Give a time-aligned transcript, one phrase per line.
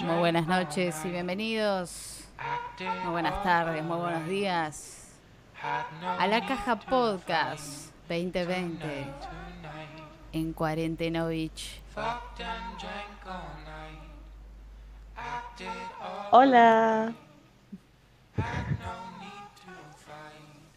[0.00, 2.24] Muy buenas noches y bienvenidos.
[3.04, 5.12] Muy buenas tardes, muy buenos días.
[6.18, 9.06] A la caja podcast 2020
[10.32, 11.80] en Cuarentenovich.
[16.30, 17.12] Hola.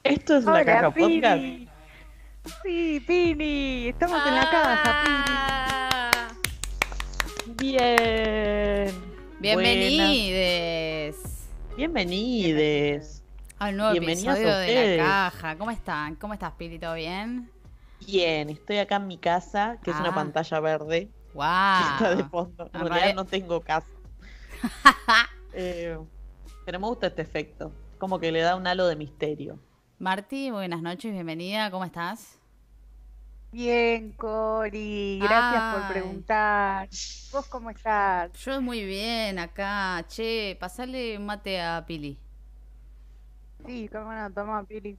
[0.04, 1.22] Esto es la Hola, caja Pini.
[1.22, 2.62] podcast.
[2.64, 6.12] Sí, Pini, estamos en la caja, Ah.
[7.58, 8.75] Bien.
[9.40, 11.78] Bienvenides Buenas.
[11.78, 13.24] Bienvenides.
[13.60, 15.58] al nuevo episodio de la caja.
[15.58, 16.16] ¿Cómo están?
[16.16, 16.80] ¿Cómo estás, Pili?
[16.80, 17.50] ¿Todo bien?
[18.06, 20.02] Bien, estoy acá en mi casa, que es Ah.
[20.02, 21.46] una pantalla verde que ¡Wow!
[21.94, 22.70] está de fondo.
[22.74, 23.88] En Ah, realidad no tengo casa.
[25.58, 25.98] Eh,
[26.66, 27.72] pero me gusta este efecto.
[27.98, 29.58] Como que le da un halo de misterio.
[30.00, 31.72] Marti, buenas noches, bienvenida.
[31.72, 32.35] ¿Cómo estás?
[33.56, 35.80] Bien, Cori, gracias Ay.
[35.80, 36.90] por preguntar.
[37.32, 38.34] ¿Vos cómo estás?
[38.34, 40.04] Yo muy bien acá.
[40.10, 42.20] Che, pasale mate a Pili.
[43.66, 44.98] Sí, cómo no, toma, Pili.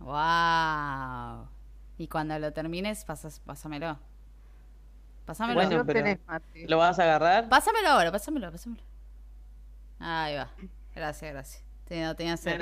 [0.00, 1.48] ¡Wow!
[1.96, 3.98] Y cuando lo termines, pasas, pásamelo.
[5.24, 5.62] Pásamelo.
[5.62, 6.66] Bueno, no pero- tenés mate.
[6.68, 7.48] ¿Lo vas a agarrar?
[7.48, 8.82] Pásamelo ahora, pásamelo, pásamelo.
[9.98, 10.50] Ahí va.
[10.94, 11.64] Gracias, gracias.
[11.86, 12.60] Tenía, tenía sed.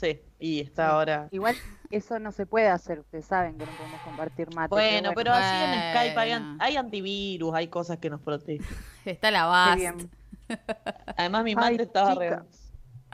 [0.00, 1.28] Sí, y está ahora.
[1.30, 1.56] Igual
[1.90, 4.68] eso no se puede hacer, ustedes saben que no podemos compartir mate.
[4.70, 5.90] Bueno, pero así en Bueno.
[5.92, 8.66] Skype hay, an- hay antivirus, hay cosas que nos protegen.
[9.04, 9.92] Está la base.
[11.16, 12.30] Además, mi Ay, mate estaba re.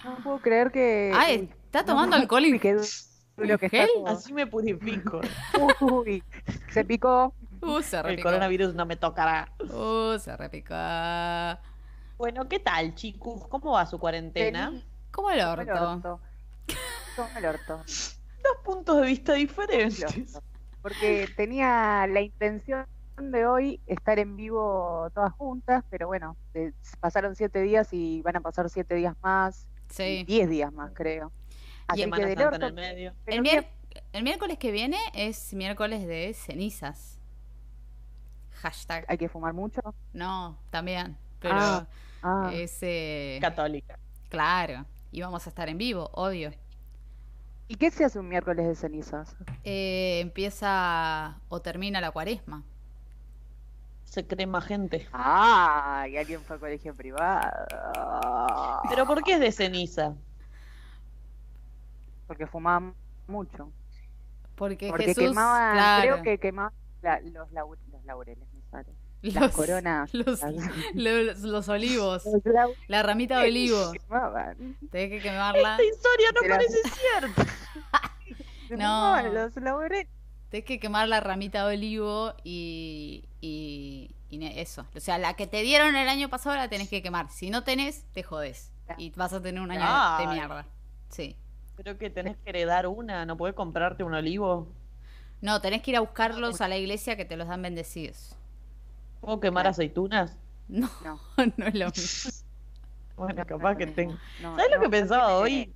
[0.05, 1.13] No puedo creer que.
[1.15, 2.75] Ay, Uy, está tomando no, alcohol y qué
[3.37, 3.87] duro que está.
[4.07, 5.21] Así me purifico.
[5.81, 6.23] Uy,
[6.71, 7.35] se picó.
[7.63, 8.29] Uh, se El repicó.
[8.29, 9.51] coronavirus no me tocará.
[9.59, 10.75] Uh, se repicó.
[12.19, 13.47] Bueno, ¿qué tal, chicos?
[13.49, 14.69] ¿Cómo va su cuarentena?
[14.69, 16.21] El toma el orto.
[17.37, 17.79] El orto.
[17.79, 20.41] Dos puntos de vista diferentes.
[20.83, 22.87] Porque tenía la intención
[23.19, 28.37] de hoy estar en vivo todas juntas, pero bueno, eh, pasaron siete días y van
[28.37, 30.25] a pasar siete días más, y Sí.
[30.27, 31.33] diez días más creo.
[31.89, 33.15] Así que del en medio.
[34.13, 37.19] el miércoles que viene es miércoles de cenizas.
[38.53, 39.05] Hashtag.
[39.09, 39.81] hay que fumar mucho.
[40.13, 41.17] No, también.
[41.41, 41.87] Pero Ah,
[42.23, 42.79] Ah, es.
[42.83, 43.99] eh, Católica.
[44.29, 44.85] claro.
[45.13, 46.53] Y vamos a estar en vivo, obvio.
[47.69, 49.35] ¿Y qué se hace un miércoles de cenizas?
[49.65, 52.63] Eh, empieza o termina la cuaresma.
[54.05, 55.09] Se crema gente.
[55.13, 57.67] Ah, y alguien fue a colegio privado.
[58.89, 60.15] ¿Pero por qué es de ceniza?
[62.29, 62.95] Porque fumaban
[63.27, 63.71] mucho.
[64.55, 65.25] Porque, Porque Jesús.
[65.25, 66.73] quemaban, claro, creo que quemaban
[67.03, 68.61] la- los, lau- los laureles, me
[69.33, 69.47] sale.
[69.47, 70.15] Las los, coronas.
[70.15, 70.41] Los,
[70.95, 72.25] los- los olivos.
[72.25, 72.43] los
[72.89, 73.93] La ramita de olivo.
[73.93, 74.77] quemaban.
[74.91, 75.73] Tenés que quemarla.
[75.73, 76.79] Esta historia no Pero- parece
[77.35, 77.47] cierta.
[78.71, 79.23] No.
[79.33, 80.09] los laureles.
[80.51, 84.87] Tenés que quemar la ramita de olivo y, y, eso.
[84.95, 87.31] O sea, la que te dieron el año pasado la tenés que quemar.
[87.31, 88.71] Si no tenés, te jodes.
[88.99, 90.67] Y vas a tener un año de mierda.
[91.09, 91.37] Sí.
[91.77, 94.69] Creo que tenés que heredar una, ¿no podés comprarte un olivo?
[95.41, 98.37] No, tenés que ir a buscarlos a la iglesia que te los dan bendecidos.
[99.21, 100.39] ¿Puedo quemar aceitunas?
[100.69, 101.21] No, No,
[101.57, 102.31] no es lo mismo.
[103.17, 104.15] Bueno, no, capaz no, que tengo.
[104.43, 105.73] ¿Sabes lo que pensaba hoy?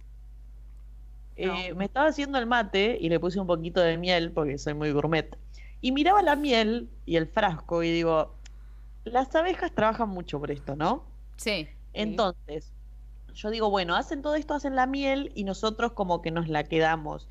[1.39, 1.55] No.
[1.57, 4.75] Eh, me estaba haciendo el mate y le puse un poquito de miel porque soy
[4.75, 5.39] muy gourmet.
[5.81, 8.35] Y miraba la miel y el frasco y digo,
[9.05, 11.07] las abejas trabajan mucho por esto, ¿no?
[11.37, 11.67] Sí.
[11.95, 12.75] Entonces,
[13.33, 16.65] yo digo, bueno, hacen todo esto, hacen la miel y nosotros como que nos la
[16.65, 17.29] quedamos.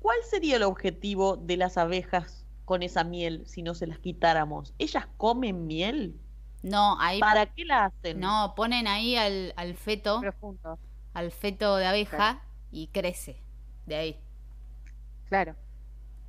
[0.00, 4.74] ¿Cuál sería el objetivo de las abejas con esa miel si no se las quitáramos?
[4.78, 6.20] ¿Ellas comen miel?
[6.62, 7.18] No, ahí.
[7.18, 8.20] ¿Para qué la hacen?
[8.20, 10.78] No, ponen ahí al, al feto, Profundo,
[11.14, 12.40] al feto de abeja Claro.
[12.70, 13.42] y crece.
[13.86, 14.20] De ahí.
[15.28, 15.56] claro.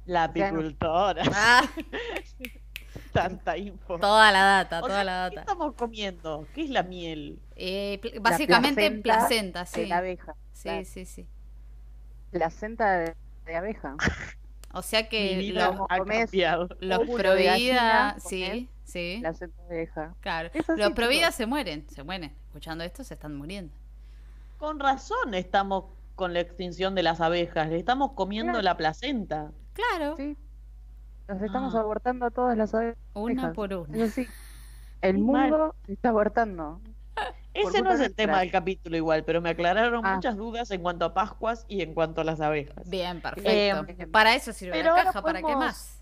[0.06, 1.24] La apicultora.
[1.36, 1.62] Ah,
[3.14, 4.00] Tanta info.
[4.00, 5.52] toda la data, O toda sea, la ¿Qué data.
[5.52, 6.48] estamos comiendo?
[6.54, 7.40] ¿Qué es la miel?
[7.56, 9.86] Eh, pl- básicamente placenta placenta, De sí.
[9.88, 10.36] la abeja.
[10.54, 10.86] Sí, claro.
[10.86, 11.28] sí, sí.
[12.32, 13.16] Placenta de,
[13.46, 13.96] de abeja.
[14.74, 16.68] O sea Mi que vida lo- ha cambiado.
[16.80, 20.14] los provida, sí, sí, Placenta de abeja.
[20.22, 20.50] claro.
[20.54, 22.34] Así, Los provida se mueren, se mueren.
[22.48, 23.74] Escuchando esto se están muriendo.
[24.58, 25.86] Con razón estamos
[26.16, 27.70] con la extinción de las abejas.
[27.70, 28.64] Le estamos comiendo Claro.
[28.64, 29.52] la placenta.
[29.74, 30.36] Claro, Sí.
[31.28, 31.80] Nos estamos Ah.
[31.82, 32.98] abortando a todas las abejas.
[33.14, 33.98] una por una.
[33.98, 34.28] Es así.
[35.02, 35.50] El Mal.
[35.52, 36.82] mundo se está abortando.
[37.54, 40.16] Ese no es el tema del capítulo igual, pero me aclararon Ah.
[40.16, 42.88] muchas dudas en cuanto a Pascuas y en cuanto a las abejas.
[42.90, 43.50] Bien, perfecto.
[43.50, 46.02] Eh, para eso sirve pero la caja, ¿para qué más?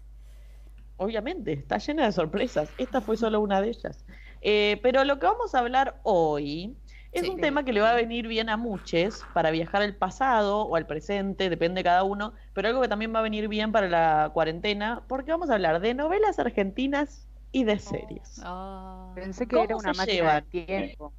[0.98, 2.70] Obviamente, está llena de sorpresas.
[2.78, 4.04] Esta fue solo una de ellas.
[4.42, 6.76] Eh, pero lo que vamos a hablar hoy
[7.14, 7.30] Es Sí.
[7.30, 10.76] un tema que le va a venir bien a muchos para viajar al pasado o
[10.76, 13.88] al presente, depende de cada uno, pero algo que también va a venir bien para
[13.88, 18.42] la cuarentena, porque vamos a hablar de novelas argentinas y de series.
[18.44, 19.10] Ah.
[19.16, 20.44] Pensé que ¿Cómo era una se máquina llevan?
[20.52, 21.14] de tiempo.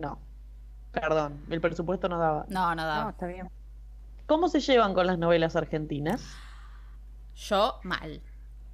[0.00, 0.18] No,
[0.92, 2.46] perdón, el presupuesto no daba.
[2.48, 3.10] No, no No, daba.
[3.10, 3.48] está bien.
[4.26, 6.24] ¿Cómo se llevan con las novelas argentinas?
[7.36, 8.20] Yo mal.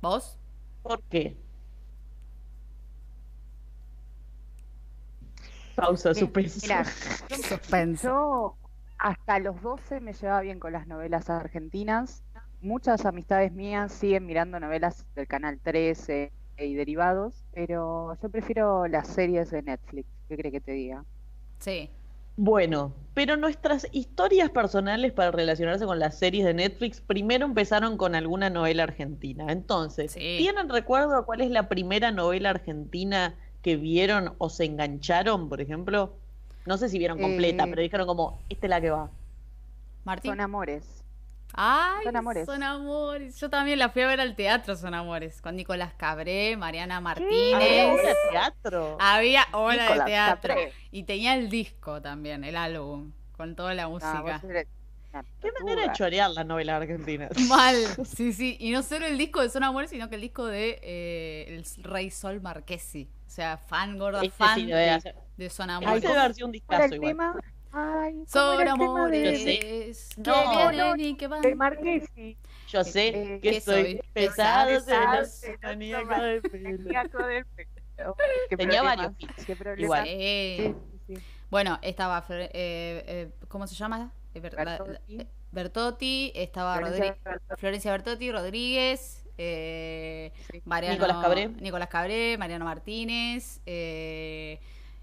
[0.00, 0.38] ¿Vos?
[0.82, 1.36] ¿Por qué?
[5.74, 6.58] Pausa, Mi- suspenso.
[6.62, 6.84] Mira,
[7.48, 8.08] Suspenso.
[8.08, 8.58] yo
[8.98, 12.22] hasta los 12 me llevaba bien con las novelas argentinas.
[12.60, 19.08] Muchas amistades mías siguen mirando novelas del Canal 13 y derivados, pero yo prefiero las
[19.08, 20.08] series de Netflix.
[20.28, 21.04] ¿Qué cree que te diga?
[21.62, 21.88] Sí.
[22.36, 28.14] Bueno, pero nuestras historias personales para relacionarse con las series de Netflix primero empezaron con
[28.14, 29.46] alguna novela argentina.
[29.52, 30.36] Entonces, Sí.
[30.38, 36.14] ¿tienen recuerdo cuál es la primera novela argentina que vieron o se engancharon, por ejemplo?
[36.66, 37.66] No sé si vieron completa, Eh.
[37.68, 39.10] pero dijeron como, esta es la que va.
[40.04, 40.30] Martín.
[40.32, 41.01] Son amores.
[41.54, 42.46] Ay, Son amores.
[42.46, 43.38] Son amores.
[43.38, 45.40] Yo también la fui a ver al teatro, Son amores.
[45.42, 47.84] Con Nicolás Cabré, Mariana ¿Había Martínez.
[47.92, 48.96] obra de teatro?
[49.00, 50.54] Había obra de Nicolás teatro.
[50.54, 50.72] Cabré.
[50.90, 54.40] Y tenía el disco también, el álbum, con toda la No, música.
[54.42, 57.30] una Qué manera de chorear las novelas argentinas.
[57.48, 58.56] Mal, sí, sí.
[58.60, 61.84] Y no solo el disco de Son Amores, sino que el disco de eh, El
[61.84, 63.10] Rey Sol Marquesi.
[63.26, 65.00] O sea, fan, gorda, Ese fan sí de,
[65.36, 66.02] de Son ese Amores.
[66.02, 66.14] ¿Cuál
[66.78, 67.10] era discazo igual.
[67.10, 67.34] tema?
[67.72, 71.56] Ay, ¿cómo Son amores que No, vienen y que van.
[71.56, 72.36] Marquesi?
[72.68, 75.24] Yo sé Eh, que ¿qué soy pesado, Pesado, del
[77.56, 78.16] pelo.
[78.56, 79.48] Tenía varios hits,
[79.78, 80.04] igual.
[80.06, 80.56] Sí.
[80.58, 80.74] Sí,
[81.06, 81.22] sí, sí.
[81.50, 84.12] Bueno, estaba, eh, eh, ¿cómo se llama?
[84.34, 86.32] Eh, Ber- la- la- Bertotti.
[86.34, 87.60] eh, estaba Florencia Bertotti.
[87.60, 90.32] Florencia Bertotti, Rodríguez, eh.
[90.64, 91.48] Mariano, Nicolás Cabré.
[91.48, 94.58] Nicolás Cabré, Mariano Martínez, eh,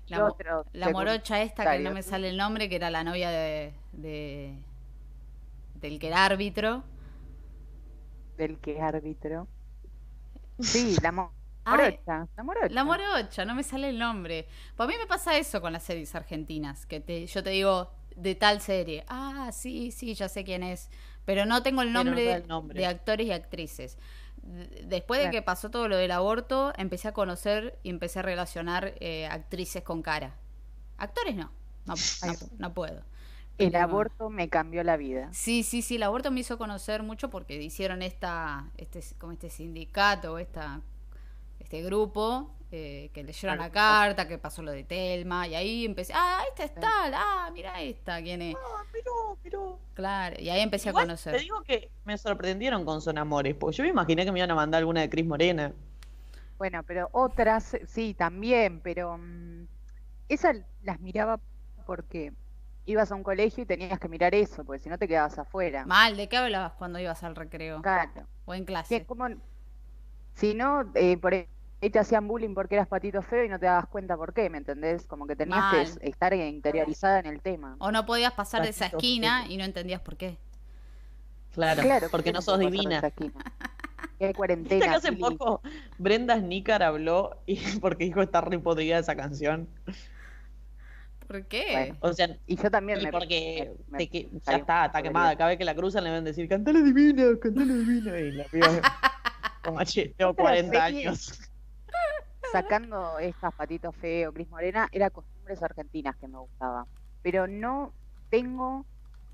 [0.10, 3.04] la, mo- otro la morocha esta que no me sale el nombre, que era la
[3.04, 4.58] novia de, de-
[5.76, 6.84] del que era árbitro.
[8.38, 9.48] del que es árbitro.
[10.60, 11.36] Sí, la mo-
[11.66, 12.28] Ay, morocha.
[12.36, 12.76] La morocha.
[12.76, 14.48] La morocha, no me sale el nombre.
[14.76, 17.92] Pues a mí me pasa eso con las series argentinas, que te, yo te digo
[18.16, 19.06] de tal serie.
[19.08, 20.90] Ah, sí, sí, ya sé quién es.
[21.26, 21.90] Pero no tengo no
[22.34, 22.80] el nombre.
[22.80, 23.98] de actores y actrices.
[24.86, 28.96] Después de que pasó todo lo del aborto, empecé a conocer y empecé a relacionar
[29.00, 30.36] eh, actrices con cara.
[30.98, 31.51] Actores no,
[32.57, 33.04] no, puedo.
[33.57, 35.30] El Pero- aborto me cambió la vida.
[35.34, 39.50] Sí, sí, sí, el aborto me hizo conocer mucho porque hicieron esta, este, como este
[39.50, 40.81] sindicato, esta,
[41.60, 46.13] este grupo, eh, que leyeron la carta, que pasó lo de Telma, y ahí empecé,
[46.16, 48.56] ah, esta es tal, ah, mira esta, quién es.
[48.56, 49.80] Ah, miró, miró.
[49.95, 51.33] Claro, y ahí empecé a conocer.
[51.36, 54.51] Te digo que me sorprendieron con Son Amores, porque yo me imaginé que me iban
[54.51, 55.74] a mandar alguna de Cris Morena.
[56.57, 59.65] Bueno, pero otras, sí, también, pero mm,
[60.27, 61.39] esas las miraba
[61.86, 62.33] porque
[62.86, 65.86] ibas a un colegio y tenías que mirar eso, porque si no te quedabas afuera.
[65.86, 67.81] Mal, ¿de qué hablabas cuando ibas al recreo?
[67.81, 68.27] Claro.
[68.45, 69.06] O en Que clase.
[69.06, 69.27] como,
[70.33, 71.33] si no, eh, por
[71.81, 74.50] ahí te hacían bullying porque eras patito feo y no te dabas cuenta por qué,
[74.50, 75.06] ¿me entendés?
[75.06, 75.76] Como que tenías Mal.
[75.76, 77.76] que es- estar interiorizada en el tema.
[77.80, 79.52] O no podías pasar de esa esquina feo.
[79.54, 80.38] y no entendías por qué.
[81.54, 83.02] Claro, Claro, porque no ¿qué sos divina.
[83.02, 83.06] Que
[84.26, 84.86] hay Viste cuarentena.
[84.86, 85.62] que hace poco
[85.98, 89.68] Brenda Snicker habló y porque dijo está re podrida esa canción.
[91.27, 91.65] ¿Por qué?
[91.72, 93.12] Bueno, O sea, y yo también y me.
[93.12, 95.36] porque me- te que- me ya está, está quemada.
[95.38, 98.20] Cada vez que la cruzan le van a decir, cantale divina, cantale divina.
[98.20, 98.68] Y la piba,
[99.63, 101.08] como che, tengo Otra 40 serie.
[101.08, 101.49] años.
[102.51, 106.86] Sacando estas patitos feos, Cris Morena, era costumbres argentinas que me gustaba.
[107.22, 107.93] Pero no
[108.29, 108.86] tengo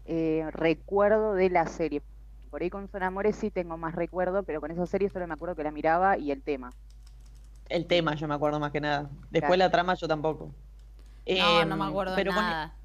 [0.05, 2.01] eh, recuerdo de la serie.
[2.49, 5.33] Por ahí con Son Amores sí tengo más recuerdo, pero con esa serie solo me
[5.33, 6.71] acuerdo que la miraba y el tema.
[7.69, 9.09] El tema yo me acuerdo más que nada.
[9.31, 9.57] Después Claro.
[9.57, 10.45] la trama yo tampoco.
[11.27, 12.75] No, no Em, me acuerdo de pero con- nada.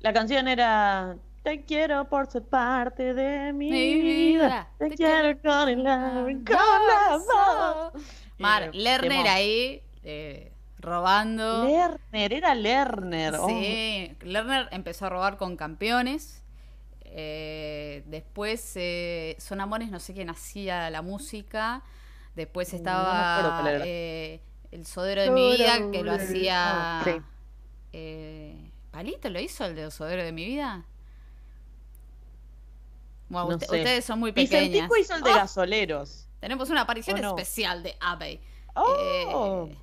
[0.00, 1.16] La canción era
[1.48, 4.44] Te quiero por ser parte de mi, Mi vida.
[4.44, 8.02] vida, Te, te quiero con el y con la voz.
[8.36, 11.64] Mar, Eh, Lerner ahí, eh, robando.
[11.64, 13.36] Lerner, era Lerner.
[13.36, 13.48] oh.
[13.48, 16.44] Sí, Lerner empezó a robar con campeones.
[17.00, 21.82] Eh, después eh, Son Amores, no sé quién hacía la música.
[22.36, 27.00] Después no estaba eh, El Sodero de mi vida, que lo hacía.
[27.04, 28.68] Sí.
[28.90, 30.84] ¿Palito lo hizo el de Sodero de mi vida?
[33.28, 33.78] Bueno, No usted- sé.
[33.78, 34.70] ustedes son muy pequeñas.
[34.70, 36.26] Vicentico hizo el de Oh, gasoleros.
[36.40, 38.40] tenemos una aparición especial de Abbey.
[38.74, 39.76] Oh, Eh,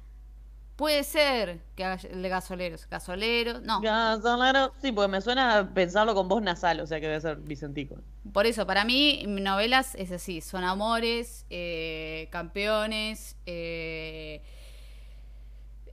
[0.75, 2.88] puede ser que haga el de gasoleros.
[2.90, 3.82] Gasoleros, no.
[3.82, 4.72] gasoleros.
[4.82, 7.98] Sí, porque me suena a pensarlo con voz nasal, o sea que debe ser Vicentico.
[8.34, 14.42] Por eso, para mí, novelas es así: son amores, eh, campeones, eh,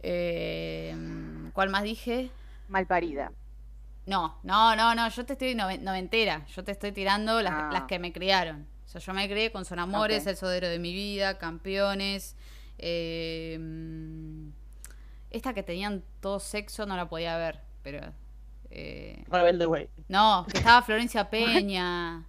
[0.02, 0.96] eh,
[1.52, 2.30] ¿Cuál más dije?
[2.68, 3.30] Malparida.
[4.06, 6.44] No, no, no, no, yo te estoy noven- noventera.
[6.46, 7.70] Yo te estoy tirando las, Ah.
[7.72, 8.66] las que me criaron.
[8.84, 10.26] O sea, yo me crié con Son Amores.
[10.26, 12.36] El Sodero de mi vida, Campeones.
[12.78, 13.58] eh,
[15.30, 18.00] esta que tenían todo sexo no la podía ver, pero.
[18.70, 19.88] eh, Rebelde Way.
[20.08, 22.26] no, que estaba Florencia Peña.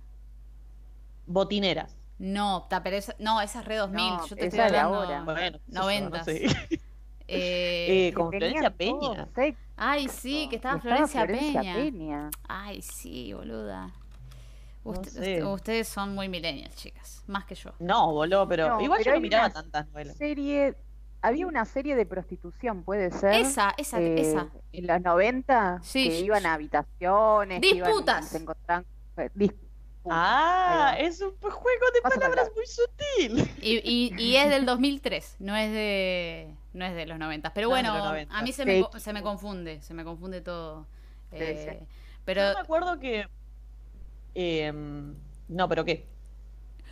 [1.25, 1.95] Botineras.
[2.19, 4.09] No, ta, pero esa, no, esa es re 2000.
[4.09, 5.01] No, yo te estoy esa de hablando.
[5.01, 5.23] ahora.
[5.23, 6.25] Bueno, qué sé yo, no Noventas.
[6.25, 6.45] sé.
[7.27, 9.27] Eh, Eh, con Que Florencia Peña.
[9.33, 9.59] sexo.
[9.91, 11.75] Ay, sí, que estaba Y Florencia, Florencia Peña.
[11.75, 12.31] Peña.
[12.47, 13.91] Ay, sí, boluda.
[14.85, 15.43] No Usted- sé.
[15.43, 17.23] Ustedes son muy millennials, chicas.
[17.27, 17.71] Más que yo.
[17.79, 20.17] No, boludo, pero No, igual pero yo no miraba tantas novelas.
[20.17, 20.75] Serie,
[21.21, 23.33] había una serie de prostitución, puede ser.
[23.35, 24.49] Esa, esa, eh, esa.
[24.73, 26.09] En los 90, Sí.
[26.09, 28.27] que iban a habitaciones, que iban y Disputas.
[28.27, 28.85] se encontraban
[29.17, 29.63] eh, disputas.
[30.09, 33.49] Ah, es un juego de Vas palabras muy sutil.
[33.61, 37.53] Y, y, y es del 2003, no es de no es de los 90.
[37.53, 38.37] Pero No bueno, los 90.
[38.37, 38.85] a mí se me, Sí.
[38.97, 40.87] se me confunde, se me confunde todo.
[41.31, 41.87] Sí, Eh, sí.
[42.25, 43.27] Pero Yo me acuerdo que.
[44.35, 45.15] em,
[45.47, 46.07] no, pero ¿qué?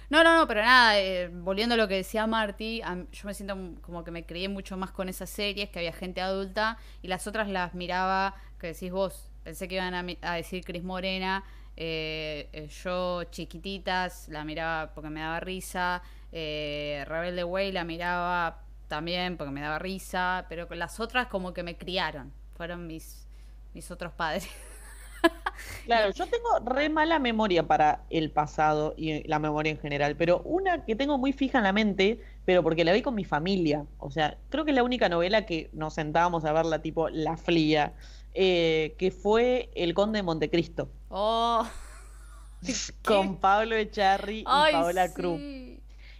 [0.09, 3.33] No, no, no, pero nada, eh, volviendo a lo que decía Marty, a- yo me
[3.33, 7.07] siento como que me crié mucho más con esas series, que había gente adulta, y
[7.07, 11.43] las otras las miraba, que decís vos, pensé que iban a, a decir Cris Morena,
[11.77, 16.01] eh, eh, yo chiquititas la miraba porque me daba risa,
[16.33, 21.53] eh, Rebelde Way la miraba también porque me daba risa, pero con las otras como
[21.53, 23.25] que me criaron, fueron mis,
[23.73, 24.49] mis otros padres.
[25.85, 30.41] Claro, yo tengo re mala memoria para el pasado y la memoria en general, pero
[30.43, 33.85] una que tengo muy fija en la mente, pero porque la vi con mi familia.
[33.97, 37.37] O sea, creo que es la única novela que nos sentábamos a verla, tipo La
[37.37, 37.95] Flia,
[38.33, 41.67] eh, que fue El Conde de Montecristo, Oh,
[43.03, 45.13] con Pablo Echarri y ay, Paola sí.
[45.13, 45.41] Cruz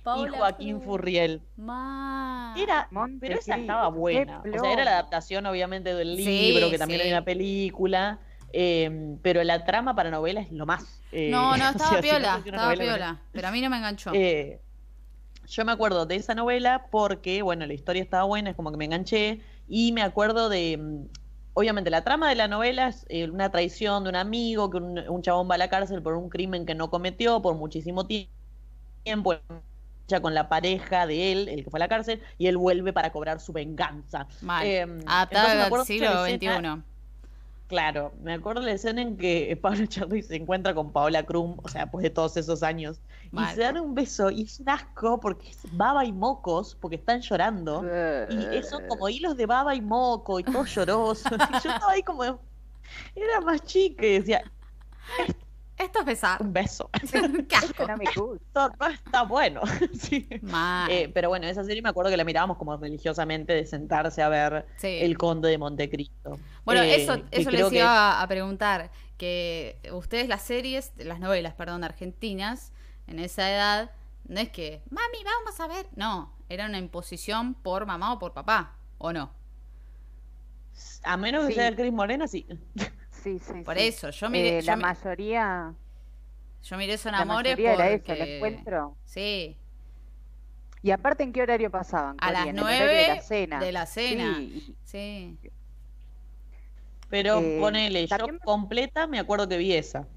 [0.02, 0.86] y Paola Joaquín Cruz.
[0.86, 1.42] Furriel.
[1.58, 2.54] Ma.
[2.58, 4.40] Era, Monte pero esa estaba buena.
[4.42, 7.06] O sea, era la adaptación, obviamente, del Sí, libro, que también sí.
[7.08, 8.20] hay una película.
[8.54, 11.02] eh, pero la trama para novela es lo más.
[11.12, 14.12] eh, No, no, o estaba si no estaba piola, pero a mí no me enganchó.
[14.14, 14.60] eh,
[15.48, 18.78] yo me acuerdo de esa novela porque, bueno, la historia estaba buena, es como que
[18.78, 19.42] me enganché.
[19.68, 20.78] Y me acuerdo de.
[20.78, 21.06] mm,
[21.54, 24.98] Obviamente, la trama de la novela es eh, una traición de un amigo, que un,
[25.00, 28.30] un chabón va a la cárcel por un crimen que no cometió por muchísimo tie-
[29.04, 29.36] tiempo.
[30.20, 33.12] Con la pareja de él, el que fue a la cárcel, y él vuelve para
[33.12, 34.28] cobrar su venganza.
[34.42, 34.66] Mal.
[34.66, 36.82] eh, al mucho siglo XXI.
[37.72, 41.70] Claro, me acuerdo la escena en que Pablo Echarri se encuentra con Paola Krum, o
[41.70, 43.00] sea, después de todos esos años,
[43.32, 43.50] Mal.
[43.50, 46.98] y se dan un beso, y es un asco porque es baba y mocos, porque
[46.98, 47.82] están llorando,
[48.30, 52.04] y son como hilos de baba y moco, y todo lloroso, y yo estaba ahí
[52.04, 52.24] como,
[53.16, 54.44] era más chica, y decía,
[55.82, 56.42] Esto es besar.
[56.42, 56.90] un beso,
[57.50, 57.86] Qué asco.
[57.98, 58.68] Me gusta.
[58.68, 59.62] esto no está bueno,
[60.00, 60.28] sí.
[60.42, 60.90] Mal.
[60.92, 64.30] Eh, pero bueno, esa serie me acuerdo que la mirábamos como religiosamente de sentarse a
[64.30, 64.88] ver Sí.
[65.02, 66.38] El Conde de Montecristo.
[66.66, 68.92] Bueno, Eh, eso, eso les que iba a preguntar.
[69.18, 72.74] Que ustedes las series, las novelas, perdón, argentinas,
[73.08, 73.92] en esa edad,
[74.28, 75.88] no es que, mami, vamos a ver.
[75.96, 79.32] No, era una imposición por mamá o por papá, ¿o no?
[81.04, 81.60] A menos que Sí.
[81.60, 82.48] sea Cris Morena, sí.
[83.22, 83.88] Sí, sí, Por sí.
[83.88, 85.74] eso, yo miré, Eh, yo, la mi- mayoría,
[86.64, 88.36] yo miré Son la Amores mayoría era eso, el porque...
[88.38, 88.96] encuentro.
[89.06, 89.58] Sí,
[90.84, 92.18] Y aparte, ¿en qué horario pasaban?
[92.20, 93.60] a las nueve de la cena.
[93.60, 94.40] de la cena.
[94.84, 95.38] Sí.
[97.10, 100.08] Pero Eh, ponele, yo me- completa me acuerdo que vi esa.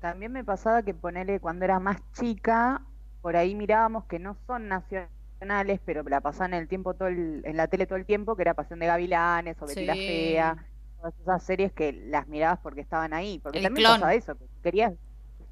[0.00, 2.82] También me pasaba que ponele cuando era más chica,
[3.22, 7.42] por ahí mirábamos que no son nacionales, pero la pasaban en el tiempo todo el-
[7.44, 10.06] en la tele todo el tiempo, que era Pasión de Gavilanes o Betty la Sí.
[10.06, 10.66] Fea,
[10.98, 13.92] todas esas series que las mirabas porque estaban ahí, porque El también clon.
[13.94, 14.94] pasaba eso, que querías,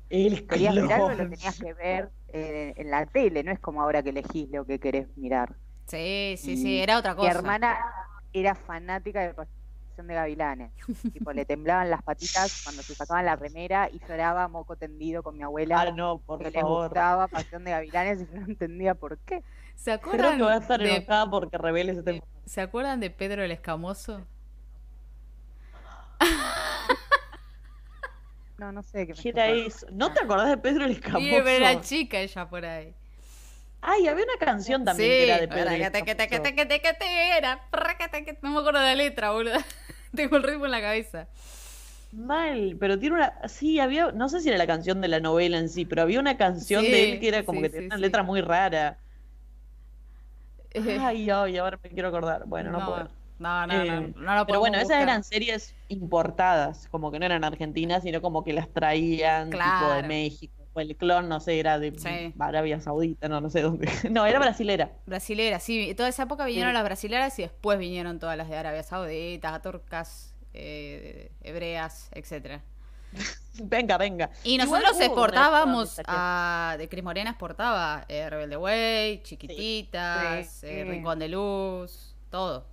[0.09, 1.31] El querías ver algo, lo clon.
[1.31, 4.79] tenías que ver eh, en la tele, no es como ahora que elegís lo que
[4.81, 5.57] querés mirar.
[5.87, 7.31] Sí, sí, Y sí, era otra Mi cosa.
[7.31, 7.79] hermana
[8.33, 10.73] era fanática de Pasión de Gavilanes.
[11.13, 15.37] tipo, le temblaban las patitas cuando se sacaban la remera y lloraba moco tendido con
[15.37, 16.89] mi abuela Ah, no, por que le favor.
[16.89, 19.43] gustaba Pasión de Gavilanes y yo no entendía por qué.
[19.75, 23.43] ¿Se Creo que voy a estar de, enojada porque reveles este ¿Se acuerdan de Pedro
[23.45, 24.27] el Escamoso?
[28.59, 29.87] No, no sé qué me ¿Qué está era eso?
[29.93, 31.27] ¿No te acordás de Pedro el Escamoso?
[31.29, 32.95] Sí, pero era chica ella por ahí.
[33.81, 36.29] Ay, había una canción también sí, que era de Pedro el que te, que te,
[36.29, 36.55] que te, Escamoso.
[36.55, 37.69] que te, que te, era.
[37.71, 39.59] Prrracata, que- No me acuerdo de la letra, boludo.
[40.15, 41.29] Tengo el ritmo en la cabeza.
[42.13, 43.49] Mal, pero tiene una...
[43.49, 44.11] Sí, había...
[44.13, 46.83] No sé si era la canción de la novela en sí, pero había una canción
[46.83, 48.03] Sí, de él que era como sí, que sí, tenía una sí.
[48.03, 48.99] letra muy rara.
[50.75, 52.45] Eh, Ay, ay, ahora me quiero acordar.
[52.47, 53.11] Bueno, no, puedo.
[53.39, 57.27] No, no, Eh, no, no lo Pero bueno, esas eran series importadas, como que no
[57.27, 60.03] eran argentinas, sino como que las traían tipo de.
[60.03, 62.35] México, O el clon, no sé, era de Sí.
[62.39, 63.89] Arabia Saudita, no, no sé dónde.
[64.11, 64.91] No, era brasilera.
[65.07, 65.95] Brasilera, sí.
[65.97, 66.75] Toda esa época vinieron Sí.
[66.75, 72.63] las brasileras y después vinieron todas las de Arabia Saudita, turcas, eh, hebreas, etcétera.
[73.63, 74.31] Venga, venga.
[74.45, 80.85] Y nosotros exportábamos a, de Cris Morena exportaba eh, Rebelde Way, Chiquititas, eh, sí.
[80.85, 82.67] Rincón de Luz, todo.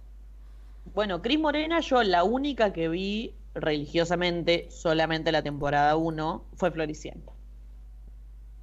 [0.85, 7.33] Bueno, Cris Morena, yo la única que vi religiosamente, solamente la temporada 1, fue Floricienta.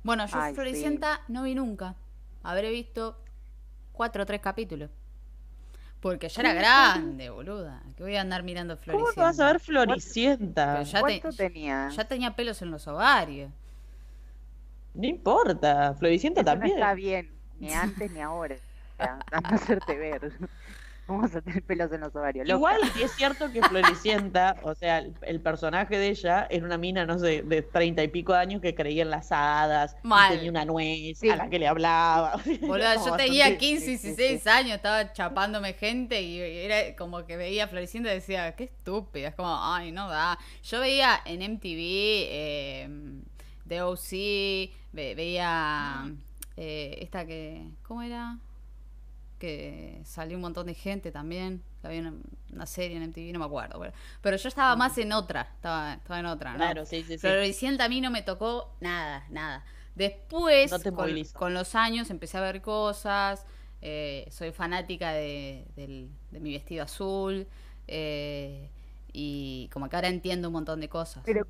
[0.02, 0.54] Bueno, yo Ay, sí.
[0.54, 1.96] Floricienta no vi nunca.
[2.42, 3.16] Habré visto
[3.92, 4.90] cuatro o tres capítulos.
[6.00, 7.82] Porque ya era grande, boluda.
[7.96, 9.14] Que voy a andar mirando ¿Cómo Floricienta.
[9.14, 10.82] te vas a ver Floricienta?
[10.82, 11.88] Ya, te- ¿Cuánto tenía?
[11.96, 13.50] ya tenía pelos en los ovarios.
[14.94, 16.76] No importa, Floricienta Eso no también.
[16.80, 18.56] está bien, ni antes ni ahora.
[18.98, 20.32] Anda a hacerte ver.
[21.10, 22.46] Vamos a tener pelos en los ovarios.
[22.46, 22.56] loca.
[22.56, 27.04] Igual es cierto que Floricienta, o sea, el, el personaje de ella era una mina,
[27.04, 30.34] no sé, de treinta y pico de años que creía en las hadas, y Mal.
[30.34, 31.28] tenía una nuez Sí.
[31.30, 32.40] a la que le hablaba.
[32.62, 37.36] Boluda, yo tenía 15, sí, sí, 16 años, estaba chapándome gente y era como que
[37.36, 39.28] veía Floricienta y decía, qué estúpida.
[39.28, 40.38] Es como, ay, no da.
[40.62, 41.78] Yo veía en MTV,
[42.30, 42.88] eh,
[43.68, 44.10] The OC,
[44.92, 46.10] ve- veía
[46.56, 48.38] eh, esta que, ¿cómo era?
[49.40, 51.62] Que salió un montón de gente también.
[51.82, 52.14] Había una,
[52.52, 53.80] una serie en MTV, no me acuerdo.
[53.80, 53.92] Pero,
[54.22, 56.58] pero yo estaba más en otra, estaba, estaba en otra, ¿no?
[56.58, 57.18] Claro, sí, sí, sí.
[57.20, 59.64] Floricienta a mí no me tocó nada, nada.
[59.96, 63.46] Después, No con, con los años, empecé a ver cosas.
[63.82, 67.46] eh, soy fanática de, del- de mi vestido azul.
[67.88, 68.70] eh,
[69.12, 71.24] y como que ahora entiendo un montón de cosas.
[71.24, 71.46] Pero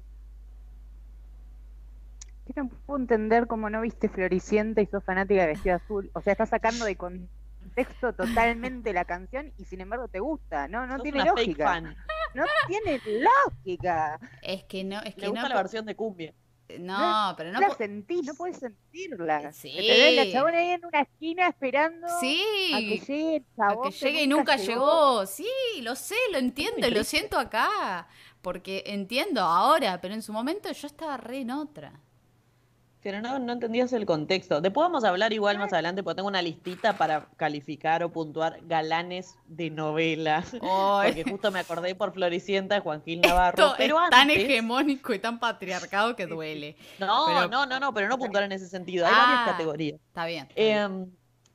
[2.46, 6.10] que no puedo entender cómo no viste Floricienta y sos fanática de vestido azul.
[6.14, 7.39] O sea, estás sacando de contexto
[8.16, 10.68] totalmente la canción y sin embargo te gusta.
[10.68, 11.64] No, no Sos tiene una fake lógica.
[11.64, 11.96] fan.
[12.34, 14.20] No tiene lógica.
[14.42, 15.48] Es que no, es Le que gusta no.
[15.48, 16.32] la versión de cumbia.
[16.78, 17.58] No, pero no.
[17.60, 19.52] la sentís, no puedes sentirla.
[19.52, 19.70] Sí.
[19.76, 20.26] ¿Entendés?
[20.26, 23.00] La chabona ahí en una esquina esperando a que Sí.
[23.08, 24.70] llegue el A chabón que llegue y nunca llegó.
[25.22, 25.26] llegó.
[25.26, 25.48] Sí,
[25.82, 28.06] lo sé, lo entiendo y lo siento acá.
[28.40, 32.00] Porque entiendo ahora, pero en su momento yo estaba re en otra.
[33.02, 34.60] Pero no, no entendías el contexto.
[34.60, 38.58] Después vamos a hablar igual más adelante, porque tengo una listita para calificar o puntuar
[38.66, 40.44] galanes de novela.
[40.60, 41.12] Ay.
[41.14, 43.56] Porque justo me acordé por Floricienta de Juan Gil Navarro.
[43.64, 46.76] Esto pero es tan antes- hegemónico y tan patriarcado que duele.
[46.98, 49.06] No, pero- no, no, no, pero no puntuar en ese sentido.
[49.06, 50.00] Hay Ah, varias categorías.
[50.08, 50.46] Está bien.
[50.48, 50.76] está bien.
[50.76, 51.10] Em,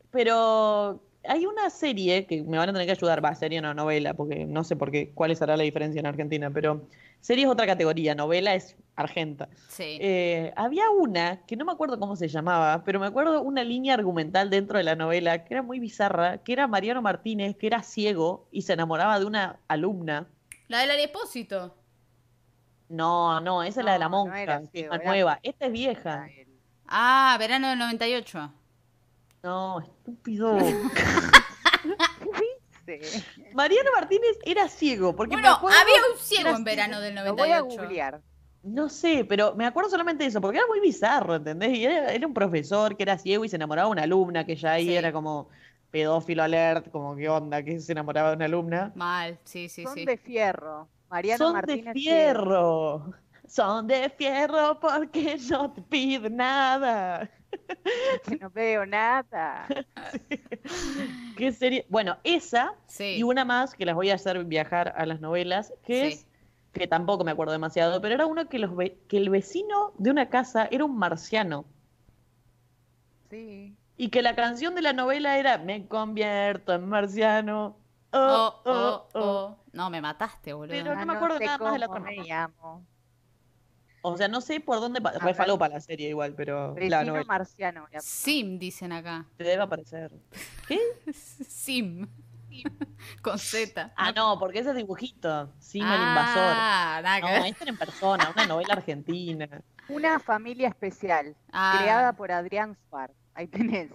[0.09, 4.13] pero hay una serie que me van a tener que ayudar, va, serie no novela,
[4.13, 6.87] porque no sé por qué, cuál será la diferencia en Argentina, pero
[7.21, 9.49] serie es otra categoría, novela es argenta.
[9.67, 9.97] sí.
[9.99, 13.93] Eh, había una que no me acuerdo cómo se llamaba, pero me acuerdo una línea
[13.93, 17.83] argumental dentro de la novela que era muy bizarra, que era Mariano Martínez, que era
[17.83, 20.27] ciego y se enamoraba de una alumna.
[20.67, 21.75] La del Arepósito.
[22.89, 25.01] No, no, esa es la de la No, no monja, era que es ciego, más
[25.01, 25.39] era- nueva.
[25.43, 26.27] Esta es vieja.
[26.87, 28.51] Ah, verano del 98.
[29.45, 30.57] No, estúpido.
[30.57, 30.65] ¿Qué
[32.99, 33.23] dice?
[33.53, 37.51] Mariano Martínez era ciego, porque Bueno, acuerdo había un ciego en verano del Lo voy
[37.51, 37.81] a 98.
[37.83, 38.21] googlear.
[38.63, 41.77] No sé, pero me acuerdo solamente de eso, porque era muy bizarro, ¿entendés?
[41.77, 44.55] Y era, era un profesor que era ciego y se enamoraba de una alumna, que
[44.55, 44.95] ya ahí Sí.
[44.95, 45.49] era como
[45.91, 48.91] pedófilo alert, como qué onda, que se enamoraba de una alumna.
[48.95, 50.05] Mal, sí, sí, Son sí.
[50.05, 50.87] de fierro.
[51.11, 51.93] Mariano Son Martínez.
[51.93, 52.09] de ciego.
[52.09, 53.13] fierro,
[53.47, 57.29] son de fierro porque no te piden nada.
[58.27, 59.67] Que no veo nada.
[61.37, 61.85] ¿Qué serie?
[61.89, 63.15] Bueno, esa Sí.
[63.17, 66.13] y una más que las voy a hacer viajar a las novelas, que Sí.
[66.13, 66.27] es
[66.73, 70.11] que tampoco me acuerdo demasiado, pero era uno que los ve- que el vecino de
[70.11, 71.65] una casa era un marciano.
[73.29, 73.75] Sí.
[73.97, 77.77] Y que la canción de la novela era Me convierto en marciano.
[78.11, 79.19] Oh, Oh, oh, oh, oh.
[79.21, 79.57] oh.
[79.73, 80.71] No, me mataste, boludo.
[80.75, 82.05] Pero no Ah, me acuerdo sé nada más de la trama.
[82.07, 82.85] me llamo.
[84.07, 85.01] O sea, no sé por dónde.
[85.01, 85.35] pa- A Re ver.
[85.35, 87.25] falopa la serie igual, pero la novela.
[87.25, 87.87] marciano.
[87.99, 89.25] Sim, dicen acá.
[89.37, 90.11] Te debe aparecer.
[90.67, 90.79] ¿Qué?
[91.13, 92.07] Sim.
[93.21, 93.91] Con Z.
[93.97, 95.51] Ah, no, porque ese es dibujito.
[95.59, 96.53] Sim, el invasor.
[96.55, 97.45] Ah, nada que No, ver.
[97.47, 99.61] este era en persona, una novela argentina.
[99.89, 101.35] Una familia especial.
[101.51, 103.11] Ah, Creada por Adrián Suar.
[103.33, 103.89] Ahí tenés.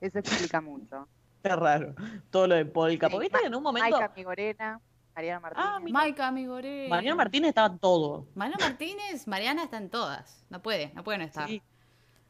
[0.00, 1.06] Eso explica mucho.
[1.42, 1.94] Qué raro.
[2.30, 3.06] Todo lo de Polka.
[3.08, 3.90] Sí, Porque viste que en un momento.
[3.98, 4.80] Maika Migorena.
[5.16, 5.66] Mariano Martínez.
[5.66, 5.80] Ah.
[5.80, 6.88] Maica Migoré.
[6.90, 8.26] Mariano Martínez estaba en todo.
[8.34, 10.44] Mariano Martínez, Mariana están todas.
[10.50, 11.48] No puede, no pueden estar.
[11.48, 11.62] Sí.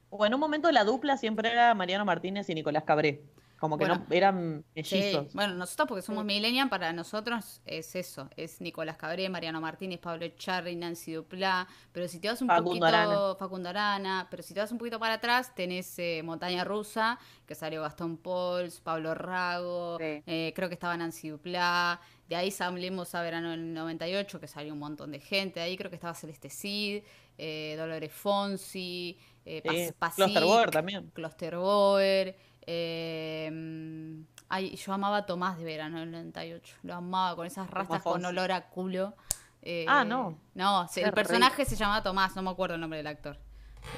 [0.08, 3.24] O en un momento la dupla siempre era Mariano Martínez y Nicolás Cabré.
[3.58, 4.04] Como que Bueno.
[4.06, 5.32] no eran Sí, mellizos.
[5.32, 10.28] Bueno, nosotros porque somos millennial, para nosotros es eso, es Nicolás Cabré, Mariano Martínez, Pablo
[10.36, 13.34] Charri, Nancy Duplá, pero si te vas un Facundo poquito, Arana.
[13.38, 17.54] Facundo Arana, pero si te vas un poquito para atrás, tenés eh, Montaña Rusa, que
[17.54, 20.22] salió Gastón Pauls, Pablo Rago, Sí.
[20.26, 24.74] eh, creo que estaba Nancy Duplá, de ahí salimos a verano del 98, que salió
[24.74, 27.04] un montón de gente, de ahí creo que estaba Celeste Cid,
[27.38, 29.16] eh, Dolores Fonsi,
[29.46, 31.10] eh, Sí, Pas- también.
[31.14, 32.36] Klosterboer.
[32.66, 36.76] Eh, ay, yo amaba a Tomás de Verano en el 98.
[36.82, 39.14] Lo amaba con esas rastas con olor a culo.
[39.62, 40.38] Eh, Ah, no.
[40.54, 43.38] No, el personaje se llamaba Tomás, no me acuerdo el nombre del actor.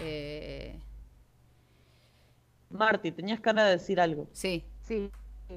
[0.01, 0.79] Eh,
[2.71, 4.29] Marty, tenías cara de decir algo.
[4.33, 4.65] sí.
[4.83, 5.11] Sí,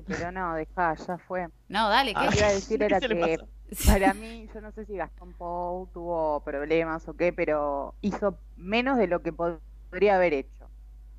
[0.07, 1.47] pero no, dejá, ya fue.
[1.67, 2.21] No, dale, Ah.
[2.21, 2.25] ¿qué?
[2.27, 3.39] Lo que iba a decir ¿Qué era que
[3.87, 8.97] para mí, yo no sé si Gastón Pou tuvo problemas o qué, pero hizo menos
[8.97, 10.60] de lo que podría haber hecho.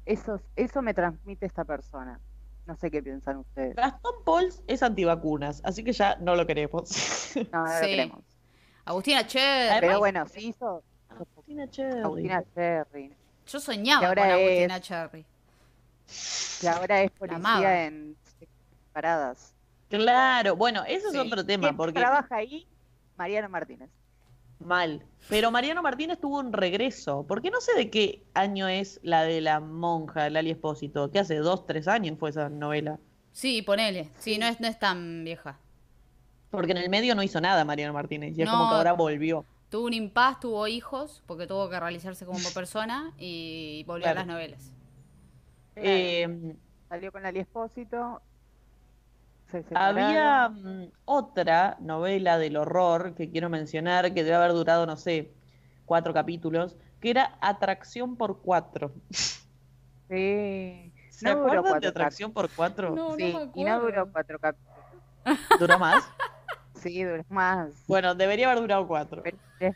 [0.06, 2.18] Eso, eso me transmite esta persona.
[2.66, 3.74] No sé qué piensan ustedes.
[3.76, 6.90] Gastón Pauls es antivacunas, así que ya no lo queremos.
[7.52, 8.24] No, no lo queremos.
[8.84, 9.70] Agustina Cher.
[9.72, 12.00] Además- Pero bueno, sí hizo Agustina Cherry.
[12.02, 15.26] Agustina Cherry, Yo soñaba que ahora con es- Agustina Cherry.
[16.60, 18.16] que ahora es policía en
[18.92, 19.54] paradas.
[19.88, 21.18] Claro, bueno, eso Sí.
[21.18, 22.66] es otro tema, ¿Quién porque trabaja ahí?
[23.16, 23.90] Mariano Martínez.
[24.64, 25.04] Mal.
[25.28, 29.40] Pero Mariano Martínez tuvo un regreso, porque no sé de qué año es la de
[29.40, 32.98] la monja, Lali Espósito, que hace dos, tres años fue esa novela.
[33.32, 34.10] Sí, ponele.
[34.18, 35.58] Sí, no es, no es tan vieja.
[36.50, 38.52] Porque en el medio no hizo nada Mariano Martínez, y es No.
[38.58, 39.44] como que ahora volvió.
[39.70, 44.26] Tuvo un impas, tuvo hijos, porque tuvo que realizarse como persona y volvió a las
[44.26, 44.72] novelas.
[45.76, 46.54] Eh,
[46.88, 48.20] Salió con Ali Espósito.
[49.52, 54.96] Se había mm, otra novela del horror que quiero mencionar, que debe haber durado, no
[54.96, 55.32] sé,
[55.84, 58.92] cuatro capítulos, que era Atracción por Cuatro.
[60.08, 60.92] Sí.
[61.10, 62.90] ¿Se No duró acuerdan de Atracción por Cuatro?
[62.90, 63.80] No, no Sí, me y no acuerdo.
[63.86, 64.78] duró cuatro capítulos.
[65.58, 66.04] ¿Duró más?
[66.74, 67.84] Sí, duró más.
[67.86, 69.22] Bueno, debería haber durado cuatro.
[69.24, 69.72] Eh.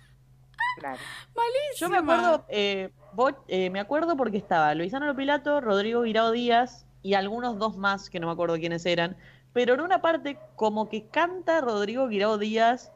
[1.78, 6.84] Yo me acuerdo, eh, vos- eh, me acuerdo porque estaba Luisano Lopilato, Rodrigo Guirao Díaz
[7.02, 9.16] y algunos dos más que no me acuerdo quiénes eran,
[9.56, 12.92] pero en una parte como que canta Rodrigo Guirao Díaz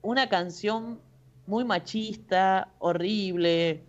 [0.00, 0.98] una canción
[1.46, 3.84] muy machista, horrible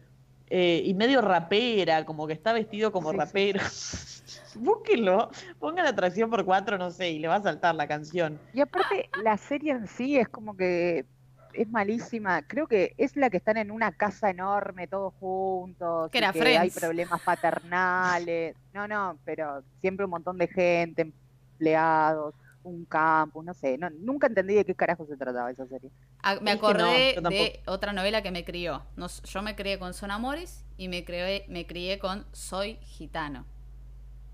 [0.49, 3.61] eh, y medio rapera, como que está vestido como Sí, sí, rapero.
[4.55, 8.41] Búsquenlo, pongan atracción por cuatro, no sé, y le va a saltar la canción.
[8.53, 11.05] Y aparte, la serie en sí es como que
[11.53, 12.41] es malísima.
[12.41, 16.11] Creo que es la que están en una casa enorme, todos juntos.
[16.11, 18.57] Que era que hay problemas paternales.
[18.73, 21.13] No, no, pero siempre un montón de gente,
[21.55, 23.77] empleados, un campus, no sé.
[23.77, 25.89] No, nunca entendí de qué carajo se trataba esa serie.
[26.21, 28.83] Ah, me no, acordé de otra novela que me crió.
[28.95, 33.45] Nos- yo me crié con Son Amores y me crié, me crié con Soy Gitano.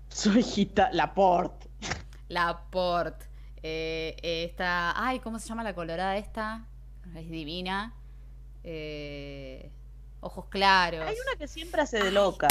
[0.08, 1.68] Soy Gita Laporte.
[2.28, 3.22] La Port.
[3.62, 4.92] Eh, eh, esta.
[4.96, 6.66] Ay, ¿cómo se llama la colorada esta?
[7.14, 7.94] Es divina.
[8.64, 9.70] Eh,
[10.20, 11.06] ojos claros.
[11.06, 12.48] Hay una que siempre hace de loca.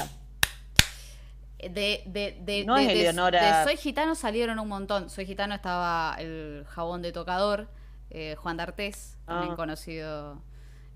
[1.69, 5.09] De, de, de, No de- es Eleonora- de Soy Gitano salieron un montón.
[5.09, 7.69] Soy Gitano estaba el jabón de tocador,
[8.09, 9.55] eh, Juan D'Artés, también Ah.
[9.55, 10.41] conocido.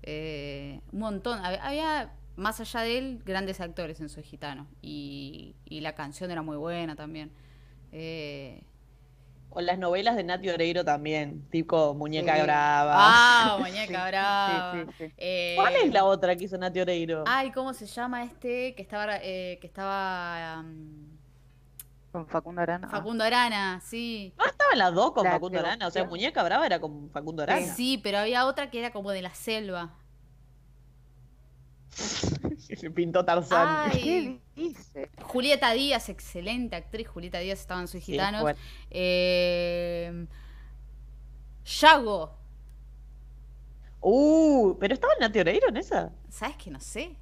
[0.08, 1.40] eh, un montón.
[1.42, 4.66] Hab- Había, más allá de él, grandes actores en Soy Gitano.
[4.82, 7.32] Y, y la canción era muy buena también.
[7.92, 8.62] Eh,
[9.56, 12.42] Con las novelas de Nati Oreiro también, tipo Muñeca Sí.
[12.42, 12.92] Brava.
[12.94, 14.72] ah, Muñeca sí, Brava.
[14.74, 15.12] sí, sí.
[15.16, 17.24] Eh, ¿Cuál es la otra que hizo Nati Oreiro?
[17.26, 18.74] Ay, ¿cómo se llama este?
[18.74, 19.16] Que estaba.
[19.22, 20.60] eh, que estaba.
[20.60, 21.08] um,
[22.12, 22.86] Con Facundo Arana.
[22.90, 24.34] Facundo Arana, sí.
[24.36, 25.86] ¿No estaba en las dos con La Facundo Arana?
[25.86, 26.04] O sea.
[26.04, 27.64] Muñeca Brava era con Facundo Arana.
[27.64, 29.94] Sí, pero había otra que era como de la selva.
[32.76, 33.90] Se pintó Tarzán.
[33.92, 34.40] Ay.
[34.54, 35.10] ¿Qué dice?
[35.22, 37.08] Julieta Díaz, excelente actriz.
[37.08, 38.42] Julieta Díaz estaba en Soy Sí, Gitanos.
[38.42, 38.58] bueno.
[38.90, 40.26] Eh,
[41.64, 42.36] Yago.
[44.00, 46.12] Uh, pero estaba Nati Oreiro en esa.
[46.28, 47.16] ¿Sabes que no sé?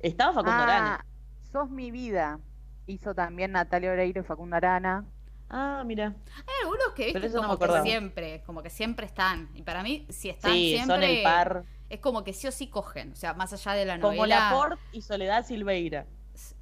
[0.00, 0.94] Estaba Facundo Arana.
[1.00, 1.04] Ah,
[1.50, 2.40] Sos mi vida.
[2.86, 5.06] Hizo también Natalia Oreiro y Facundo Arana.
[5.48, 6.14] Ah, mira.
[6.36, 9.50] Hay algunos que viste no como me que siempre, como que siempre están.
[9.54, 11.64] Y para mí, si están Sí, siempre, son el par.
[11.92, 13.12] Es como que sí o sí cogen.
[13.12, 14.50] O sea, más allá de la Como novela.
[14.50, 16.06] Laporte y Soledad Silveira.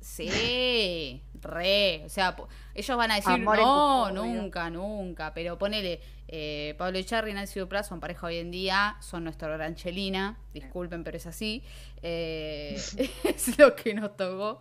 [0.00, 2.02] Sí, re.
[2.04, 2.36] O sea,
[2.74, 4.32] ellos van a decir, Amor no, custodia".
[4.32, 5.32] nunca, nunca.
[5.32, 9.48] Pero ponele, eh, Pablo Echarri y Nancy Duplá son pareja hoy en día, son nuestro
[9.48, 10.36] gran chelina.
[10.52, 11.62] Disculpen, pero es así.
[12.02, 12.74] Eh,
[13.24, 14.60] es lo que nos tocó.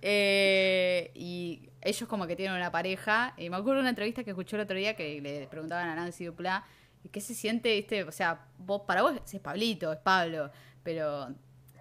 [0.00, 3.34] Eh, y ellos como que tienen una pareja.
[3.36, 5.94] Y me acuerdo de una entrevista que escuché el otro día que le preguntaban a
[5.94, 6.64] Nancy Duplá,
[7.10, 8.02] ¿qué se siente, viste?
[8.04, 10.50] O sea, vos, para vos es Pablito, es Pablo,
[10.82, 11.28] pero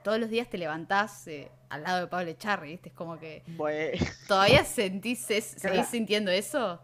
[0.04, 2.90] todos los días te levantás eh, al lado de Pablo Echarri, ¿viste?
[2.90, 6.82] Es como que Bueno, todavía sentís, es- seguís sintiendo eso,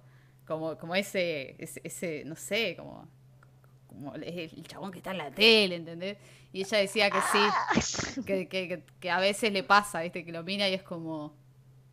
[0.48, 3.08] como, como ese, ese, ese, no sé, como,
[3.88, 6.18] como el, chabón que está en la tele, ¿entendés?
[6.52, 10.26] Y ella decía que sí, que, que, que- a veces le pasa, ¿viste?
[10.26, 11.36] Que lo mira y es como,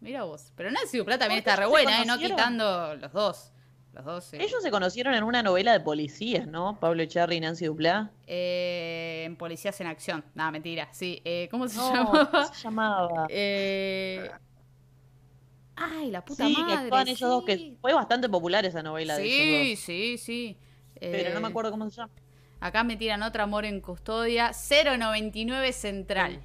[0.00, 0.52] mira vos.
[0.56, 2.06] Pero Nancy Duplá también está re buena, ¿eh?
[2.06, 3.52] No quitando los dos.
[3.96, 4.32] Los dos.
[4.34, 6.78] ellos se conocieron en una novela de policías, ¿no?
[6.78, 8.10] Pablo Echarri y Nancy Duplá.
[8.26, 10.22] Eh, en Policías en Acción.
[10.34, 10.88] Nada, mentira.
[10.92, 11.22] Sí.
[11.24, 12.30] eh, ¿Cómo se No, llama?
[12.30, 13.26] ¿cómo se llamaba?
[13.30, 14.30] Eh...
[15.76, 16.74] Ay, la puta sí, que madre.
[16.84, 17.78] actuaban ellos dos, que sí.
[17.80, 19.80] fue bastante popular esa novela de ellos Sí, dos.
[19.84, 20.58] sí, sí.
[21.00, 22.12] Pero no me acuerdo cómo se llama.
[22.60, 24.52] Acá me tiran otra amor en custodia.
[24.52, 26.42] 099 Central.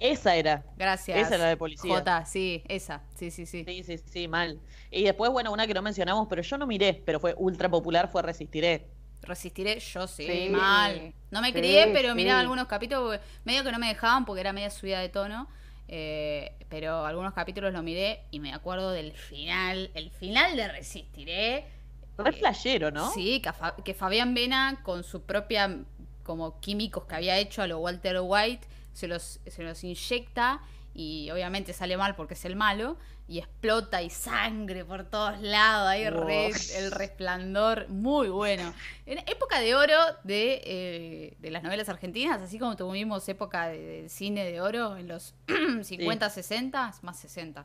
[0.00, 0.64] Esa era.
[0.76, 1.16] Gracias.
[1.28, 2.08] Esa era la de policía.
[2.08, 3.02] J, sí, esa.
[3.14, 3.66] Sí, sí, sí.
[3.66, 4.60] Sí, sí, sí, mal.
[4.90, 8.10] Y después, bueno, una que no mencionamos, pero yo no miré, pero fue ultra popular,
[8.10, 8.90] fue Resistiré.
[9.22, 11.04] Resistiré, yo sí, Sí, mal.
[11.30, 12.14] No me sí, crié, pero sí.
[12.14, 15.48] miraba algunos capítulos, porque medio que no me dejaban porque era media subida de tono.
[15.88, 19.90] eh, pero algunos capítulos lo miré y me acuerdo del final.
[19.94, 21.66] El final de Resistiré.
[22.18, 23.06] Re eh, flashero, ¿no?
[23.14, 25.84] Sí, que, Fa- que Fabián Vena con su propia
[26.22, 28.66] como químicos que había hecho a lo Walter White
[29.00, 30.60] se los, se los inyecta
[30.94, 32.96] y obviamente sale mal porque es el malo
[33.28, 38.74] y explota y sangre por todos lados, ahí re- el resplandor, muy bueno.
[39.06, 44.02] En época de oro de, eh, de las novelas argentinas, así como tuvimos época de,
[44.02, 45.34] de cine de oro en los
[45.82, 47.64] 50, 60, más 60,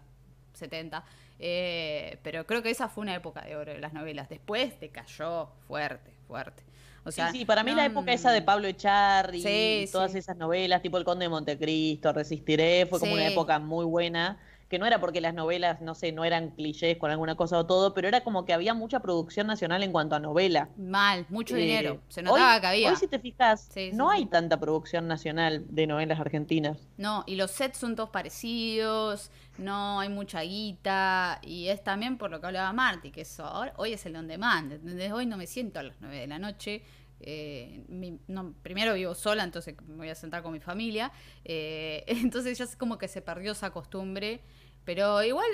[0.53, 1.03] 70.
[1.39, 4.29] eh, pero creo que esa fue una época de oro de las novelas.
[4.29, 6.63] Después decayó fuerte, fuerte.
[7.05, 10.11] O sea, sí, sí, para mí no, la época esa de Pablo Echarri, Sí, todas
[10.11, 10.17] sí.
[10.17, 14.79] esas novelas, tipo El Conde de Montecristo, Resistiré, fue como una época muy buena, que
[14.79, 17.93] no era porque las novelas, no sé, no eran clichés con alguna cosa o todo,
[17.93, 20.69] pero era como que había mucha producción nacional en cuanto a novela.
[20.77, 22.01] Mal, mucho Eh, dinero.
[22.09, 22.89] Se notaba hoy, que había.
[22.89, 24.17] Hoy, si te fijas, Sí, no sí.
[24.17, 26.77] hay tanta producción nacional de novelas argentinas.
[26.97, 32.31] No, y los sets son todos parecidos, no hay mucha guita, y es también por
[32.31, 35.11] lo que hablaba Marty, que eso, ahora, hoy es el on demand, ¿entendés?
[35.11, 36.83] Hoy no me siento a las 9 de la noche,
[37.19, 41.11] eh, mi- no, primero vivo sola, entonces me voy a sentar con mi familia,
[41.43, 44.41] eh, entonces ya es como que se perdió esa costumbre,
[44.83, 45.47] pero igual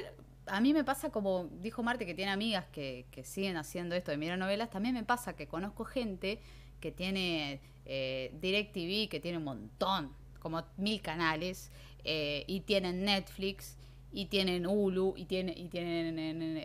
[0.47, 4.12] a mí me pasa como dijo Marty que tiene amigas que, que siguen haciendo esto
[4.12, 6.39] de mirar novelas, también me pasa que conozco gente
[6.80, 11.71] que tiene eh, DirecTV, que tiene un montón, como mil canales,
[12.04, 13.78] eh, y tienen Netflix,
[14.12, 16.15] y tienen Hulu, y, tiene, y tienen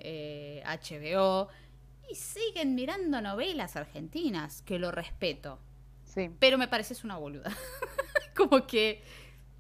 [0.03, 1.49] eh, HBO,
[2.11, 5.59] y siguen mirando novelas argentinas, que lo respeto,
[6.05, 6.31] Sí.
[6.39, 7.51] pero me pareces una boluda.
[8.37, 9.03] como que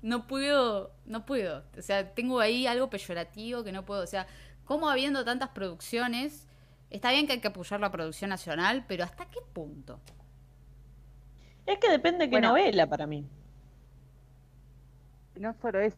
[0.02, 1.64] no puedo, no puedo.
[1.76, 4.02] O sea, tengo ahí algo peyorativo que no puedo.
[4.02, 4.26] O sea,
[4.64, 6.46] como habiendo tantas producciones,
[6.90, 10.00] está bien que hay que apoyar la producción nacional, pero ¿hasta qué punto?
[11.66, 12.48] Es que depende de qué Bueno.
[12.50, 13.26] novela para mí.
[15.36, 15.96] No solo eso,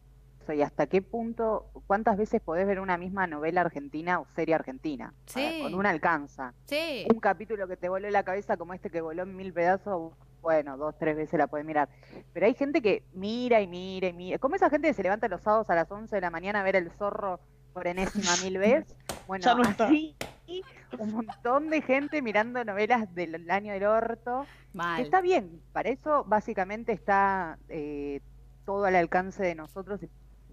[0.52, 5.12] y hasta qué punto, cuántas veces podés ver una misma novela argentina o serie argentina.
[5.26, 5.60] Sí.
[5.62, 6.54] Con una alcanza.
[6.64, 10.12] Sí, Un capítulo que te voló la cabeza como este que voló en mil pedazos,
[10.42, 11.88] bueno, dos, tres veces la podés mirar.
[12.32, 14.38] Pero hay gente que mira y mira y mira.
[14.38, 16.62] Como esa gente que se levanta los sábados a las 11 de la mañana a
[16.62, 17.40] ver el zorro
[17.72, 18.94] por enésima mil veces.
[19.26, 19.86] Bueno, Ya no está.
[19.86, 20.16] así
[20.98, 24.46] un montón de gente mirando novelas del año del orto.
[24.72, 25.02] Mal.
[25.02, 28.20] Está bien, para eso básicamente está eh,
[28.64, 30.08] todo al alcance de nosotros y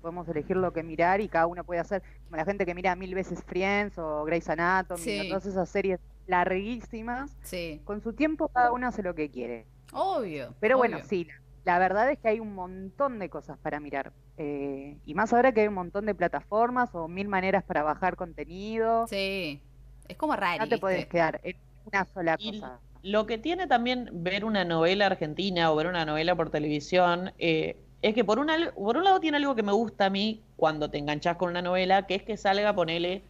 [0.06, 2.96] podemos elegir lo que mirar y cada uno puede hacer, como la gente que mira
[2.96, 5.20] mil veces Friends o Grey's Anatomy, Sí.
[5.22, 9.65] o todas esas series larguísimas, Sí, con su tiempo cada uno hace lo que quiere.
[9.94, 10.54] obvio.
[10.60, 11.08] Pero bueno, obvio.
[11.10, 14.13] sí, la, la verdad es que hay un montón de cosas para mirar.
[14.38, 18.15] eh, y más ahora que hay un montón de plataformas o mil maneras para bajar
[18.15, 19.62] contenido, Sí,
[20.08, 20.62] es como raro.
[20.63, 22.80] no te puedes quedar en una sola Y cosa.
[23.02, 27.78] Lo que tiene también ver una novela argentina o ver una novela por televisión eh,
[28.06, 30.91] es que por, una, por un lado tiene algo que me gusta a mí cuando
[30.91, 33.24] te enganchás con una novela, que es que salga, ponele,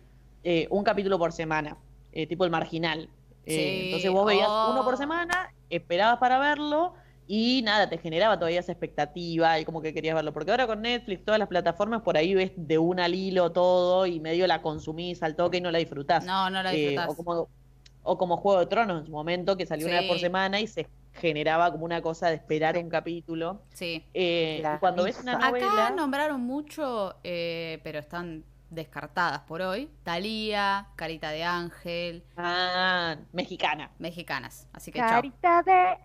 [0.43, 1.77] eh, un capítulo por semana,
[2.11, 3.07] eh, tipo el marginal.
[3.45, 4.71] Eh, Sí, entonces vos veías oh.
[4.73, 6.93] uno por semana, esperabas para verlo
[7.25, 10.33] y nada, te generaba todavía esa expectativa y como que querías verlo.
[10.33, 14.05] Porque ahora con Netflix, todas las plataformas, por ahí ves de un al hilo todo
[14.05, 16.25] y medio la consumís al toque y no la disfrutás.
[16.25, 17.11] No, no la disfrutás.
[17.11, 17.47] o, como,
[18.03, 20.67] o como Juego de Tronos en su momento, que salió una vez por semana y
[20.67, 20.85] se
[21.15, 22.81] generaba como una cosa de esperar Sí.
[22.83, 23.61] un capítulo.
[23.73, 24.03] Sí.
[24.13, 25.71] Eh, cuando ves una novela...
[25.71, 29.89] Acá nombraron mucho, eh, pero están descartadas por hoy.
[30.03, 33.91] Talía, Carita de Ángel, Ah, mexicana.
[33.99, 34.67] mexicanas.
[34.73, 35.09] Así que chao.
[35.11, 35.97] Carita de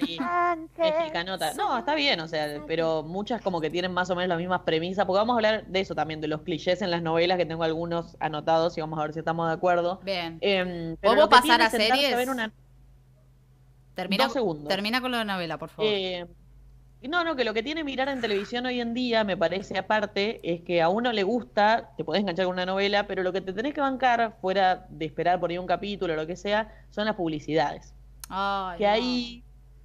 [0.00, 0.92] Sí, ángel.
[0.98, 1.54] mexicanota.
[1.54, 4.60] No, está bien, o sea, pero muchas como que tienen más o menos las mismas
[4.60, 7.46] premisas, porque vamos a hablar de eso también, de los clichés en las novelas, que
[7.46, 9.98] tengo algunos anotados y vamos a ver si estamos de acuerdo.
[10.04, 10.38] Bien.
[10.42, 12.14] Em, pero ¿Podemos lo que pasar a series?
[12.16, 12.52] ver una-
[13.94, 14.68] Termina, dos segundos.
[14.68, 15.90] termina con la novela, por favor.
[15.92, 16.26] Eh,
[17.02, 20.40] No, no, que lo que tiene mirar en televisión hoy en día, me parece aparte,
[20.44, 23.40] es que a uno le gusta, te podés enganchar con una novela, pero lo que
[23.40, 26.72] te tenés que bancar, fuera de esperar por ahí un capítulo o lo que sea,
[26.90, 27.92] son las publicidades.
[28.28, 28.90] Ay, que no.
[28.90, 29.44] ahí,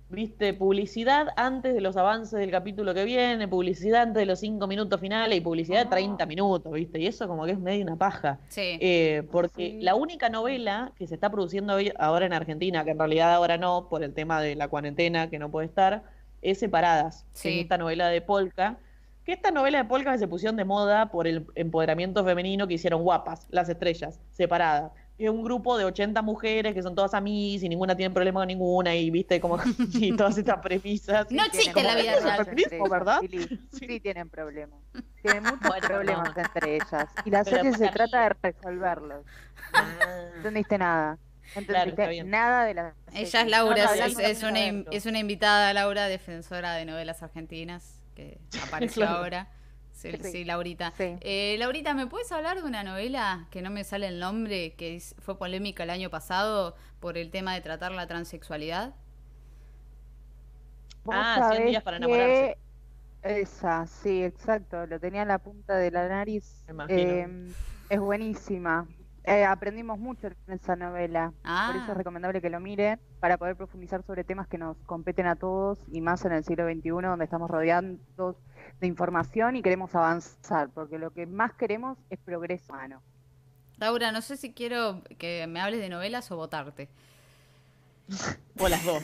[0.09, 4.65] viste, publicidad antes de los avances del capítulo que viene, publicidad antes de los cinco
[4.67, 7.97] minutos finales y publicidad de 30 minutos, viste, y eso como que es medio una
[7.97, 8.39] paja.
[8.47, 8.77] Sí.
[8.81, 9.81] Eh, porque Sí.
[9.81, 13.57] la única novela que se está produciendo hoy, ahora en Argentina, que en realidad ahora
[13.57, 16.03] no, por el tema de la cuarentena que no puede estar,
[16.41, 17.49] es Separadas, que Sí.
[17.49, 18.77] es esta novela de Polka.
[19.25, 22.75] Que esta novela de Polka que se pusieron de moda por el empoderamiento femenino que
[22.75, 24.93] hicieron guapas, las estrellas, separadas.
[25.17, 28.47] Es un grupo de 80 mujeres que son todas amigas y ninguna tiene problema con
[28.47, 29.57] ninguna y viste como
[29.93, 31.25] y todas estas premisas.
[31.31, 32.89] No existe tienen la vida real.
[32.89, 33.21] ¿verdad?
[33.21, 33.59] sí, Sí.
[33.87, 33.99] Sí.
[33.99, 34.79] tienen problemas.
[35.21, 36.41] Tienen muchos Bueno, problemas no.
[36.43, 37.09] entre ellas.
[37.25, 39.25] Y la serie se trata de resolverlos.
[39.73, 39.85] Ah.
[40.31, 41.17] No entendiste nada.
[41.55, 43.47] No Claro, entendiste nada de la Ella es.
[43.49, 44.59] Laura, No, es, es una,
[44.91, 49.17] es una invitada, Laura, defensora de novelas argentinas, que apareció Claro.
[49.17, 49.47] ahora.
[49.97, 50.31] Sí, Sí.
[50.31, 50.93] sí, Laurita.
[50.95, 51.17] Sí.
[51.21, 54.95] Eh, Laurita, ¿me puedes hablar de una novela que no me sale el nombre, que
[54.95, 58.93] es- fue polémica el año pasado por el tema de tratar la transexualidad?
[61.09, 62.57] Ah, 100 sabés días para enamorarse.
[63.23, 64.85] que Esa, sí, exacto.
[64.85, 66.63] Lo tenía en la punta de la nariz.
[66.67, 66.99] Me imagino.
[67.01, 67.53] Eh,
[67.89, 68.87] es buenísima.
[69.27, 71.33] Eh, aprendimos mucho en esa novela.
[71.43, 74.77] Ah, Por eso es recomendable que lo miren para poder profundizar sobre temas que nos
[74.85, 78.37] competen a todos y más en el siglo XXI donde estamos rodeados
[78.79, 83.01] de información y queremos avanzar, porque lo que más queremos es progreso humano.
[83.77, 86.87] Laura, no sé si quiero que me hables de novelas o votarte.
[88.59, 89.03] O las dos.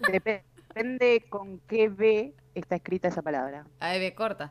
[0.00, 0.42] Dep-
[0.74, 3.66] Depende con qué B está escrita esa palabra.
[3.78, 4.50] A Eve corta.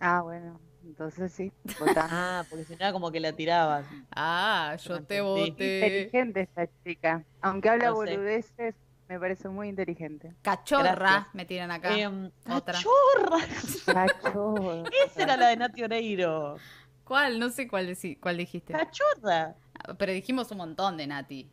[0.00, 2.08] Ah, bueno, entonces sí, votá.
[2.10, 3.86] Ah, porque si no era como que la tirabas.
[4.14, 5.46] Ah, yo te voté.
[5.48, 7.22] Inteligente esta chica.
[7.42, 8.16] Aunque habla No sé.
[8.16, 8.74] boludeces,
[9.08, 10.34] me parece muy inteligente.
[10.42, 11.34] Cachorra, Gracias.
[11.34, 11.96] me tiran acá.
[11.96, 12.74] Em, Otra.
[12.74, 13.38] ¡Cachorra!
[13.86, 14.84] Cacho.
[15.06, 16.56] Esa era la de Nati Oreiro.
[17.04, 17.38] ¿Cuál?
[17.38, 18.72] No sé cuál, cuál dijiste.
[18.72, 19.54] ¡Cachorra!
[19.98, 21.50] Pero dijimos un montón de Nati.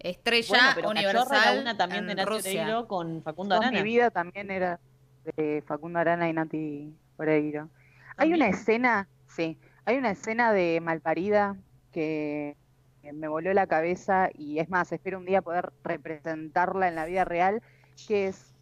[0.00, 2.62] Estrella Bueno, pero universal Cachorra era una también en de Nati Rusia.
[2.62, 3.82] Oreiro con Facundo Toda Arana.
[3.82, 4.78] mi vida también era
[5.36, 7.68] de Facundo Arana y Nati Oreiro.
[8.18, 11.56] Hay una escena, sí, hay una escena de Malparida
[11.92, 12.56] que
[13.02, 17.06] que me voló la cabeza y es más, espero un día poder representarla en la
[17.06, 17.62] vida real,
[18.06, 18.54] que es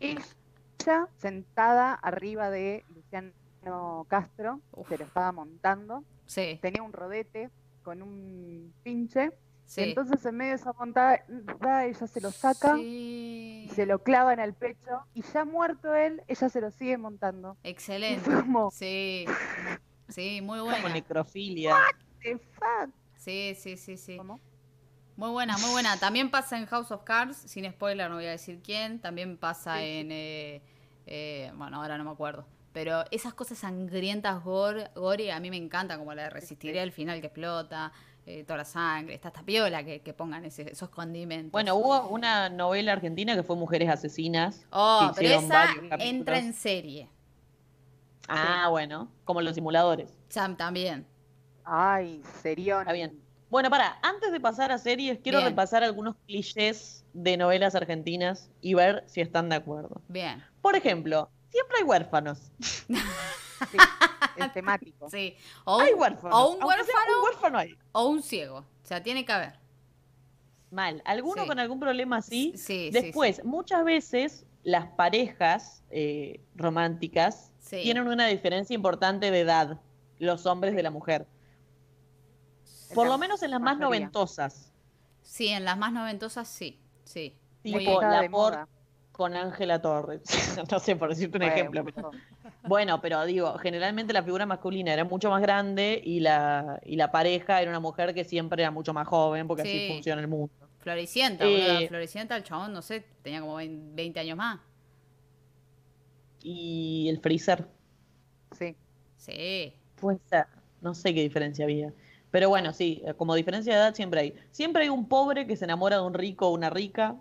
[0.00, 4.88] ella sentada arriba de Luciano Castro, Uf.
[4.88, 7.50] se lo estaba montando, Sí, tenía un rodete
[7.82, 9.30] con un pinche,
[9.66, 9.82] sí.
[9.82, 11.22] entonces en medio de esa montada
[11.84, 13.66] ella se lo saca Sí.
[13.70, 16.96] y se lo clava en el pecho y ya muerto él, ella se lo sigue
[16.96, 17.56] montando.
[17.62, 18.24] Excelente.
[18.46, 19.26] como, Sí.
[20.08, 20.88] Sí, muy Como buena.
[20.94, 21.74] necrofilia.
[22.22, 22.90] "The fuck?".
[23.16, 24.16] Sí, sí, sí, sí.
[24.16, 24.38] ¿Cómo?
[25.16, 25.96] Muy buena, muy buena.
[25.98, 29.00] También pasa en House of Cards, sin spoiler, no voy a decir quién.
[29.00, 29.84] También pasa sí.
[29.84, 30.12] en.
[30.12, 30.62] eh,
[31.06, 32.46] eh, bueno, ahora no me acuerdo.
[32.72, 36.92] Pero esas cosas sangrientas, gore, gore a mí me encantan, como la de Resistiré al
[36.92, 37.90] final que explota,
[38.26, 39.14] eh, toda la sangre.
[39.14, 41.52] Está esta piola que, que pongan ese- esos condimentos.
[41.52, 44.66] Bueno, hubo una novela argentina que fue Mujeres Asesinas.
[44.70, 46.04] oh, que pero hicieron esa varios capítulos.
[46.14, 47.08] entra en serie.
[48.28, 50.12] Ah, bueno, como los simuladores.
[50.28, 51.06] Sam también.
[51.64, 52.80] Ay, serión.
[52.80, 53.20] Está bien.
[53.48, 55.50] Bueno, para, antes de pasar a series, quiero Bien.
[55.50, 60.00] repasar algunos clichés de novelas argentinas y ver si están de acuerdo.
[60.08, 60.42] Bien.
[60.60, 62.50] Por ejemplo, siempre hay huérfanos.
[63.70, 63.76] Sí,
[64.36, 65.08] es temático.
[65.10, 65.36] Sí.
[65.64, 66.36] O hay un, huérfanos.
[66.38, 67.78] o un huérfano un huérfano hay.
[67.92, 68.58] o un ciego.
[68.58, 69.58] O sea, tiene que haber.
[70.70, 71.00] Mal.
[71.04, 71.48] Alguno Sí.
[71.48, 72.52] con algún problema así.
[72.56, 77.80] Sí, sí, Después, muchas veces las parejas eh, románticas Sí.
[77.82, 79.80] tienen una diferencia importante de edad,
[80.18, 81.26] los hombres de la mujer.
[82.94, 84.72] Por la lo menos en las más noventosas.
[85.22, 86.80] Sí, en las más noventosas sí.
[87.04, 87.36] Sí.
[87.62, 88.68] Tipo, la por-.
[89.12, 90.22] Con Ángela Torres.
[90.70, 91.84] no sé, por decirte un Bueno, ejemplo.
[91.84, 92.10] pero-.
[92.68, 97.10] Bueno, pero digo, generalmente la figura masculina era mucho más grande y la, y la
[97.10, 99.68] pareja era una mujer que siempre era mucho más joven, porque Sí.
[99.68, 100.52] así funciona el mundo.
[100.80, 101.86] Floricienta, Eh.
[101.88, 104.60] Floricienta, el chabón, no sé, tenía como 20 años más.
[106.42, 107.66] Y el freezer,
[108.52, 108.76] Sí.
[109.16, 109.72] Sí.
[109.96, 110.46] puede ser.
[110.80, 111.92] No sé qué diferencia había.
[112.30, 114.34] Pero bueno, sí, como diferencia de edad siempre hay.
[114.50, 117.16] Siempre hay un pobre que se enamora de un rico o una rica.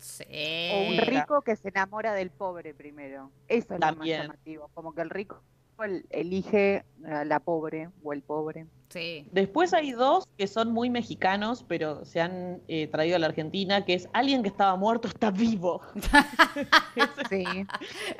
[0.00, 0.24] Sí.
[0.72, 3.30] O un rico que se enamora del pobre primero.
[3.48, 4.22] Eso es lo más También.
[4.22, 4.68] llamativo.
[4.74, 5.40] Como que el rico
[5.84, 8.66] el- elige a la pobre o el pobre.
[8.90, 9.26] Sí.
[9.32, 13.84] Después hay dos que son muy mexicanos, pero se han eh, traído a la Argentina,
[13.86, 15.80] que es alguien que estaba muerto está vivo.
[17.30, 17.44] Sí.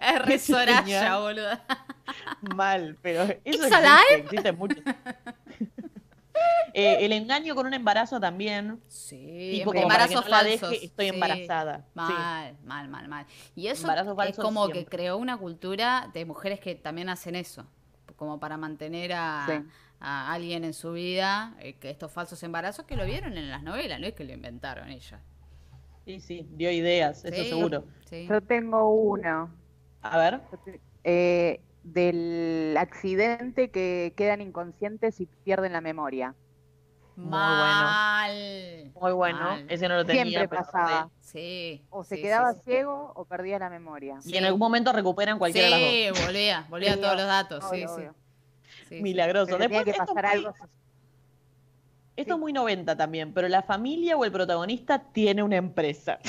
[0.01, 1.65] Es re Soraya, boluda.
[2.55, 4.15] Mal, pero eso existe, alive?
[4.25, 4.77] existe mucho.
[6.73, 8.81] Eh, el engaño con un embarazo también.
[8.89, 10.83] Sí, Tipo, como para que embarazos no la deje, falsos.
[10.85, 11.15] estoy sí.
[11.15, 11.79] embarazada.
[11.79, 11.85] Sí.
[11.95, 13.27] Mal, mal, mal, mal.
[13.57, 14.85] Y eso es como siempre.
[14.85, 17.67] que creó una cultura de mujeres que también hacen eso,
[18.17, 19.65] como para mantener a, Sí.
[19.99, 23.63] a alguien en su vida, eh, que estos falsos embarazos que lo vieron en las
[23.65, 25.21] novelas, no es que lo inventaron ellas.
[26.05, 27.85] Sí, sí, dio ideas, eso seguro.
[28.09, 28.27] sí.
[28.29, 29.51] Yo tengo uno.
[30.03, 30.41] A ver.
[31.05, 36.35] eh, del accidente que quedan inconscientes y pierden la memoria.
[37.17, 37.39] Muy bueno.
[37.39, 38.93] Mal.
[39.01, 39.67] Muy bueno, Mal.
[39.69, 40.23] ese no lo tenía.
[40.25, 41.11] Siempre pero pasaba.
[41.21, 41.85] Sí.
[41.91, 42.71] O se sí, quedaba sí, sí.
[42.71, 44.21] ciego o perdía la memoria.
[44.21, 44.33] sí.
[44.33, 46.19] Y en algún momento recuperan cualquiera de las dos.
[46.19, 47.95] Sí, volvía, volvía Sí, todos los datos, sí, obvio, sí.
[47.95, 48.15] obvio.
[48.89, 49.03] Sí, sí.
[49.03, 49.47] Milagroso.
[49.47, 50.57] Pero tenía Después, que esto, pasar es muy- algo.
[52.17, 56.19] esto es muy 90 también, pero la familia o el protagonista tiene una empresa.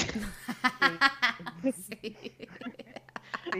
[1.64, 2.36] Sí.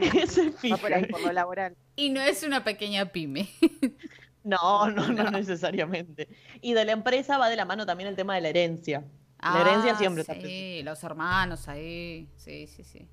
[0.00, 1.12] Eso es Va por ahí, fijo.
[1.18, 1.76] por lo laboral.
[1.96, 3.48] Y no es una pequeña pyme.
[4.44, 6.28] No, no, no, necesariamente.
[6.60, 9.04] Y de la empresa va de la mano también el tema de la herencia.
[9.40, 10.82] La herencia Ah, siempre está Sí, presente.
[10.82, 12.28] los hermanos ahí.
[12.34, 13.06] Sí, sí, sí.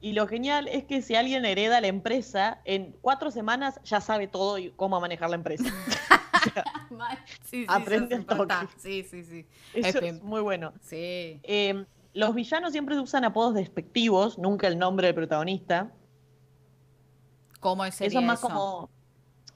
[0.00, 4.28] Y lo genial es que si alguien hereda la empresa, en cuatro semanas ya sabe
[4.28, 5.64] todo y cómo manejar la empresa.
[7.44, 8.60] Sí, sí, Aprende se corta.
[8.62, 8.74] toque.
[8.78, 9.46] Sí, sí, sí.
[9.74, 10.72] Eso es muy bueno.
[10.80, 11.40] Sí.
[11.42, 11.84] Eh,
[12.16, 15.92] los villanos siempre usan apodos despectivos, nunca el nombre del protagonista.
[17.60, 18.90] ¿Cómo sería Eso es más como.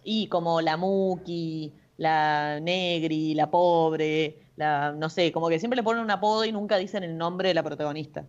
[0.02, 4.92] Y como la Muki, la Negri, la pobre, la.
[4.92, 7.54] No sé, como que siempre le ponen un apodo y nunca dicen el nombre de
[7.54, 8.24] la protagonista.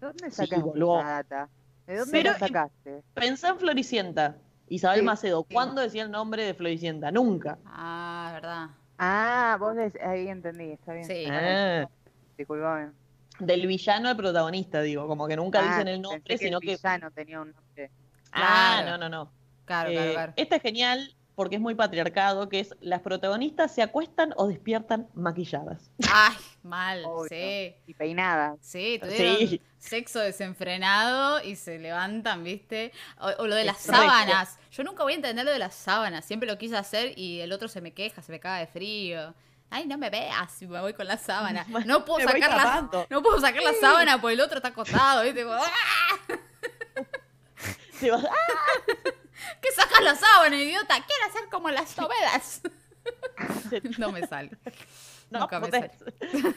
[0.00, 1.00] ¿Dónde Sí, sacaste boludo.
[1.00, 1.48] esa data?
[1.86, 3.02] ¿De dónde Pero la en- sacaste?
[3.14, 4.36] Pensá en Floricienta,
[4.68, 5.44] Isabel Sí, Macedo.
[5.48, 5.54] sí.
[5.54, 7.10] ¿Cuándo decía el nombre de Floricienta?
[7.10, 7.58] Nunca.
[7.64, 8.68] Ah, verdad.
[8.98, 11.04] Ah, vos des- ahí entendí, está bien.
[11.06, 11.24] Sí.
[11.30, 11.88] Ah,
[12.36, 12.90] Disculpame.
[13.38, 16.58] Del villano al protagonista, digo, como que nunca Ah, dicen el pensé nombre, que sino
[16.58, 16.76] el que.
[16.76, 17.90] villano tenía un nombre.
[18.32, 18.90] Ah, Claro.
[18.90, 19.32] no, no, no.
[19.64, 20.32] Claro, Eh, claro, claro.
[20.36, 25.06] Esta es genial porque es muy patriarcado, que es las protagonistas se acuestan o despiertan
[25.14, 25.92] maquilladas.
[26.12, 26.34] Ay,
[26.64, 27.04] mal.
[27.04, 27.28] Obvio.
[27.28, 27.74] Sí.
[27.86, 28.56] Y peinada.
[28.60, 29.60] Sí, tuvieron Sí.
[29.78, 32.92] sexo desenfrenado y se levantan, ¿viste?
[33.20, 34.02] O, o lo de las Es recto.
[34.02, 34.58] sábanas.
[34.72, 36.24] Yo nunca voy a entender lo de las sábanas.
[36.24, 39.32] Siempre lo quise hacer y el otro se me queja, se me caga de frío.
[39.70, 41.66] Ay, no me veas si me voy con la sábana.
[41.86, 45.42] No puedo sacar la, no puedo sacar la sábana porque el otro está acostado, ¿viste?
[45.44, 45.68] Como, ¡ah!
[48.02, 48.34] ¡Ah!
[49.60, 50.94] ¿Qué sacas la sábana, idiota?
[50.94, 51.90] Quiero hacer como las.
[53.70, 54.50] Se- No me sale.
[55.30, 55.90] no Nunca me sale.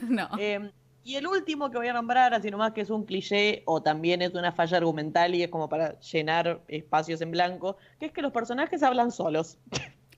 [0.01, 0.29] No.
[0.37, 0.71] Eh,
[1.03, 4.21] y el último que voy a nombrar, así nomás que es un cliché o también
[4.21, 8.21] es una falla argumental y es como para llenar espacios en blanco, que es que
[8.21, 9.57] los personajes hablan solos.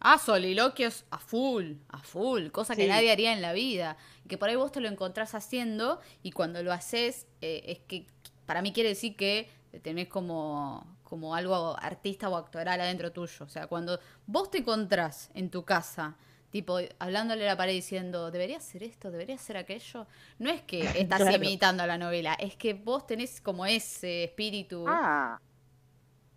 [0.05, 2.87] Ah, soliloquios a full, a full, cosa que Sí.
[2.89, 3.95] nadie haría en la vida.
[4.25, 7.79] Y que por ahí vos te lo encontrás haciendo y cuando lo haces, eh, es
[7.79, 8.05] que
[8.45, 9.49] para mí quiere decir que
[9.81, 13.45] tenés como, como algo artista o actoral adentro tuyo.
[13.45, 13.97] O sea, cuando
[14.27, 16.17] vos te encontrás en tu casa,
[16.51, 20.05] tipo, hablándole a la pared diciendo, debería hacer esto, debería hacer aquello,
[20.37, 21.37] no es que estás Claro.
[21.37, 24.83] imitando a la novela, es que vos tenés como ese espíritu.
[24.87, 25.39] Ah,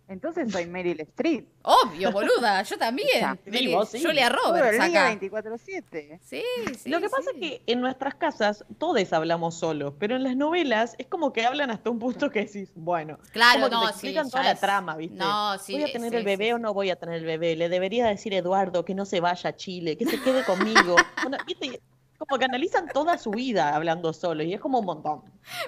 [0.07, 1.47] entonces soy Meryl Streep.
[1.63, 3.39] Obvio, boluda, yo también.
[3.51, 4.01] Sí, vos sí.
[4.03, 5.11] Julia Roberts acá.
[5.19, 6.19] 24-7.
[6.23, 6.43] Sí,
[6.79, 6.89] sí.
[6.89, 10.95] Lo que pasa es que en nuestras casas todos hablamos solos, pero en las novelas
[10.97, 13.89] es como que hablan hasta un punto que decís, bueno, Claro, como que no, te
[13.91, 15.15] explican toda la es- trama, ¿viste?
[15.17, 15.73] No, sí.
[15.73, 17.55] ¿Voy a tener sí, el bebé sí, o no voy a tener el bebé?
[17.55, 20.95] Le debería decir a Eduardo que no se vaya a Chile, que se quede conmigo.
[21.23, 21.81] Bueno, ¿viste?
[22.17, 25.21] Como que analizan toda su vida hablando solo y es como un montón.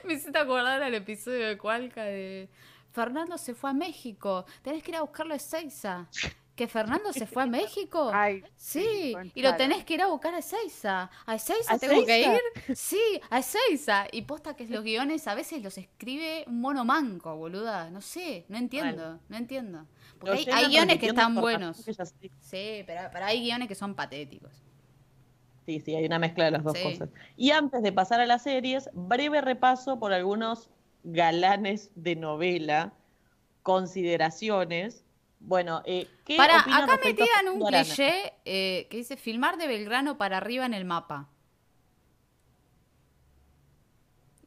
[0.03, 2.49] Me hiciste acordar al episodio de Cualca de
[2.99, 4.45] Fernando se fue a México.
[4.61, 6.07] Tenés que ir a buscarlo a Ezeiza.
[6.53, 8.11] ¿Que Fernando se fue a México?
[8.13, 11.09] Ay, Sí, y lo tenés que ir a buscar a Ezeiza.
[11.25, 12.75] ¿A Ezeiza ¿A tengo que ir?
[12.75, 14.07] Sí, a Ezeiza.
[14.11, 17.89] Y posta que los guiones a veces los escribe un mono manco, boluda.
[17.89, 19.85] No sé, no entiendo, no entiendo.
[20.19, 21.85] Porque hay, guiones que están buenos.
[21.85, 21.93] que.
[21.93, 24.51] Sí, pero, pero hay guiones que son patéticos.
[25.65, 26.83] Sí, sí, hay una mezcla de las dos Sí.
[26.83, 27.09] cosas.
[27.37, 30.69] Y antes de pasar a las series, breve repaso por algunos
[31.03, 32.93] galanes de novela,
[33.63, 35.03] consideraciones.
[35.39, 37.83] Bueno, eh, ¿qué Para, acá me tiran un Arana?
[37.85, 41.29] cliché eh, que dice filmar de Belgrano para arriba en el mapa.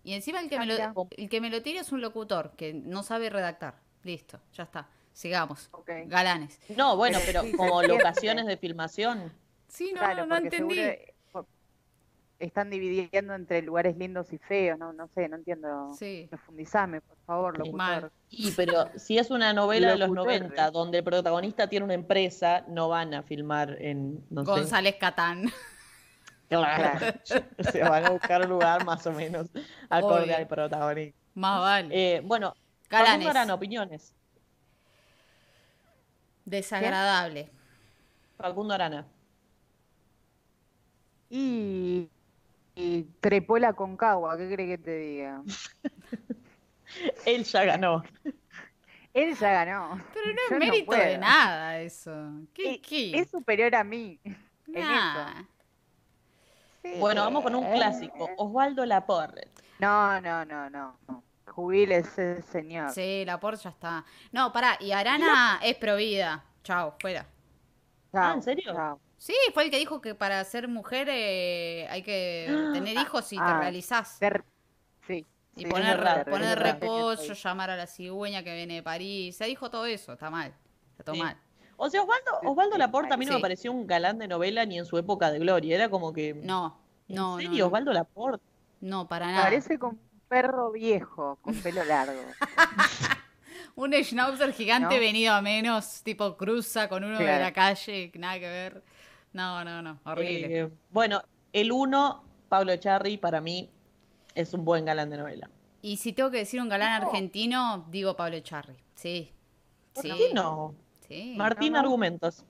[0.04, 2.52] Y encima el que, me lo, Ah, el que me lo tira es un locutor
[2.56, 3.76] que no sabe redactar.
[4.02, 4.88] Listo, ya está.
[5.12, 5.70] Sigamos.
[6.06, 6.58] Galanes.
[6.76, 9.32] No, bueno, Pero pero como locaciones de filmación.
[9.68, 10.74] Sí, no, Claro, no, no porque entendí.
[10.74, 11.11] seguro eh,
[12.46, 15.92] están dividiendo entre lugares lindos y feos, no, no sé, no entiendo.
[15.98, 16.26] Sí.
[16.28, 17.58] Profundizame, por favor, Sí.
[17.58, 17.76] locutor.
[17.78, 18.10] Mal.
[18.30, 20.40] Y pero si es una novela de los Locutor.
[20.40, 24.50] 90 donde el protagonista tiene una empresa, no van a filmar en, no sé.
[24.50, 25.50] González Catán.
[26.48, 26.98] Claro.
[27.72, 29.48] Se van a buscar un lugar más o menos
[29.88, 30.36] acorde Obvio.
[30.36, 31.18] al protagonista.
[31.34, 32.16] Más vale.
[32.16, 32.54] Eh, bueno,
[32.90, 34.14] Arana, opiniones.
[36.44, 37.48] Desagradable.
[38.36, 39.06] Facundo Arana.
[41.30, 42.10] Y,
[42.74, 45.42] y trepó la concagua, ¿qué cree que te diga?
[47.26, 48.02] Él ya ganó.
[49.14, 50.00] Él ya ganó.
[50.14, 51.18] Pero no Yo es no mérito de puedo.
[51.18, 52.12] nada eso.
[52.54, 52.72] ¿Qué?
[52.74, 53.18] Eh, qué?
[53.18, 54.18] Es superior a mí.
[54.24, 54.36] en
[54.72, 55.30] Nah.
[55.30, 55.48] eso.
[56.82, 56.94] Sí.
[56.98, 58.28] Bueno, vamos con un clásico.
[58.36, 59.48] Osvaldo Laporte.
[59.78, 60.98] No, no, no, no.
[61.46, 62.90] Jubílese, señor.
[62.90, 64.04] Sí, la por ya está.
[64.32, 66.44] No, pará, y Arana es provida.
[66.64, 67.26] Chao, fuera.
[68.12, 68.72] Chao, Ah, ¿en serio?
[68.72, 69.00] chao.
[69.22, 73.36] Sí, fue el que dijo que para ser mujer eh, hay que tener hijos y
[73.36, 74.18] te Ah, realizás.
[75.06, 75.24] Sí.
[75.54, 76.72] Y sí, poner, es verdad, poner es verdad.
[76.80, 79.36] repollo, llamar a la cigüeña que viene de París.
[79.36, 80.52] Se dijo todo eso, está mal.
[80.90, 81.20] Está todo Sí.
[81.22, 81.36] mal.
[81.76, 83.36] O sea, Osvaldo, Osvaldo Laporte a mí no Sí.
[83.36, 85.76] me pareció un galán de novela ni en su época de gloria.
[85.76, 86.34] Era como que.
[86.34, 87.66] No, ¿En no, no, serio, no.
[87.66, 88.44] Osvaldo Laporte?
[88.80, 89.44] No, para nada.
[89.44, 92.20] Parece como un perro viejo con pelo largo.
[93.74, 95.00] Un schnauzer gigante ¿No?
[95.00, 98.82] venido a menos, tipo cruza con uno de la calle, nada que ver.
[99.32, 100.60] No, no, no, horrible.
[100.60, 101.22] Eh, bueno,
[101.52, 103.70] el uno, Pablo Charri, para mí
[104.34, 105.50] es un buen galán de novela.
[105.80, 107.08] Y si tengo que decir un galán No.
[107.08, 108.76] argentino, digo Pablo Charri.
[108.94, 109.32] Sí.
[109.94, 110.10] ¿Por sí.
[110.16, 110.74] qué no?
[111.08, 111.34] Sí.
[111.36, 111.86] Martín, no, no.
[111.88, 112.44] argumentos.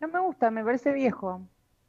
[0.00, 1.42] No me gusta, me parece viejo.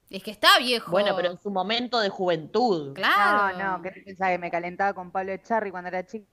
[0.10, 0.92] Es que está viejo.
[0.92, 2.94] Bueno, pero en su momento de juventud.
[2.94, 3.58] Claro.
[3.58, 6.26] No, no, que pensaba que me calentaba con Pablo Echarri cuando era chica.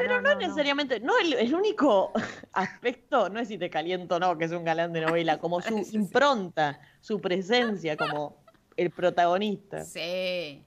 [0.00, 2.12] Pero no, necesariamente, no, el, el único
[2.52, 5.60] aspecto no es si te caliento o no, que es un galán de novela, como
[5.60, 5.96] su sí.
[5.96, 8.44] impronta, su presencia como
[8.76, 9.84] el protagonista.
[9.84, 10.64] Sí.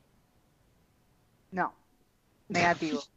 [1.51, 1.73] No,
[2.47, 3.01] negativo.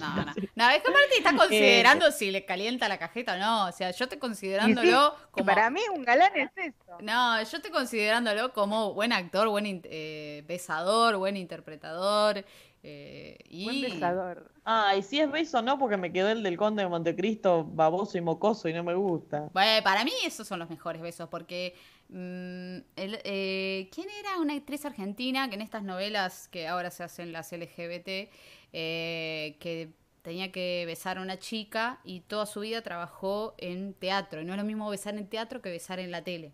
[0.00, 0.32] No, no.
[0.54, 3.66] No, es que Martín está considerando si le calienta la cajeta o no.
[3.66, 5.44] O sea, yo estoy sí, considerándolo y como.
[5.44, 6.96] para mí un galán es eso.
[7.00, 12.42] No, yo estoy considerándolo como buen actor, buen eh, besador, buen interpretador.
[12.82, 13.64] Eh, y...
[13.64, 14.52] Buen besador.
[14.64, 18.20] Ay, si es beso no, porque me quedó el del conde de Montecristo baboso y
[18.20, 19.48] mocoso y no me gusta.
[19.52, 21.74] Bueno, para mí esos son los mejores besos, porque
[22.08, 27.02] mm, el- eh, ¿quién era una actriz argentina que en estas novelas que ahora se
[27.04, 28.30] hacen las LGBT,
[28.72, 29.90] eh, que
[30.22, 34.52] tenía que besar a una chica y toda su vida trabajó en teatro, y no
[34.52, 36.52] es lo mismo besar en teatro que besar en la tele.